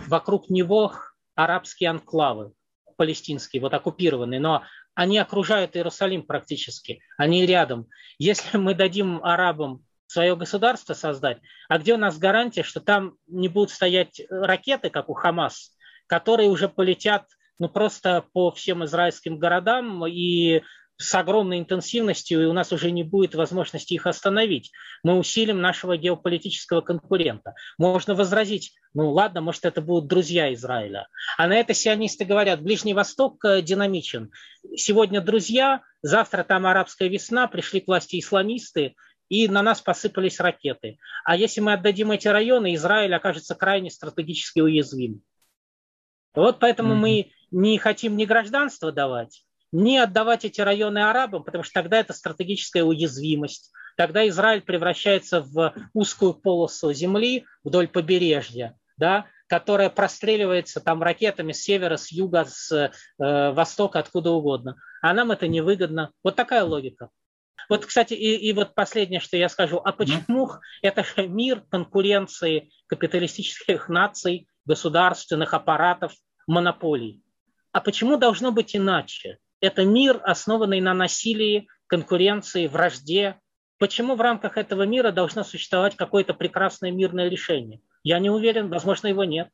Вокруг 0.06 0.50
него 0.50 0.92
арабские 1.34 1.90
анклавы, 1.90 2.52
палестинские, 2.96 3.62
вот 3.62 3.72
оккупированные, 3.72 4.38
но 4.38 4.62
они 4.94 5.18
окружают 5.18 5.76
Иерусалим 5.76 6.22
практически, 6.22 7.00
они 7.16 7.46
рядом. 7.46 7.88
Если 8.18 8.58
мы 8.58 8.74
дадим 8.74 9.24
арабам 9.24 9.84
свое 10.06 10.36
государство 10.36 10.92
создать, 10.92 11.38
а 11.68 11.78
где 11.78 11.94
у 11.94 11.96
нас 11.96 12.18
гарантия, 12.18 12.62
что 12.62 12.80
там 12.80 13.14
не 13.26 13.48
будут 13.48 13.70
стоять 13.70 14.20
ракеты, 14.28 14.90
как 14.90 15.08
у 15.08 15.14
Хамас, 15.14 15.74
которые 16.10 16.48
уже 16.48 16.68
полетят 16.68 17.26
ну, 17.60 17.68
просто 17.68 18.24
по 18.32 18.50
всем 18.50 18.84
израильским 18.84 19.38
городам 19.38 20.04
и 20.08 20.62
с 20.96 21.14
огромной 21.14 21.60
интенсивностью, 21.60 22.42
и 22.42 22.46
у 22.46 22.52
нас 22.52 22.72
уже 22.72 22.90
не 22.90 23.04
будет 23.04 23.36
возможности 23.36 23.94
их 23.94 24.06
остановить. 24.06 24.72
Мы 25.04 25.16
усилим 25.16 25.60
нашего 25.60 25.96
геополитического 25.96 26.80
конкурента. 26.80 27.54
Можно 27.78 28.14
возразить, 28.16 28.72
ну 28.92 29.12
ладно, 29.12 29.40
может 29.40 29.64
это 29.64 29.80
будут 29.80 30.08
друзья 30.08 30.52
Израиля. 30.52 31.06
А 31.38 31.46
на 31.46 31.54
это 31.54 31.74
сионисты 31.74 32.24
говорят, 32.24 32.60
Ближний 32.60 32.92
Восток 32.92 33.42
э, 33.44 33.62
динамичен. 33.62 34.32
Сегодня 34.74 35.20
друзья, 35.20 35.80
завтра 36.02 36.42
там 36.42 36.66
арабская 36.66 37.08
весна, 37.08 37.46
пришли 37.46 37.80
к 37.80 37.86
власти 37.86 38.18
исламисты, 38.18 38.96
и 39.28 39.46
на 39.46 39.62
нас 39.62 39.80
посыпались 39.80 40.40
ракеты. 40.40 40.98
А 41.24 41.36
если 41.36 41.60
мы 41.60 41.74
отдадим 41.74 42.10
эти 42.10 42.26
районы, 42.26 42.74
Израиль 42.74 43.14
окажется 43.14 43.54
крайне 43.54 43.90
стратегически 43.90 44.58
уязвим. 44.58 45.22
Вот 46.34 46.58
поэтому 46.60 46.94
mm-hmm. 46.94 46.98
мы 46.98 47.32
не 47.50 47.78
хотим 47.78 48.16
ни 48.16 48.24
гражданство 48.24 48.92
давать, 48.92 49.44
не 49.72 49.98
отдавать 49.98 50.44
эти 50.44 50.60
районы 50.60 50.98
арабам, 50.98 51.44
потому 51.44 51.64
что 51.64 51.74
тогда 51.74 51.98
это 51.98 52.12
стратегическая 52.12 52.82
уязвимость. 52.82 53.72
Тогда 53.96 54.26
Израиль 54.28 54.62
превращается 54.62 55.42
в 55.42 55.74
узкую 55.92 56.34
полосу 56.34 56.92
земли 56.92 57.44
вдоль 57.64 57.88
побережья, 57.88 58.76
да, 58.96 59.26
которая 59.46 59.90
простреливается 59.90 60.80
там 60.80 61.02
ракетами 61.02 61.52
с 61.52 61.62
севера, 61.62 61.96
с 61.96 62.12
юга, 62.12 62.44
с 62.44 62.70
э, 62.72 62.90
востока, 63.18 63.98
откуда 63.98 64.30
угодно. 64.30 64.76
А 65.02 65.12
нам 65.12 65.32
это 65.32 65.48
невыгодно. 65.48 66.12
Вот 66.22 66.36
такая 66.36 66.62
логика. 66.64 67.10
Вот, 67.68 67.84
кстати, 67.86 68.14
и, 68.14 68.36
и 68.36 68.52
вот 68.52 68.74
последнее, 68.74 69.20
что 69.20 69.36
я 69.36 69.48
скажу. 69.48 69.80
А 69.84 69.92
почему 69.92 70.46
mm. 70.46 70.58
это 70.82 71.04
же 71.04 71.26
мир 71.26 71.62
конкуренции 71.68 72.70
капиталистических 72.86 73.88
наций, 73.88 74.48
государственных 74.70 75.52
аппаратов, 75.52 76.12
монополий? 76.46 77.20
А 77.72 77.80
почему 77.80 78.16
должно 78.16 78.52
быть 78.52 78.76
иначе? 78.76 79.38
Это 79.60 79.84
мир, 79.84 80.20
основанный 80.22 80.80
на 80.80 80.94
насилии, 80.94 81.66
конкуренции, 81.88 82.68
вражде. 82.68 83.40
Почему 83.78 84.14
в 84.14 84.20
рамках 84.20 84.56
этого 84.56 84.84
мира 84.84 85.10
должно 85.10 85.42
существовать 85.42 85.96
какое-то 85.96 86.34
прекрасное 86.34 86.92
мирное 86.92 87.28
решение? 87.28 87.80
Я 88.04 88.20
не 88.20 88.30
уверен, 88.30 88.68
возможно, 88.68 89.08
его 89.08 89.24
нет. 89.24 89.48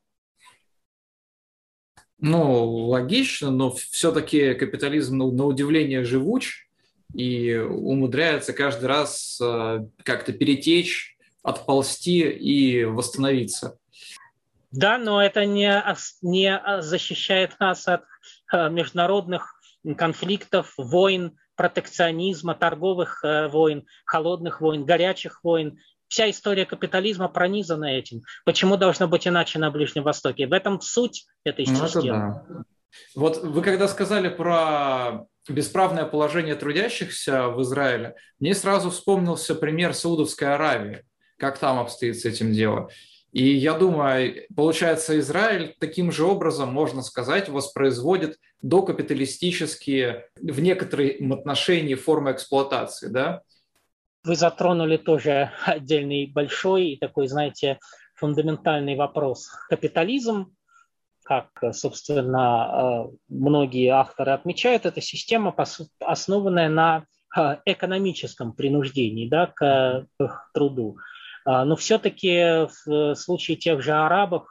Ну, 2.18 2.64
логично, 2.88 3.50
но 3.50 3.70
все-таки 3.70 4.54
капитализм 4.54 5.18
на 5.18 5.44
удивление 5.46 6.04
живуч 6.04 6.68
и 7.14 7.54
умудряется 7.54 8.52
каждый 8.52 8.86
раз 8.86 9.38
э, 9.40 9.86
как-то 10.02 10.32
перетечь, 10.32 11.16
отползти 11.42 12.20
и 12.28 12.84
восстановиться. 12.84 13.78
Да, 14.76 14.98
но 14.98 15.22
это 15.22 15.44
не, 15.44 15.82
не 16.22 16.62
защищает 16.80 17.58
нас 17.58 17.88
от 17.88 18.02
э, 18.52 18.68
международных 18.70 19.54
конфликтов, 19.96 20.74
войн, 20.76 21.36
протекционизма, 21.56 22.54
торговых 22.54 23.24
э, 23.24 23.48
войн, 23.48 23.86
холодных 24.04 24.60
войн, 24.60 24.84
горячих 24.84 25.40
войн. 25.42 25.78
Вся 26.08 26.30
история 26.30 26.66
капитализма 26.66 27.28
пронизана 27.28 27.86
этим. 27.86 28.22
Почему 28.44 28.76
должно 28.76 29.08
быть 29.08 29.26
иначе 29.26 29.58
на 29.58 29.70
Ближнем 29.70 30.04
Востоке? 30.04 30.46
В 30.46 30.52
этом 30.52 30.80
суть 30.80 31.26
этой 31.44 31.66
ну, 31.66 31.74
системы. 31.74 32.42
Да. 32.48 32.64
Вот 33.14 33.42
вы 33.42 33.62
когда 33.62 33.88
сказали 33.88 34.28
про 34.28 35.26
бесправное 35.48 36.04
положение 36.04 36.54
трудящихся 36.54 37.48
в 37.48 37.60
Израиле, 37.62 38.14
мне 38.38 38.54
сразу 38.54 38.90
вспомнился 38.90 39.54
пример 39.54 39.94
Саудовской 39.94 40.54
Аравии, 40.54 41.04
как 41.38 41.58
там 41.58 41.78
обстоит 41.78 42.18
с 42.18 42.24
этим 42.24 42.52
дело. 42.52 42.90
И 43.36 43.54
я 43.54 43.74
думаю, 43.74 44.46
получается, 44.56 45.18
Израиль 45.18 45.76
таким 45.78 46.10
же 46.10 46.24
образом, 46.24 46.72
можно 46.72 47.02
сказать, 47.02 47.50
воспроизводит 47.50 48.38
докапиталистические 48.62 50.30
в 50.36 50.58
некотором 50.60 51.34
отношении 51.34 51.96
формы 51.96 52.32
эксплуатации, 52.32 53.08
да? 53.08 53.42
Вы 54.24 54.36
затронули 54.36 54.96
тоже 54.96 55.50
отдельный 55.66 56.32
большой 56.32 56.92
и 56.92 56.96
такой, 56.98 57.28
знаете, 57.28 57.78
фундаментальный 58.14 58.96
вопрос. 58.96 59.50
Капитализм, 59.68 60.56
как, 61.22 61.50
собственно, 61.72 63.10
многие 63.28 63.88
авторы 63.88 64.32
отмечают, 64.32 64.86
это 64.86 65.02
система, 65.02 65.54
основанная 66.00 66.70
на 66.70 67.04
экономическом 67.66 68.54
принуждении 68.54 69.28
да, 69.28 69.48
к, 69.54 70.06
к 70.18 70.50
труду. 70.54 70.96
А, 71.46 71.64
но 71.64 71.76
все-таки 71.76 72.66
в 72.84 73.14
случае 73.14 73.56
тех 73.56 73.80
же 73.80 73.92
арабов, 73.92 74.44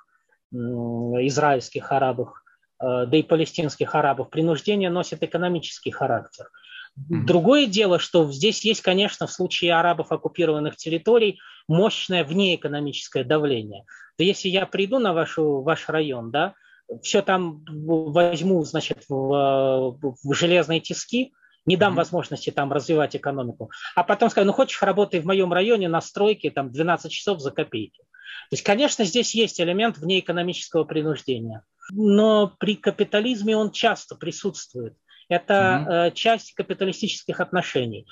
израильских 0.52 1.92
арабов, 1.92 2.42
а, 2.80 3.06
да 3.06 3.18
и 3.18 3.24
палестинских 3.24 3.94
арабов, 3.94 4.30
принуждение 4.30 4.90
носит 4.90 5.22
экономический 5.22 5.92
характер. 5.92 6.50
Другое 6.96 7.68
дело, 7.68 8.00
что 8.00 8.32
здесь 8.32 8.64
есть, 8.64 8.82
конечно, 8.82 9.28
в 9.28 9.32
случае 9.32 9.76
арабов 9.76 10.14
оккупированных 10.14 10.78
территорий 10.78 11.40
мощное 11.68 12.24
внеэкономическое 12.24 13.26
давление. 13.26 13.84
То 14.18 14.24
если 14.24 14.48
я 14.48 14.66
приду 14.66 15.00
на 15.00 15.14
вашу, 15.14 15.62
ваш 15.62 15.90
район, 15.90 16.32
да, 16.32 16.54
все 17.02 17.22
там 17.22 17.66
возьму, 17.68 18.64
значит, 18.64 19.04
в, 19.10 19.98
в 20.24 20.34
железные 20.34 20.80
тиски, 20.80 21.34
не 21.66 21.78
дам 21.78 21.94
mm-hmm. 21.94 21.98
возможности 21.98 22.52
там 22.52 22.72
развивать 22.72 23.16
экономику. 23.16 23.72
А 23.96 24.04
потом 24.04 24.30
скажу, 24.30 24.46
ну 24.48 24.54
хочешь, 24.54 24.82
работай 24.82 25.20
в 25.20 25.26
моем 25.26 25.52
районе 25.52 25.88
на 25.88 26.02
стройке 26.02 26.52
там 26.52 26.72
12 26.72 27.12
часов 27.12 27.40
за 27.40 27.52
копейки. 27.52 28.02
То 28.50 28.54
есть, 28.54 28.64
конечно, 28.64 29.06
здесь 29.06 29.34
есть 29.34 29.60
элемент 29.60 29.98
внеэкономического 29.98 30.84
принуждения. 30.84 31.64
Но 31.92 32.54
при 32.60 32.76
капитализме 32.76 33.56
он 33.56 33.72
часто 33.72 34.16
присутствует. 34.16 34.96
Это 35.30 35.54
mm-hmm. 35.54 36.12
часть 36.14 36.54
капиталистических 36.54 37.40
отношений. 37.40 38.06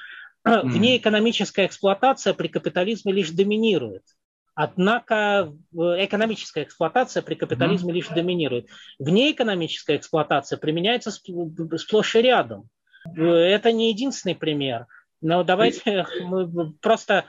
Mm-hmm. 0.47 0.62
Внеэкономическая 0.64 1.68
эксплуатация 1.68 2.34
при 2.34 2.47
капитализме 2.47 3.14
лишь 3.14 3.30
доминирует. 3.30 4.04
Однако 4.56 5.51
экономическая 5.74 6.64
эксплуатация 6.64 7.24
при 7.24 7.36
капитализме 7.36 7.91
mm-hmm. 7.91 7.95
лишь 7.95 8.08
доминирует. 8.10 8.68
Внеэкономическая 8.99 9.97
эксплуатация 9.97 10.58
применяется 10.58 11.12
сплошь 11.12 12.16
и 12.16 12.22
рядом. 12.22 12.70
Это 13.06 13.72
не 13.72 13.89
единственный 13.89 14.36
пример. 14.36 14.88
Но 15.22 15.43
давайте 15.43 16.06
мы 16.22 16.74
просто 16.82 17.26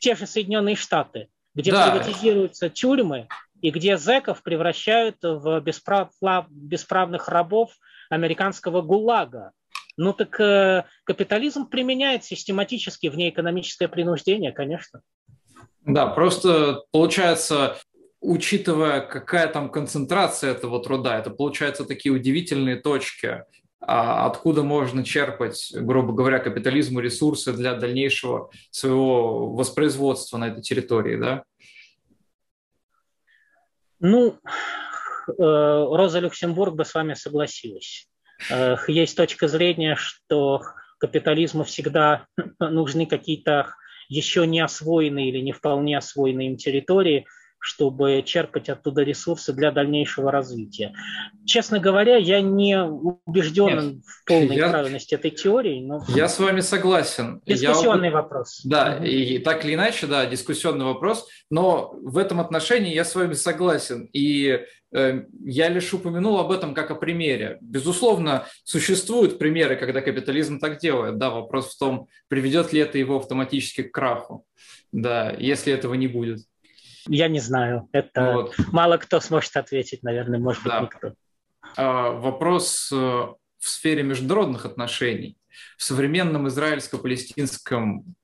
те 0.00 0.14
же 0.14 0.26
Соединенные 0.26 0.76
Штаты, 0.76 1.28
где 1.54 1.70
да. 1.70 1.90
приватизируются 1.90 2.68
тюрьмы 2.68 3.28
и 3.60 3.70
где 3.70 3.96
зэков 3.96 4.42
превращают 4.42 5.16
в 5.22 5.60
бесправ... 5.60 6.10
бесправных 6.50 7.28
рабов 7.28 7.72
американского 8.10 8.82
ГУЛАГа. 8.82 9.52
Ну 9.96 10.12
так 10.12 10.38
э, 10.40 10.84
капитализм 11.04 11.66
применяет 11.68 12.24
систематически 12.24 13.08
внеэкономическое 13.08 13.88
принуждение, 13.88 14.52
конечно. 14.52 15.02
Да, 15.84 16.06
просто 16.06 16.82
получается, 16.92 17.78
учитывая, 18.20 19.00
какая 19.00 19.48
там 19.48 19.70
концентрация 19.70 20.52
этого 20.52 20.82
труда, 20.82 21.18
это 21.18 21.30
получается 21.30 21.84
такие 21.84 22.12
удивительные 22.12 22.76
точки 22.76 23.44
откуда 23.86 24.62
можно 24.62 25.04
черпать, 25.04 25.72
грубо 25.74 26.12
говоря, 26.12 26.38
капитализму 26.38 27.00
ресурсы 27.00 27.52
для 27.52 27.74
дальнейшего 27.74 28.50
своего 28.70 29.52
воспроизводства 29.54 30.38
на 30.38 30.48
этой 30.48 30.62
территории, 30.62 31.16
да? 31.16 31.44
Ну, 33.98 34.38
э, 35.28 35.32
Роза 35.36 36.20
Люксембург 36.20 36.74
бы 36.74 36.84
с 36.84 36.94
вами 36.94 37.14
согласилась. 37.14 38.08
Э, 38.50 38.76
есть 38.88 39.16
точка 39.16 39.48
зрения, 39.48 39.96
что 39.96 40.62
капитализму 40.98 41.64
всегда 41.64 42.26
нужны 42.58 43.06
какие-то 43.06 43.74
еще 44.08 44.46
не 44.46 44.60
освоенные 44.60 45.30
или 45.30 45.40
не 45.40 45.52
вполне 45.52 45.98
освоенные 45.98 46.48
им 46.48 46.56
территории– 46.56 47.26
чтобы 47.62 48.24
черпать 48.26 48.68
оттуда 48.68 49.02
ресурсы 49.02 49.52
для 49.52 49.70
дальнейшего 49.70 50.32
развития. 50.32 50.92
Честно 51.46 51.78
говоря, 51.78 52.16
я 52.16 52.40
не 52.40 52.82
убежден 52.82 53.66
Нет, 53.66 54.04
в 54.04 54.24
полной 54.26 54.56
я, 54.56 54.68
правильности 54.68 55.14
этой 55.14 55.30
теории. 55.30 55.80
Но... 55.80 56.04
Я 56.08 56.28
с 56.28 56.40
вами 56.40 56.58
согласен. 56.58 57.40
Дискуссионный 57.46 58.08
я, 58.08 58.14
вопрос. 58.14 58.62
Да, 58.64 58.96
угу. 58.96 59.04
и 59.04 59.38
так 59.38 59.64
или 59.64 59.74
иначе, 59.74 60.08
да, 60.08 60.26
дискуссионный 60.26 60.86
вопрос, 60.86 61.28
но 61.50 61.94
в 62.02 62.18
этом 62.18 62.40
отношении 62.40 62.92
я 62.92 63.04
с 63.04 63.14
вами 63.14 63.34
согласен. 63.34 64.08
И 64.12 64.64
э, 64.92 65.22
я 65.44 65.68
лишь 65.68 65.94
упомянул 65.94 66.40
об 66.40 66.50
этом 66.50 66.74
как 66.74 66.90
о 66.90 66.96
примере. 66.96 67.58
Безусловно, 67.60 68.44
существуют 68.64 69.38
примеры, 69.38 69.76
когда 69.76 70.00
капитализм 70.00 70.58
так 70.58 70.80
делает. 70.80 71.16
Да, 71.16 71.30
вопрос 71.30 71.76
в 71.76 71.78
том, 71.78 72.08
приведет 72.26 72.72
ли 72.72 72.80
это 72.80 72.98
его 72.98 73.18
автоматически 73.18 73.84
к 73.84 73.92
краху. 73.92 74.44
Да, 74.90 75.30
если 75.38 75.72
этого 75.72 75.94
не 75.94 76.08
будет. 76.08 76.40
Я 77.08 77.28
не 77.28 77.40
знаю. 77.40 77.88
Это 77.92 78.32
вот. 78.32 78.54
мало 78.72 78.96
кто 78.96 79.20
сможет 79.20 79.56
ответить, 79.56 80.02
наверное, 80.02 80.38
может 80.38 80.62
быть, 80.62 80.72
да. 80.72 80.80
никто. 80.80 81.14
А, 81.76 82.10
вопрос 82.10 82.90
э, 82.92 82.96
в 82.96 83.36
сфере 83.68 84.02
международных 84.02 84.66
отношений. 84.66 85.36
В 85.76 85.82
современном 85.82 86.48
израильско-палестинском 86.48 88.14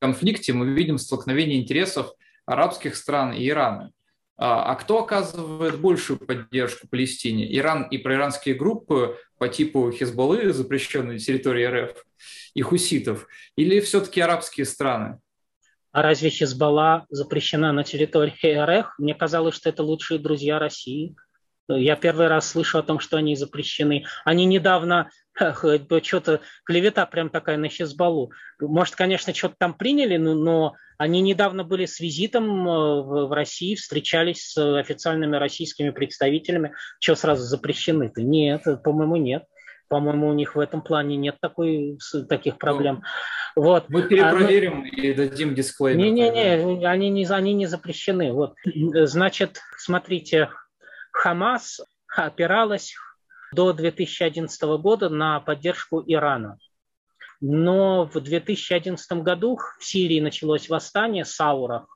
конфликте 0.00 0.52
мы 0.52 0.72
видим 0.72 0.98
столкновение 0.98 1.60
интересов 1.60 2.12
арабских 2.44 2.96
стран 2.96 3.32
и 3.32 3.48
Ирана. 3.48 3.92
А, 4.38 4.72
а 4.72 4.74
кто 4.74 5.02
оказывает 5.02 5.80
большую 5.80 6.18
поддержку 6.18 6.88
Палестине? 6.88 7.54
Иран 7.56 7.84
и 7.84 7.98
проиранские 7.98 8.54
группы 8.54 9.18
по 9.38 9.48
типу 9.48 9.90
Хизбаллы, 9.90 10.52
запрещенной 10.52 11.14
на 11.14 11.18
территории 11.18 11.64
РФ, 11.64 12.04
и 12.54 12.62
хуситов? 12.62 13.26
Или 13.56 13.80
все-таки 13.80 14.20
арабские 14.20 14.66
страны? 14.66 15.18
А 15.96 16.02
разве 16.02 16.28
Хизбалла 16.28 17.06
запрещена 17.08 17.72
на 17.72 17.82
территории 17.82 18.54
РФ? 18.54 18.98
Мне 18.98 19.14
казалось, 19.14 19.54
что 19.54 19.70
это 19.70 19.82
лучшие 19.82 20.18
друзья 20.18 20.58
России. 20.58 21.16
Я 21.70 21.96
первый 21.96 22.26
раз 22.26 22.50
слышу 22.50 22.76
о 22.76 22.82
том, 22.82 23.00
что 23.00 23.16
они 23.16 23.34
запрещены. 23.34 24.04
Они 24.26 24.44
недавно, 24.44 25.08
что-то 26.02 26.42
клевета 26.66 27.06
прям 27.06 27.30
такая 27.30 27.56
на 27.56 27.70
Хизбаллу. 27.70 28.30
Может, 28.60 28.94
конечно, 28.94 29.32
что-то 29.32 29.54
там 29.58 29.72
приняли, 29.72 30.18
но, 30.18 30.34
но 30.34 30.74
они 30.98 31.22
недавно 31.22 31.64
были 31.64 31.86
с 31.86 31.98
визитом 31.98 32.68
э, 32.68 33.02
в 33.02 33.32
России, 33.34 33.74
встречались 33.74 34.50
с 34.50 34.78
официальными 34.78 35.36
российскими 35.36 35.88
представителями. 35.88 36.74
Что 37.00 37.14
сразу 37.14 37.42
запрещены-то? 37.42 38.20
Нет, 38.20 38.64
по-моему, 38.84 39.16
нет. 39.16 39.44
По-моему, 39.88 40.28
у 40.28 40.32
них 40.32 40.56
в 40.56 40.60
этом 40.60 40.82
плане 40.82 41.16
нет 41.16 41.36
такой, 41.40 41.98
таких 42.28 42.58
проблем. 42.58 43.02
Ну, 43.54 43.62
вот. 43.62 43.88
Мы 43.88 44.02
перепроверим 44.02 44.82
а, 44.82 44.86
и 44.88 45.14
дадим 45.14 45.54
дисклеймер. 45.54 46.04
Не-не-не, 46.04 46.86
они 46.86 47.08
не, 47.08 47.24
они 47.26 47.54
не 47.54 47.66
запрещены. 47.66 48.32
Вот. 48.32 48.54
Значит, 48.64 49.60
смотрите, 49.78 50.50
Хамас 51.12 51.80
опиралась 52.08 52.94
до 53.52 53.72
2011 53.72 54.62
года 54.80 55.08
на 55.08 55.40
поддержку 55.40 56.02
Ирана. 56.06 56.58
Но 57.40 58.04
в 58.06 58.20
2011 58.20 59.12
году 59.22 59.58
в 59.78 59.84
Сирии 59.84 60.20
началось 60.20 60.68
восстание 60.68 61.24
Саурах 61.24 61.86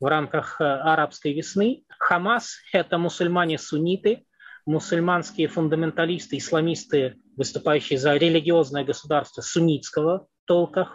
в 0.00 0.06
рамках 0.06 0.60
э, 0.60 0.64
арабской 0.64 1.32
весны. 1.32 1.84
Хамас– 1.98 2.56
это 2.72 2.98
мусульмане-сунниты, 2.98 4.24
мусульманские 4.64 5.48
фундаменталисты, 5.48 6.38
исламисты, 6.38 7.16
выступающие 7.36 7.98
за 7.98 8.14
религиозное 8.14 8.84
государство 8.84 9.42
суннитского 9.42 10.26
толка. 10.46 10.88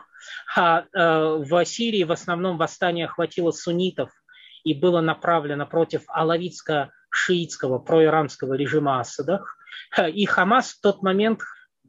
А 0.55 0.81
э, 0.81 0.85
в 0.93 1.65
Сирии 1.65 2.03
в 2.03 2.11
основном 2.11 2.57
восстание 2.57 3.05
охватило 3.05 3.51
суннитов 3.51 4.11
и 4.63 4.73
было 4.73 5.01
направлено 5.01 5.65
против 5.65 6.03
алавитско-шиитского 6.09 7.80
проиранского 7.80 8.53
режима 8.53 8.99
Асада. 8.99 9.43
И 10.13 10.26
Хамас 10.26 10.73
в 10.73 10.81
тот 10.81 11.01
момент 11.01 11.41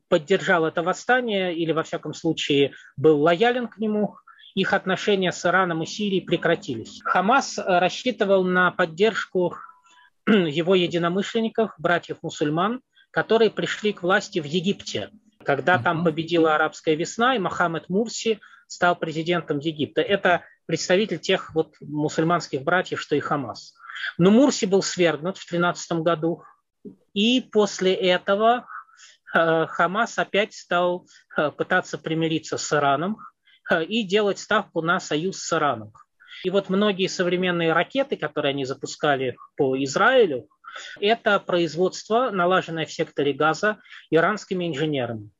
поддержал 0.08 0.66
это 0.66 0.82
восстание 0.82 1.54
или, 1.54 1.72
во 1.72 1.82
всяком 1.82 2.14
случае, 2.14 2.72
был 2.96 3.20
лоялен 3.20 3.68
к 3.68 3.78
нему, 3.78 4.16
их 4.54 4.74
отношения 4.74 5.32
с 5.32 5.44
Ираном 5.46 5.82
и 5.82 5.86
Сирией 5.86 6.24
прекратились. 6.24 7.00
Хамас 7.04 7.58
рассчитывал 7.58 8.44
на 8.44 8.70
поддержку 8.70 9.56
его 10.26 10.74
единомышленников, 10.74 11.72
братьев-мусульман, 11.78 12.82
которые 13.12 13.50
пришли 13.50 13.92
к 13.92 14.02
власти 14.02 14.40
в 14.40 14.44
Египте, 14.44 15.10
когда 15.44 15.78
там 15.78 16.02
победила 16.02 16.54
арабская 16.54 16.96
весна, 16.96 17.36
и 17.36 17.38
Мохаммед 17.38 17.88
Мурси 17.88 18.40
стал 18.66 18.96
президентом 18.96 19.58
Египта. 19.58 20.00
Это 20.00 20.42
представитель 20.66 21.18
тех 21.18 21.54
вот 21.54 21.74
мусульманских 21.80 22.62
братьев, 22.62 23.00
что 23.00 23.14
и 23.14 23.20
Хамас. 23.20 23.74
Но 24.18 24.30
Мурси 24.30 24.64
был 24.64 24.82
свергнут 24.82 25.36
в 25.36 25.46
13 25.46 25.92
году, 26.00 26.42
и 27.12 27.40
после 27.40 27.94
этого 27.94 28.66
э, 29.34 29.66
Хамас 29.66 30.18
опять 30.18 30.54
стал 30.54 31.06
э, 31.36 31.50
пытаться 31.50 31.98
примириться 31.98 32.56
с 32.56 32.72
Ираном 32.72 33.18
э, 33.70 33.84
и 33.84 34.04
делать 34.04 34.38
ставку 34.38 34.80
на 34.80 34.98
союз 35.00 35.38
с 35.38 35.52
Ираном. 35.52 35.92
И 36.44 36.50
вот 36.50 36.70
многие 36.70 37.08
современные 37.08 37.72
ракеты, 37.72 38.16
которые 38.16 38.50
они 38.50 38.64
запускали 38.64 39.36
по 39.56 39.76
Израилю, 39.84 40.48
это 41.00 41.38
производство, 41.40 42.30
налаженное 42.30 42.86
в 42.86 42.92
секторе 42.92 43.32
газа 43.32 43.78
иранскими 44.10 44.68
инженерами 44.68 45.30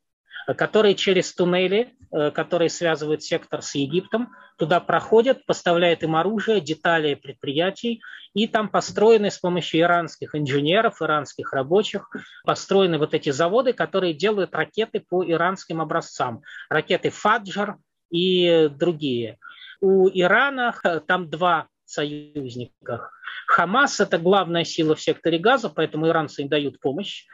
которые 0.57 0.95
через 0.95 1.33
туннели, 1.35 1.95
э, 2.11 2.31
которые 2.31 2.69
связывают 2.69 3.23
сектор 3.23 3.63
с 3.63 3.75
Египтом, 3.75 4.31
туда 4.59 4.81
проходят, 4.81 5.45
поставляют 5.47 6.03
им 6.03 6.17
оружие, 6.17 6.61
детали 6.61 7.15
предприятий, 7.15 8.03
и 8.35 8.47
там 8.47 8.69
построены 8.69 9.31
с 9.31 9.39
помощью 9.39 9.81
иранских 9.81 10.35
инженеров, 10.35 11.01
иранских 11.01 11.53
рабочих, 11.53 12.11
построены 12.45 12.99
вот 12.99 13.15
эти 13.15 13.31
заводы, 13.31 13.73
которые 13.73 14.15
делают 14.15 14.55
ракеты 14.55 15.01
по 15.01 15.25
иранским 15.25 15.81
образцам. 15.81 16.43
Ракеты 16.69 17.11
«Фаджар» 17.11 17.77
и 18.11 18.69
другие. 18.69 19.39
У 19.81 20.09
Ирана 20.09 20.75
э, 20.85 21.01
там 21.01 21.29
два 21.29 21.69
союзника. 21.85 23.11
Хамас– 23.47 24.01
это 24.01 24.19
главная 24.19 24.65
сила 24.65 24.95
в 24.95 25.01
секторе 25.01 25.39
газа, 25.39 25.69
поэтому 25.69 26.09
иранцы 26.09 26.43
им 26.43 26.49
дают 26.49 26.81
помощь. 26.81 27.25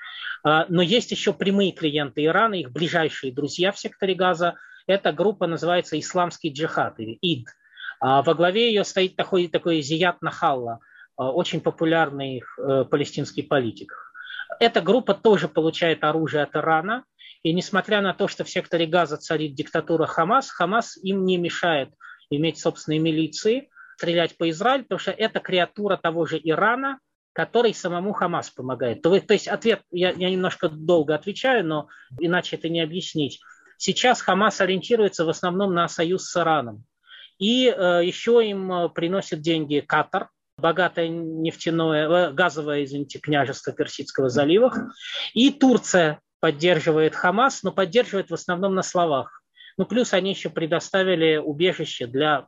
А, 0.45 0.67
но 0.69 0.83
есть 0.83 1.11
еще 1.11 1.33
прямые 1.33 1.73
клиенты 1.73 2.25
Ирана, 2.25 2.55
их 2.55 2.73
ближайшие 2.73 3.33
друзья 3.33 3.73
в 3.73 3.79
секторе 3.79 4.15
газа. 4.15 4.55
Эта 4.87 5.13
группа 5.13 5.47
называется 5.47 5.99
«Исламский 5.99 6.53
джихад» 6.53 6.99
или 6.99 7.19
ИД. 7.21 7.49
А, 8.01 8.23
во 8.23 8.35
главе 8.35 8.69
ее 8.69 8.85
стоит 8.85 9.17
такой, 9.17 9.49
такой 9.49 9.81
Зият 9.81 10.23
Нахалла, 10.23 10.81
а, 11.17 11.31
очень 11.33 11.61
популярный 11.61 12.43
э, 12.43 12.85
палестинский 12.85 13.43
политик. 13.43 13.93
Эта 14.61 14.81
группа 14.81 15.15
тоже 15.15 15.49
получает 15.49 16.05
оружие 16.05 16.43
от 16.43 16.55
Ирана, 16.57 17.05
и 17.43 17.53
несмотря 17.53 18.01
на 18.01 18.15
то, 18.15 18.29
что 18.29 18.45
в 18.45 18.51
секторе 18.51 18.87
газа 18.87 19.17
царит 19.17 19.55
диктатура 19.55 20.07
Хамас, 20.07 20.51
Хамас 20.51 20.97
им 20.97 21.25
не 21.25 21.37
мешает 21.37 21.91
иметь 22.31 22.59
собственные 22.59 22.99
милиции, 22.99 23.69
стрелять 23.99 24.37
по 24.39 24.49
Израилю, 24.49 24.85
потому 24.85 25.01
что 25.01 25.11
это 25.11 25.41
креатура 25.41 25.97
того 25.97 26.25
же 26.25 26.41
Ирана, 26.43 27.01
который 27.33 27.75
самому 27.75 28.13
Хамас 28.13 28.49
помогает. 28.49 29.03
То, 29.03 29.19
то 29.21 29.35
есть 29.35 29.49
ответ, 29.49 29.83
я, 29.91 30.11
я 30.11 30.31
немножко 30.31 30.69
долго 30.69 31.17
отвечаю, 31.17 31.67
но 31.67 31.89
иначе 32.21 32.57
это 32.57 32.69
не 32.69 32.81
объяснить. 32.81 33.41
Сейчас 33.77 34.21
Хамас 34.21 34.61
ориентируется 34.61 35.25
в 35.25 35.29
основном 35.29 35.75
на 35.75 35.89
союз 35.89 36.31
с 36.31 36.37
Ираном. 36.37 36.85
И 37.39 37.67
э, 37.67 38.01
еще 38.05 38.49
им 38.49 38.73
э, 38.73 38.89
приносит 38.89 39.41
деньги 39.41 39.81
Катар, 39.81 40.31
богатое 40.57 41.09
нефтяное, 41.09 42.09
э, 42.09 42.33
газовое, 42.33 42.85
извините, 42.85 43.19
княжество 43.19 43.73
Персидского 43.73 44.29
залива. 44.29 44.93
И 45.35 45.51
Турция 45.51 46.21
поддерживает 46.41 47.17
Хамас, 47.17 47.65
но 47.65 47.73
поддерживает 47.73 48.31
в 48.31 48.35
основном 48.35 48.77
на 48.77 48.83
словах. 48.83 49.43
Ну, 49.77 49.87
плюс 49.87 50.13
они 50.13 50.31
еще 50.31 50.51
предоставили 50.51 51.37
убежище 51.37 52.07
для 52.07 52.47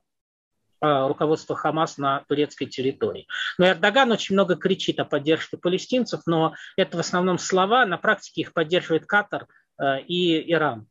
Э, 0.83 1.09
руководства 1.09 1.55
Хамас 1.57 1.99
на 1.99 2.25
турецкой 2.27 2.65
территории. 2.65 3.27
Но 3.59 3.67
Эрдоган 3.67 4.13
очень 4.13 4.35
много 4.35 4.57
кричит 4.57 4.99
о 4.99 5.05
поддержке 5.05 5.59
палестинцев, 5.59 6.23
но 6.25 6.55
это 6.75 6.97
в 6.97 7.01
основном 7.01 7.37
слова, 7.37 7.85
на 7.85 7.99
практике 7.99 8.41
их 8.41 8.55
поддерживает 8.55 9.05
Катар 9.05 9.47
э, 9.79 10.01
и 10.07 10.51
Иран. 10.51 10.87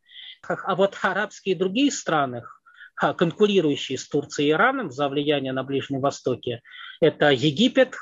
А 0.47 0.75
вот 0.75 0.95
арабские 1.01 1.55
и 1.55 1.57
другие 1.57 1.91
страны, 1.91 2.43
конкурирующие 2.95 3.97
с 3.97 4.07
Турцией 4.07 4.49
и 4.49 4.51
Ираном 4.51 4.91
за 4.91 5.09
влияние 5.09 5.53
на 5.53 5.63
Ближнем 5.63 6.01
Востоке, 6.01 6.61
это 7.01 7.31
Египет, 7.31 7.95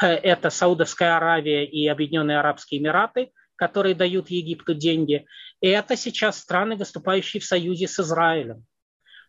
это 0.00 0.50
Саудовская 0.50 1.16
Аравия 1.16 1.64
и 1.64 1.86
Объединенные 1.86 2.40
Арабские 2.40 2.80
Эмираты, 2.80 3.30
которые 3.54 3.94
дают 3.94 4.28
Египту 4.28 4.74
деньги. 4.74 5.24
И 5.60 5.68
это 5.68 5.96
сейчас 5.96 6.40
страны, 6.40 6.74
выступающие 6.74 7.40
в 7.40 7.44
союзе 7.44 7.86
с 7.86 8.00
Израилем. 8.00 8.66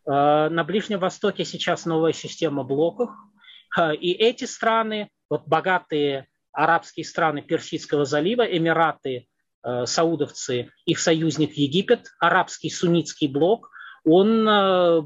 Э, 0.09 0.49
на 0.49 0.63
Ближнем 0.63 0.99
Востоке 0.99 1.45
сейчас 1.45 1.85
новая 1.85 2.13
система 2.13 2.63
блоков, 2.63 3.11
э, 3.77 3.95
и 3.95 4.11
эти 4.11 4.45
страны, 4.45 5.09
вот 5.29 5.47
богатые 5.47 6.27
арабские 6.51 7.05
страны 7.05 7.43
Персидского 7.43 8.05
залива, 8.05 8.41
Эмираты, 8.41 9.27
э, 9.63 9.85
саудовцы, 9.85 10.71
их 10.85 10.99
союзник 10.99 11.53
Египет, 11.53 12.07
арабский 12.19 12.71
суннитский 12.71 13.27
блок, 13.27 13.69
он 14.05 14.45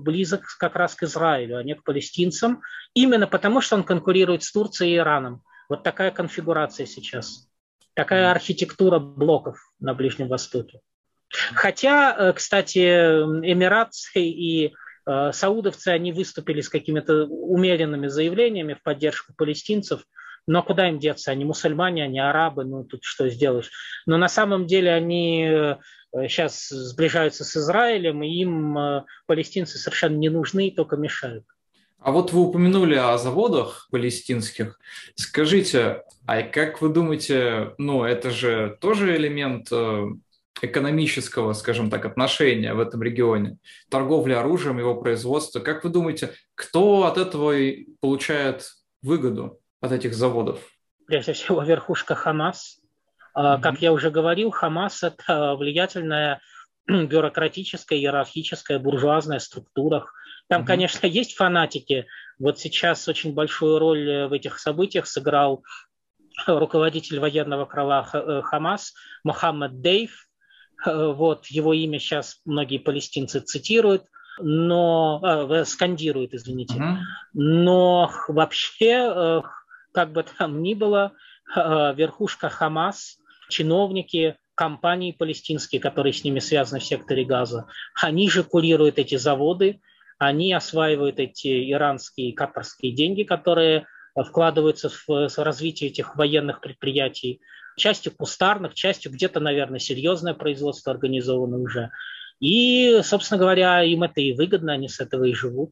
близок 0.04 0.44
как 0.60 0.76
раз 0.76 0.94
к 0.94 1.04
Израилю, 1.04 1.58
а 1.58 1.64
не 1.64 1.74
к 1.74 1.84
палестинцам, 1.84 2.62
именно 2.94 3.26
потому 3.26 3.60
что 3.60 3.76
он 3.76 3.84
конкурирует 3.84 4.44
с 4.44 4.52
Турцией 4.52 4.94
и 4.94 4.98
Ираном. 4.98 5.42
Вот 5.68 5.82
такая 5.82 6.12
конфигурация 6.12 6.86
сейчас, 6.86 7.50
такая 7.96 8.30
архитектура 8.30 9.00
блоков 9.00 9.58
на 9.80 9.96
Ближнем 9.96 10.28
Востоке. 10.28 10.80
Хотя, 11.56 12.34
кстати, 12.34 12.78
Эмираты 12.78 14.22
и 14.30 14.76
саудовцы, 15.06 15.90
они 15.90 16.14
выступили 16.14 16.62
с 16.62 16.70
какими-то 16.70 17.26
умеренными 17.26 18.08
заявлениями 18.08 18.74
в 18.74 18.82
поддержку 18.84 19.34
палестинцев, 19.36 20.06
но 20.48 20.62
куда 20.64 20.90
им 20.90 21.00
деться? 21.00 21.32
Они 21.32 21.46
мусульмане, 21.46 22.04
они 22.04 22.20
арабы, 22.20 22.66
ну 22.66 22.84
тут 22.84 23.04
что 23.04 23.30
сделаешь. 23.30 23.72
Но 24.06 24.18
на 24.18 24.28
самом 24.28 24.68
деле 24.68 24.92
они 24.92 25.78
сейчас 26.28 26.72
э, 26.72 26.76
сближаются 26.76 27.44
с 27.44 27.56
Израилем, 27.56 28.24
и 28.24 28.30
им 28.30 28.78
э, 28.78 29.04
палестинцы 29.26 29.78
совершенно 29.78 30.18
не 30.18 30.30
нужны, 30.30 30.72
только 30.72 30.96
мешают. 30.96 31.46
А 32.00 32.12
вот 32.12 32.34
вы 32.34 32.42
упомянули 32.42 32.96
о 32.96 33.18
заводах 33.18 33.88
палестинских. 33.90 34.78
Скажите, 35.16 36.04
а 36.26 36.42
как 36.42 36.82
вы 36.82 36.90
думаете, 36.90 37.74
ну 37.78 38.04
это 38.04 38.30
же 38.30 38.78
тоже 38.82 39.16
элемент 39.16 39.70
экономического, 40.62 41.54
скажем 41.54 41.90
так, 41.90 42.06
отношения 42.06 42.74
в 42.74 42.80
этом 42.80 43.02
регионе, 43.04 43.58
торговли 43.90 44.34
оружием, 44.34 44.80
его 44.80 44.96
производства. 44.96 45.60
Как 45.60 45.84
вы 45.84 45.90
думаете, 45.90 46.34
кто 46.56 47.06
от 47.06 47.18
этого 47.18 47.54
получает 48.00 48.66
выгоду 49.02 49.60
от 49.82 49.92
этих 49.92 50.14
заводов? 50.14 50.60
Прежде 51.06 51.34
всего, 51.34 51.62
верхушка 51.64 52.16
Хамас. 52.16 52.80
Mm-hmm. 53.36 53.62
Как 53.62 53.82
я 53.82 53.92
уже 53.92 54.12
говорил, 54.12 54.52
Хамас– 54.52 55.04
это 55.04 55.56
влиятельная 55.56 56.40
бюрократическая, 56.88 57.98
иерархическая, 57.98 58.80
буржуазная 58.80 59.40
структура. 59.40 60.06
Там, 60.48 60.62
mm-hmm. 60.62 60.66
конечно, 60.66 61.08
есть 61.08 61.36
фанатики. 61.36 62.06
Вот 62.38 62.60
сейчас 62.60 63.08
очень 63.08 63.34
большую 63.34 63.80
роль 63.80 64.28
в 64.28 64.34
этих 64.34 64.60
событиях 64.60 65.08
сыграл 65.08 65.64
руководитель 66.48 67.20
военного 67.20 67.66
крыла 67.66 68.08
э, 68.14 68.42
Хамас 68.44 68.94
Мохаммед 69.24 69.82
Дейв, 69.82 70.28
Э, 70.33 70.33
вот 70.86 71.48
его 71.48 71.74
имя 71.74 72.00
сейчас 72.00 72.42
многие 72.46 72.78
палестинцы 72.78 73.40
цитируют, 73.40 74.04
но 74.40 75.22
э, 75.24 75.66
скандируют, 75.66 76.34
извините. 76.34 76.76
Uh-huh. 76.76 76.98
Но 77.34 78.12
вообще, 78.28 79.12
э, 79.14 79.42
как 79.94 80.12
бы 80.12 80.24
там 80.24 80.62
ни 80.62 80.74
было, 80.74 81.14
э, 81.56 81.94
верхушка 81.96 82.50
Хамас, 82.50 83.18
чиновники, 83.50 84.38
компании 84.56 85.12
палестинские, 85.12 85.82
которые 85.82 86.14
с 86.14 86.24
ними 86.24 86.40
связаны 86.40 86.80
в 86.80 86.84
секторе 86.84 87.26
Газа, 87.26 87.68
они 88.02 88.30
же 88.30 88.44
курируют 88.44 88.98
эти 88.98 89.16
заводы, 89.16 89.82
они 90.20 90.54
осваивают 90.54 91.20
эти 91.20 91.72
иранские 91.72 92.30
и 92.30 92.34
катарские 92.34 92.94
деньги, 92.94 93.24
которые 93.24 93.88
вкладываются 94.16 94.90
в 94.90 95.38
развитие 95.38 95.90
этих 95.90 96.16
военных 96.16 96.62
предприятий 96.62 97.42
частью 97.76 98.12
кустарных, 98.16 98.74
частью 98.74 99.12
где-то, 99.12 99.40
наверное, 99.40 99.80
серьезное 99.80 100.34
производство 100.34 100.92
организовано 100.92 101.58
уже. 101.58 101.90
И, 102.40 103.00
собственно 103.04 103.40
говоря, 103.40 103.84
им 103.84 104.04
это 104.04 104.22
и 104.22 104.34
выгодно, 104.34 104.74
они 104.74 104.88
с 104.88 105.00
этого 105.00 105.24
и 105.24 105.34
живут. 105.34 105.72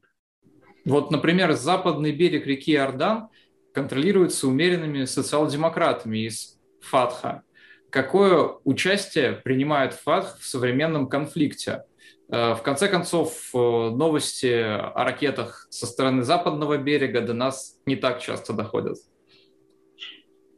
Вот, 0.84 1.10
например, 1.10 1.52
западный 1.52 2.12
берег 2.12 2.46
реки 2.46 2.72
Иордан 2.72 3.28
контролируется 3.72 4.48
умеренными 4.48 5.04
социал-демократами 5.04 6.26
из 6.26 6.58
ФАТХа. 6.80 7.42
Какое 7.90 8.54
участие 8.64 9.32
принимает 9.32 9.94
ФАТХ 9.94 10.38
в 10.40 10.44
современном 10.44 11.08
конфликте? 11.08 11.84
Э, 12.32 12.54
в 12.54 12.62
конце 12.62 12.88
концов, 12.88 13.50
э, 13.54 13.58
новости 13.58 14.46
о 14.46 15.04
ракетах 15.04 15.66
со 15.68 15.86
стороны 15.86 16.22
западного 16.22 16.78
берега 16.78 17.20
до 17.20 17.34
нас 17.34 17.76
не 17.84 17.94
так 17.94 18.22
часто 18.22 18.54
доходят. 18.54 18.96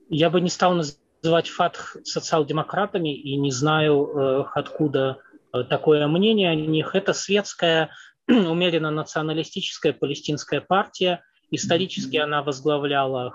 Я 0.09 0.31
бы 0.31 0.41
не 0.41 0.51
стал 0.51 0.75
называть 0.75 1.49
ФАТХ 1.49 1.97
социал-демократами 2.05 3.13
и 3.13 3.37
не 3.37 3.51
знаю, 3.51 4.07
э, 4.07 4.45
откуда 4.55 5.19
такое 5.69 6.07
мнение 6.07 6.51
о 6.51 6.55
них. 6.55 6.95
Это 6.95 7.13
светская, 7.13 7.91
умеренно 8.29 8.93
националистическая 8.93 9.93
палестинская 9.93 10.61
партия. 10.61 11.25
Исторически 11.51 12.17
она 12.19 12.45
возглавляла 12.45 13.35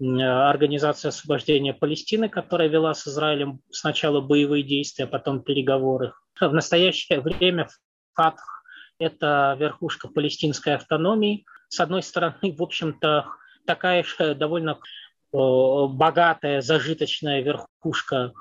Организация 0.00 1.10
освобождения 1.10 1.74
Палестины, 1.74 2.30
которая 2.30 2.68
вела 2.68 2.94
с 2.94 3.06
Израилем 3.06 3.60
сначала 3.70 4.22
боевые 4.22 4.62
действия, 4.62 5.04
а 5.04 5.08
потом 5.08 5.42
переговоры. 5.42 6.14
В 6.40 6.52
настоящее 6.52 7.20
время 7.20 7.68
ФАТХ– 8.14 8.42
это 8.98 9.56
верхушка 9.58 10.08
палестинской 10.08 10.74
автономии. 10.74 11.44
С 11.68 11.80
одной 11.80 12.02
стороны, 12.02 12.54
в 12.56 12.62
общем-то, 12.62 13.26
такая 13.66 14.02
же 14.02 14.34
довольно 14.34 14.78
богатая, 15.32 16.62
зажиточная 16.62 17.42
верхушка, 17.42 18.32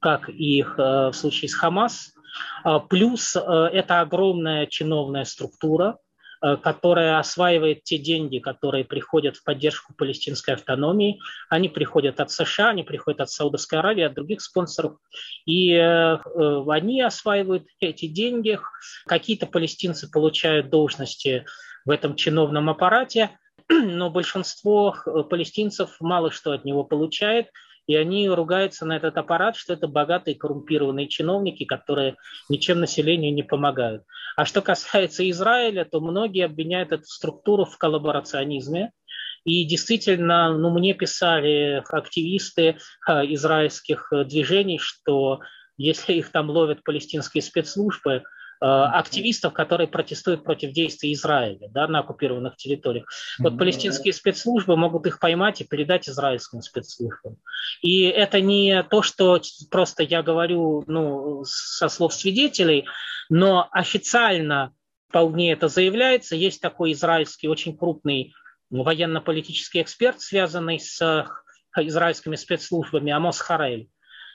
как 0.00 0.28
и 0.28 0.62
в 0.62 1.12
случае 1.12 1.48
с 1.48 1.54
Хамас. 1.54 2.12
А 2.64 2.80
плюс 2.80 3.36
это 3.36 4.00
огромная 4.00 4.66
чиновная 4.66 5.24
структура, 5.24 5.96
Э, 5.96 6.03
которая 6.40 7.18
осваивает 7.18 7.84
те 7.84 7.98
деньги, 7.98 8.38
которые 8.38 8.84
приходят 8.84 9.36
в 9.36 9.44
поддержку 9.44 9.94
палестинской 9.94 10.54
автономии. 10.54 11.20
Они 11.48 11.68
приходят 11.68 12.20
от 12.20 12.30
США, 12.30 12.70
они 12.70 12.82
приходят 12.82 13.20
от 13.20 13.30
Саудовской 13.30 13.78
Аравии, 13.78 14.02
от 14.02 14.14
других 14.14 14.40
спонсоров. 14.40 14.96
И 15.46 15.72
э, 15.72 15.78
э, 15.80 16.64
они 16.68 17.00
осваивают 17.02 17.66
эти 17.80 18.06
деньги. 18.06 18.58
Какие-то 19.06 19.46
палестинцы 19.46 20.10
получают 20.10 20.70
должности 20.70 21.44
в 21.84 21.90
этом 21.90 22.16
чиновном 22.16 22.70
аппарате, 22.70 23.30
но 23.68 24.10
большинство 24.10 24.96
палестинцев 25.30 25.96
мало 26.00 26.30
что 26.30 26.52
от 26.52 26.64
него 26.64 26.84
получает– 26.84 27.48
и 27.86 27.96
они 27.96 28.28
ругаются 28.28 28.86
на 28.86 28.96
этот 28.96 29.16
аппарат, 29.16 29.56
что 29.56 29.74
это 29.74 29.88
богатые 29.88 30.36
коррумпированные 30.36 31.08
чиновники, 31.08 31.64
которые 31.64 32.16
ничем 32.48 32.80
населению 32.80 33.34
не 33.34 33.42
помогают. 33.42 34.04
А 34.36 34.44
что 34.44 34.62
касается 34.62 35.28
Израиля, 35.30 35.84
то 35.84 36.00
многие 36.00 36.44
обвиняют 36.44 36.92
эту 36.92 37.04
структуру 37.04 37.64
в 37.64 37.76
коллаборационизме. 37.78 38.92
И 39.44 39.64
действительно, 39.66 40.56
ну, 40.56 40.70
мне 40.70 40.94
писали 40.94 41.82
активисты 41.90 42.78
а, 43.06 43.24
израильских 43.26 44.10
движений, 44.26 44.78
что 44.78 45.40
если 45.76 46.14
их 46.14 46.30
там 46.30 46.48
ловят 46.48 46.82
палестинские 46.82 47.42
спецслужбы, 47.42 48.22
Э, 48.22 48.22
активистов, 48.64 49.52
которые 49.52 49.88
протестуют 49.88 50.44
против 50.44 50.72
действий 50.72 51.12
Израиля 51.12 51.68
да, 51.70 51.86
на 51.86 51.98
оккупированных 52.00 52.56
территориях. 52.56 53.06
Вот 53.38 53.58
палестинские 53.58 54.14
спецслужбы 54.14 54.76
могут 54.76 55.06
их 55.06 55.18
поймать 55.18 55.60
и 55.60 55.64
передать 55.64 56.08
израильским 56.08 56.62
спецслужбам. 56.62 57.36
И 57.82 58.04
это 58.04 58.40
не 58.40 58.82
то, 58.84 59.02
что 59.02 59.40
просто 59.70 60.02
я 60.02 60.22
говорю 60.22 60.82
ну, 60.86 61.44
со 61.44 61.88
слов 61.88 62.14
свидетелей, 62.14 62.86
но 63.28 63.68
официально 63.70 64.72
вполне 65.08 65.52
это 65.52 65.68
заявляется. 65.68 66.34
Есть 66.34 66.60
такой 66.60 66.92
израильский 66.92 67.48
очень 67.48 67.76
крупный 67.76 68.34
военно-политический 68.70 69.82
эксперт, 69.82 70.20
связанный 70.20 70.80
с 70.80 71.26
израильскими 71.76 72.36
спецслужбами, 72.36 73.12
Амос 73.12 73.40
Харель. 73.40 73.88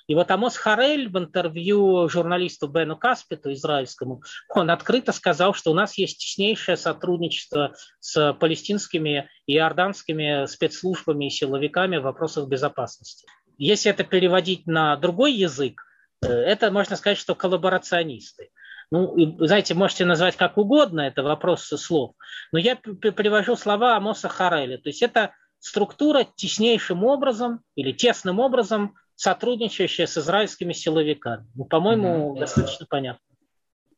И 0.09 0.15
вот 0.15 0.31
Амос 0.31 0.57
Харель 0.57 1.07
в 1.07 1.19
интервью 1.19 2.09
журналисту 2.09 2.67
Бену 2.67 2.97
Каспиту, 2.97 3.53
израильскому, 3.53 4.23
он 4.49 4.71
открыто 4.71 5.11
сказал, 5.11 5.53
что 5.53 5.69
у 5.69 5.75
нас 5.75 5.99
есть 5.99 6.17
теснейшее 6.17 6.77
сотрудничество 6.77 7.75
с 7.99 8.33
палестинскими 8.33 9.29
и 9.45 9.53
иорданскими 9.53 10.47
спецслужбами 10.47 11.27
и 11.27 11.29
силовиками 11.29 11.97
в 11.97 12.03
вопросах 12.03 12.47
безопасности. 12.47 13.27
Если 13.59 13.91
это 13.91 14.03
переводить 14.03 14.65
на 14.65 14.97
другой 14.97 15.33
язык, 15.33 15.83
э, 16.23 16.27
это 16.27 16.71
можно 16.71 16.95
сказать, 16.95 17.19
что 17.19 17.35
коллаборационисты. 17.35 18.49
Ну, 18.89 19.15
знаете, 19.45 19.75
можете 19.75 20.05
назвать 20.05 20.35
как 20.37 20.57
угодно, 20.57 21.01
это 21.01 21.21
вопрос 21.21 21.67
слов, 21.67 22.15
но 22.51 22.57
я 22.57 22.75
привожу 22.77 23.55
слова 23.55 23.95
Амоса 23.95 24.27
Хареля. 24.27 24.79
То 24.79 24.89
есть 24.89 25.03
это 25.03 25.35
структура 25.59 26.25
теснейшим 26.35 27.03
образом 27.03 27.61
или 27.75 27.91
тесным 27.91 28.39
образом 28.39 28.95
сотрудничающая 29.19 30.05
с 30.05 30.17
израильскими 30.17 30.71
силовиками. 30.71 31.45
Ну, 31.53 31.65
по-моему, 31.65 32.07
mm-hmm. 32.07 32.39
достаточно 32.39 32.85
понятно. 32.89 33.21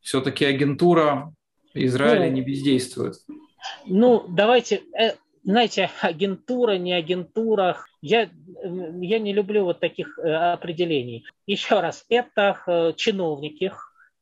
Все-таки 0.02 0.46
агентура 0.46 1.32
Израиля 1.76 2.26
ну, 2.26 2.32
не 2.32 2.42
бездействует. 2.42 3.18
Ну, 3.86 4.26
давайте, 4.28 4.82
э, 5.00 5.14
знаете, 5.44 5.92
агентура, 6.02 6.80
не 6.80 6.94
агентура. 6.94 7.78
Я, 8.02 8.32
я 8.64 9.20
не 9.20 9.32
люблю 9.32 9.66
вот 9.66 9.80
таких 9.80 10.18
э, 10.18 10.28
определений. 10.28 11.24
Еще 11.46 11.80
раз, 11.80 12.04
это 12.10 12.58
э, 12.66 12.94
чиновники, 12.98 13.72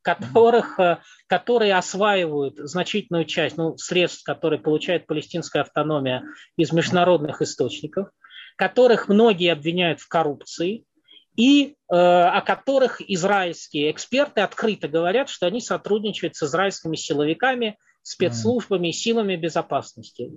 которых, 0.01 0.80
которые 1.27 1.76
осваивают 1.76 2.57
значительную 2.57 3.23
часть 3.23 3.55
ну, 3.55 3.77
средств, 3.77 4.23
которые 4.23 4.59
получает 4.59 5.07
палестинская 5.07 5.61
автономия 5.61 6.23
из 6.57 6.73
международных 6.73 7.41
источников, 7.41 8.09
которых 8.57 9.07
многие 9.07 9.53
обвиняют 9.53 10.01
в 10.01 10.09
коррупции, 10.09 10.85
и 11.40 11.78
э, 11.90 11.95
о 11.95 12.41
которых 12.41 12.99
израильские 13.10 13.91
эксперты 13.91 14.41
открыто 14.41 14.90
говорят, 14.90 15.30
что 15.30 15.48
они 15.48 15.61
сотрудничают 15.61 16.36
с 16.36 16.44
израильскими 16.44 16.98
силовиками, 16.98 17.78
спецслужбами 18.02 18.90
и 18.90 18.91
силами 18.91 19.38
безопасности. 19.38 20.30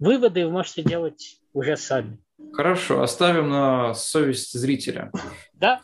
Выводы 0.00 0.44
вы 0.44 0.50
можете 0.50 0.82
делать 0.82 1.38
уже 1.52 1.76
сами. 1.76 2.18
Хорошо, 2.52 3.02
оставим 3.02 3.50
на 3.50 3.94
совесть 3.94 4.52
зрителя. 4.52 5.12
Да. 5.52 5.80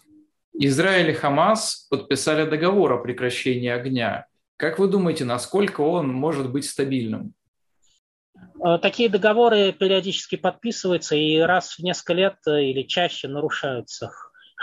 Израиль 0.54 1.10
и 1.10 1.14
Хамас 1.14 1.86
подписали 1.88 2.50
договор 2.50 2.94
о 2.94 2.98
прекращении 2.98 3.68
огня. 3.68 4.26
Как 4.56 4.80
вы 4.80 4.88
думаете, 4.88 5.24
насколько 5.24 5.82
он 5.82 6.08
может 6.08 6.50
быть 6.50 6.64
стабильным? 6.64 7.32
Э, 8.60 8.78
такие 8.82 9.08
договоры 9.08 9.72
периодически 9.72 10.34
подписываются 10.34 11.14
и 11.14 11.38
раз 11.38 11.78
в 11.78 11.78
несколько 11.84 12.14
лет 12.14 12.34
э, 12.48 12.64
или 12.64 12.82
чаще 12.82 13.28
нарушаются. 13.28 14.10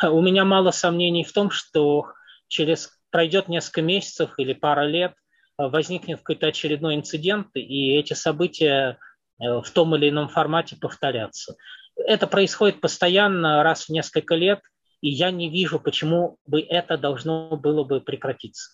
У 0.03 0.22
меня 0.22 0.45
мало 0.45 0.72
сомнений 0.72 1.23
в 1.23 1.32
том, 1.32 1.52
что 1.52 2.11
через 2.48 2.99
пройдет 3.11 3.48
несколько 3.48 3.82
месяцев 3.82 4.32
или 4.38 4.53
пара 4.53 4.86
лет, 4.86 5.14
э, 5.57 5.68
возникнет 5.68 6.19
какой-то 6.19 6.48
очередной 6.48 6.95
инцидент, 6.95 7.48
и 7.53 7.94
эти 7.94 8.14
события 8.14 8.98
э, 9.40 9.61
в 9.61 9.69
том 9.72 9.95
или 9.95 10.10
ином 10.10 10.30
формате 10.30 10.78
повторятся. 10.80 11.56
Это 11.95 12.28
происходит 12.28 12.82
постоянно, 12.82 13.64
раз 13.64 13.86
в 13.86 13.90
несколько 13.90 14.36
лет, 14.36 14.61
и 15.02 15.10
я 15.10 15.32
не 15.32 15.49
вижу, 15.49 15.80
почему 15.80 16.38
бы 16.45 16.61
это 16.61 16.98
должно 16.98 17.56
было 17.57 17.84
бы 17.84 18.02
прекратиться. 18.02 18.72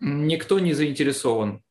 Никто 0.00 0.58
не 0.58 0.72
заинтересован 0.72 1.62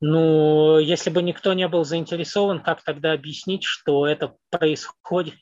ну, 0.00 0.78
если 0.78 1.10
бы 1.10 1.22
никто 1.22 1.52
не 1.52 1.68
был 1.68 1.84
заинтересован, 1.84 2.60
как 2.62 2.82
тогда 2.82 3.12
объяснить, 3.12 3.64
что 3.64 4.06
это 4.06 4.34
происходит 4.50 5.34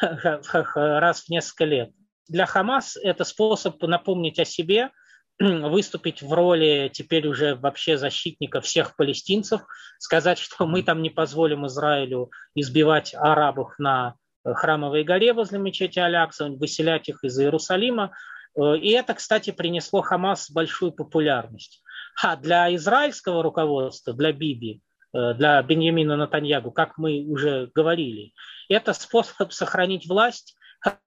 раз 0.00 1.22
в 1.22 1.28
несколько 1.28 1.64
лет? 1.64 1.90
Для 2.28 2.46
Хамас 2.46 2.96
это 2.96 3.24
способ 3.24 3.82
напомнить 3.82 4.38
о 4.38 4.44
себе, 4.44 4.90
выступить 5.40 6.22
в 6.22 6.32
роли 6.32 6.88
теперь 6.92 7.26
уже 7.26 7.56
вообще 7.56 7.96
защитника 7.96 8.60
всех 8.60 8.94
палестинцев, 8.94 9.62
сказать, 9.98 10.38
что 10.38 10.66
мы 10.66 10.84
там 10.84 11.02
не 11.02 11.10
позволим 11.10 11.66
Израилю 11.66 12.30
избивать 12.54 13.14
арабов 13.14 13.74
на 13.78 14.14
храмовой 14.44 15.02
горе 15.02 15.32
возле 15.32 15.58
мечети 15.58 15.98
Алякса, 15.98 16.48
выселять 16.48 17.08
их 17.08 17.24
из 17.24 17.38
Иерусалима. 17.38 18.12
Э, 18.56 18.76
и 18.76 18.90
это, 18.90 19.14
кстати, 19.14 19.50
принесло 19.50 20.02
Хамас 20.02 20.50
большую 20.50 20.92
популярность. 20.92 21.82
А 22.22 22.36
для 22.36 22.74
израильского 22.76 23.42
руководства, 23.42 24.12
для 24.12 24.32
Биби, 24.32 24.82
э, 25.12 25.34
для 25.34 25.62
Беньямина 25.62 26.16
Натаньягу, 26.16 26.70
как 26.70 26.98
мы 26.98 27.24
уже 27.26 27.70
говорили, 27.74 28.32
это 28.68 28.92
способ 28.92 29.52
сохранить 29.52 30.06
власть, 30.06 30.56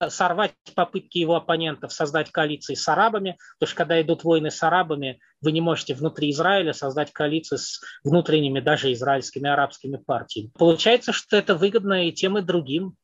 сорвать 0.09 0.53
попытки 0.75 1.17
его 1.17 1.35
оппонентов 1.35 1.91
создать 1.91 2.31
коалиции 2.31 2.75
с 2.75 2.88
арабами, 2.88 3.38
потому 3.57 3.67
что 3.67 3.77
когда 3.77 4.01
идут 4.01 4.23
войны 4.23 4.51
с 4.51 4.61
арабами, 4.61 5.19
вы 5.41 5.51
не 5.51 5.61
можете 5.61 5.95
внутри 5.95 6.30
Израиля 6.31 6.73
создать 6.73 7.11
коалиции 7.11 7.57
с 7.57 7.81
внутренними, 8.03 8.59
даже 8.59 8.91
израильскими 8.93 9.49
арабскими 9.49 9.97
партиями. 9.97 10.51
Получается, 10.57 11.11
что 11.11 11.38
это 11.38 11.55
выгодно 11.55 12.07
и 12.07 12.11
тем, 12.11 12.38
и 12.38 12.41
другим. 12.41 12.95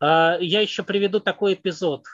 А, 0.00 0.36
я 0.40 0.60
еще 0.60 0.82
приведу 0.82 1.20
такой 1.20 1.54
эпизод. 1.54 2.04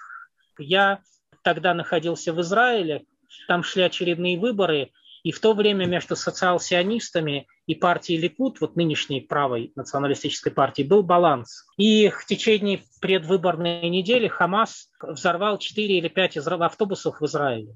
Я 0.59 1.01
тогда 1.43 1.75
находился 1.75 2.33
в 2.33 2.41
Израиле, 2.41 3.05
там 3.49 3.63
шли 3.63 3.83
очередные 3.83 4.39
выборы, 4.39 4.91
и 5.23 5.33
в 5.33 5.41
то 5.41 5.55
время 5.55 5.87
между 5.87 6.17
социал-сионистами 6.17 7.47
и 7.67 7.75
партией 7.75 8.21
Ликут, 8.21 8.61
вот 8.61 8.77
нынешней 8.77 9.21
правой 9.21 9.73
националистической 9.77 10.53
партии, 10.53 10.83
был 10.83 11.03
баланс. 11.03 11.67
И 11.77 12.09
в 12.09 12.25
течение 12.27 12.83
предвыборной 13.01 13.89
недели 13.89 14.29
Хамас 14.29 14.91
взорвал 15.01 15.59
4 15.59 15.99
или 15.99 16.09
5 16.09 16.39
автобусов 16.39 17.21
в 17.21 17.27
Израиле. 17.27 17.75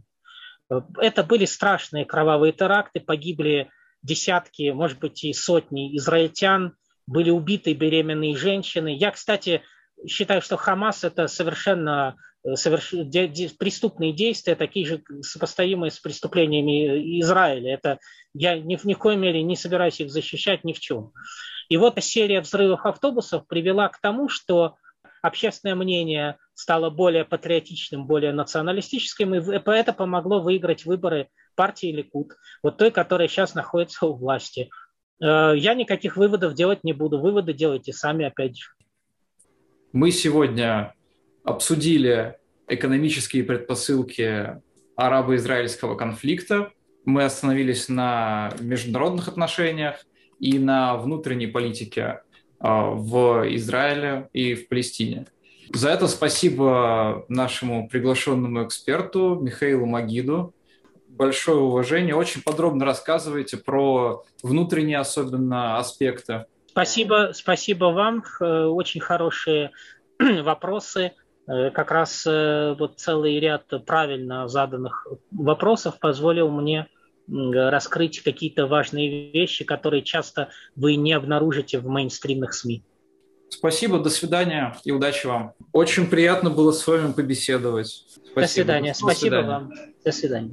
Это 0.98 1.22
были 1.22 1.44
страшные 1.44 2.04
кровавые 2.04 2.52
теракты, 2.52 3.00
погибли 3.00 3.70
десятки, 4.02 4.70
может 4.70 4.98
быть, 4.98 5.24
и 5.24 5.32
сотни 5.32 5.96
израильтян, 5.96 6.76
были 7.06 7.30
убиты 7.30 7.74
беременные 7.74 8.36
женщины. 8.36 8.96
Я, 8.96 9.10
кстати, 9.10 9.62
считаю, 10.06 10.40
что 10.42 10.56
Хамас 10.56 11.04
это 11.04 11.26
совершенно 11.26 12.16
соверш... 12.54 12.92
де... 12.92 13.28
Де... 13.28 13.48
преступные 13.58 14.12
действия, 14.12 14.54
такие 14.54 14.86
же 14.86 15.02
сопоставимые 15.22 15.90
с 15.90 15.98
преступлениями 15.98 17.20
Израиля. 17.20 17.74
Это 17.74 17.98
я 18.34 18.58
ни 18.58 18.76
в, 18.76 18.84
ни 18.84 18.94
в 18.94 18.98
коей 18.98 19.16
мере 19.16 19.42
не 19.42 19.56
собираюсь 19.56 20.00
их 20.00 20.10
защищать 20.10 20.64
ни 20.64 20.72
в 20.72 20.80
чем. 20.80 21.12
И 21.68 21.76
вот 21.76 22.02
серия 22.02 22.40
взрывов 22.40 22.84
автобусов 22.84 23.46
привела 23.46 23.88
к 23.88 24.00
тому, 24.00 24.28
что 24.28 24.76
общественное 25.22 25.74
мнение 25.74 26.36
стало 26.52 26.90
более 26.90 27.24
патриотичным, 27.24 28.06
более 28.06 28.32
националистическим, 28.32 29.34
и 29.34 29.56
это 29.56 29.92
помогло 29.92 30.40
выиграть 30.40 30.84
выборы 30.84 31.28
партии 31.54 31.92
Ликут, 31.92 32.32
вот 32.62 32.76
той, 32.76 32.90
которая 32.90 33.28
сейчас 33.28 33.54
находится 33.54 34.06
у 34.06 34.14
власти. 34.14 34.68
Э, 35.22 35.54
я 35.56 35.74
никаких 35.74 36.16
выводов 36.16 36.54
делать 36.54 36.84
не 36.84 36.92
буду. 36.92 37.20
Выводы 37.20 37.54
делайте 37.54 37.92
сами, 37.92 38.26
опять 38.26 38.58
же. 38.58 38.68
Мы 39.92 40.10
сегодня 40.10 40.94
обсудили 41.44 42.36
экономические 42.66 43.44
предпосылки 43.44 44.60
арабо-израильского 44.96 45.94
конфликта. 45.96 46.72
Мы 47.04 47.24
остановились 47.24 47.88
на 47.88 48.52
международных 48.60 49.28
отношениях 49.28 49.96
и 50.40 50.58
на 50.58 50.96
внутренней 50.96 51.46
политике 51.46 52.22
а, 52.58 52.90
в 52.90 53.44
Израиле 53.54 54.28
и 54.32 54.54
в 54.54 54.68
Палестине. 54.68 55.26
За 55.72 55.90
это 55.90 56.08
спасибо 56.08 57.24
нашему 57.28 57.88
приглашенному 57.88 58.64
эксперту 58.64 59.38
Михаилу 59.40 59.86
Магиду. 59.86 60.54
Большое 61.08 61.58
уважение. 61.58 62.14
Очень 62.14 62.42
подробно 62.42 62.84
рассказываете 62.84 63.56
про 63.56 64.24
внутренние 64.42 64.98
особенно 64.98 65.78
аспекты. 65.78 66.46
Спасибо, 66.66 67.30
спасибо 67.34 67.86
вам. 67.86 68.24
Э, 68.40 68.64
очень 68.64 69.00
хорошие 69.00 69.70
вопросы. 70.18 71.12
Э, 71.46 71.70
как 71.70 71.90
раз 71.90 72.24
э, 72.26 72.74
вот 72.78 72.98
целый 72.98 73.38
ряд 73.38 73.64
правильно 73.84 74.48
заданных 74.48 75.06
вопросов 75.30 75.98
позволил 75.98 76.50
мне 76.50 76.86
раскрыть 77.26 78.20
какие-то 78.20 78.66
важные 78.66 79.32
вещи, 79.32 79.64
которые 79.64 80.02
часто 80.02 80.50
вы 80.76 80.96
не 80.96 81.12
обнаружите 81.14 81.78
в 81.78 81.86
мейнстримных 81.86 82.52
СМИ. 82.52 82.84
Спасибо, 83.48 83.98
до 83.98 84.10
свидания 84.10 84.76
и 84.84 84.90
удачи 84.90 85.26
вам. 85.26 85.54
Очень 85.72 86.06
приятно 86.06 86.50
было 86.50 86.72
с 86.72 86.86
вами 86.86 87.12
побеседовать. 87.12 87.86
Спасибо. 87.86 88.40
До 88.40 88.46
свидания. 88.46 88.92
До 88.92 88.98
Спасибо 88.98 89.20
свидания. 89.20 89.48
вам. 89.48 89.72
До 90.04 90.12
свидания. 90.12 90.52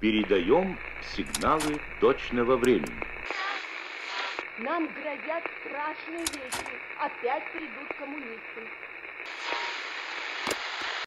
Передаем 0.00 0.78
сигналы 1.16 1.80
точного 2.00 2.56
времени. 2.56 2.92
Нам 4.58 4.86
грозят 4.88 5.44
страшные 5.60 6.24
вещи. 6.24 6.74
Опять 6.98 7.44
придут 7.52 7.88
коммунисты. 7.98 8.60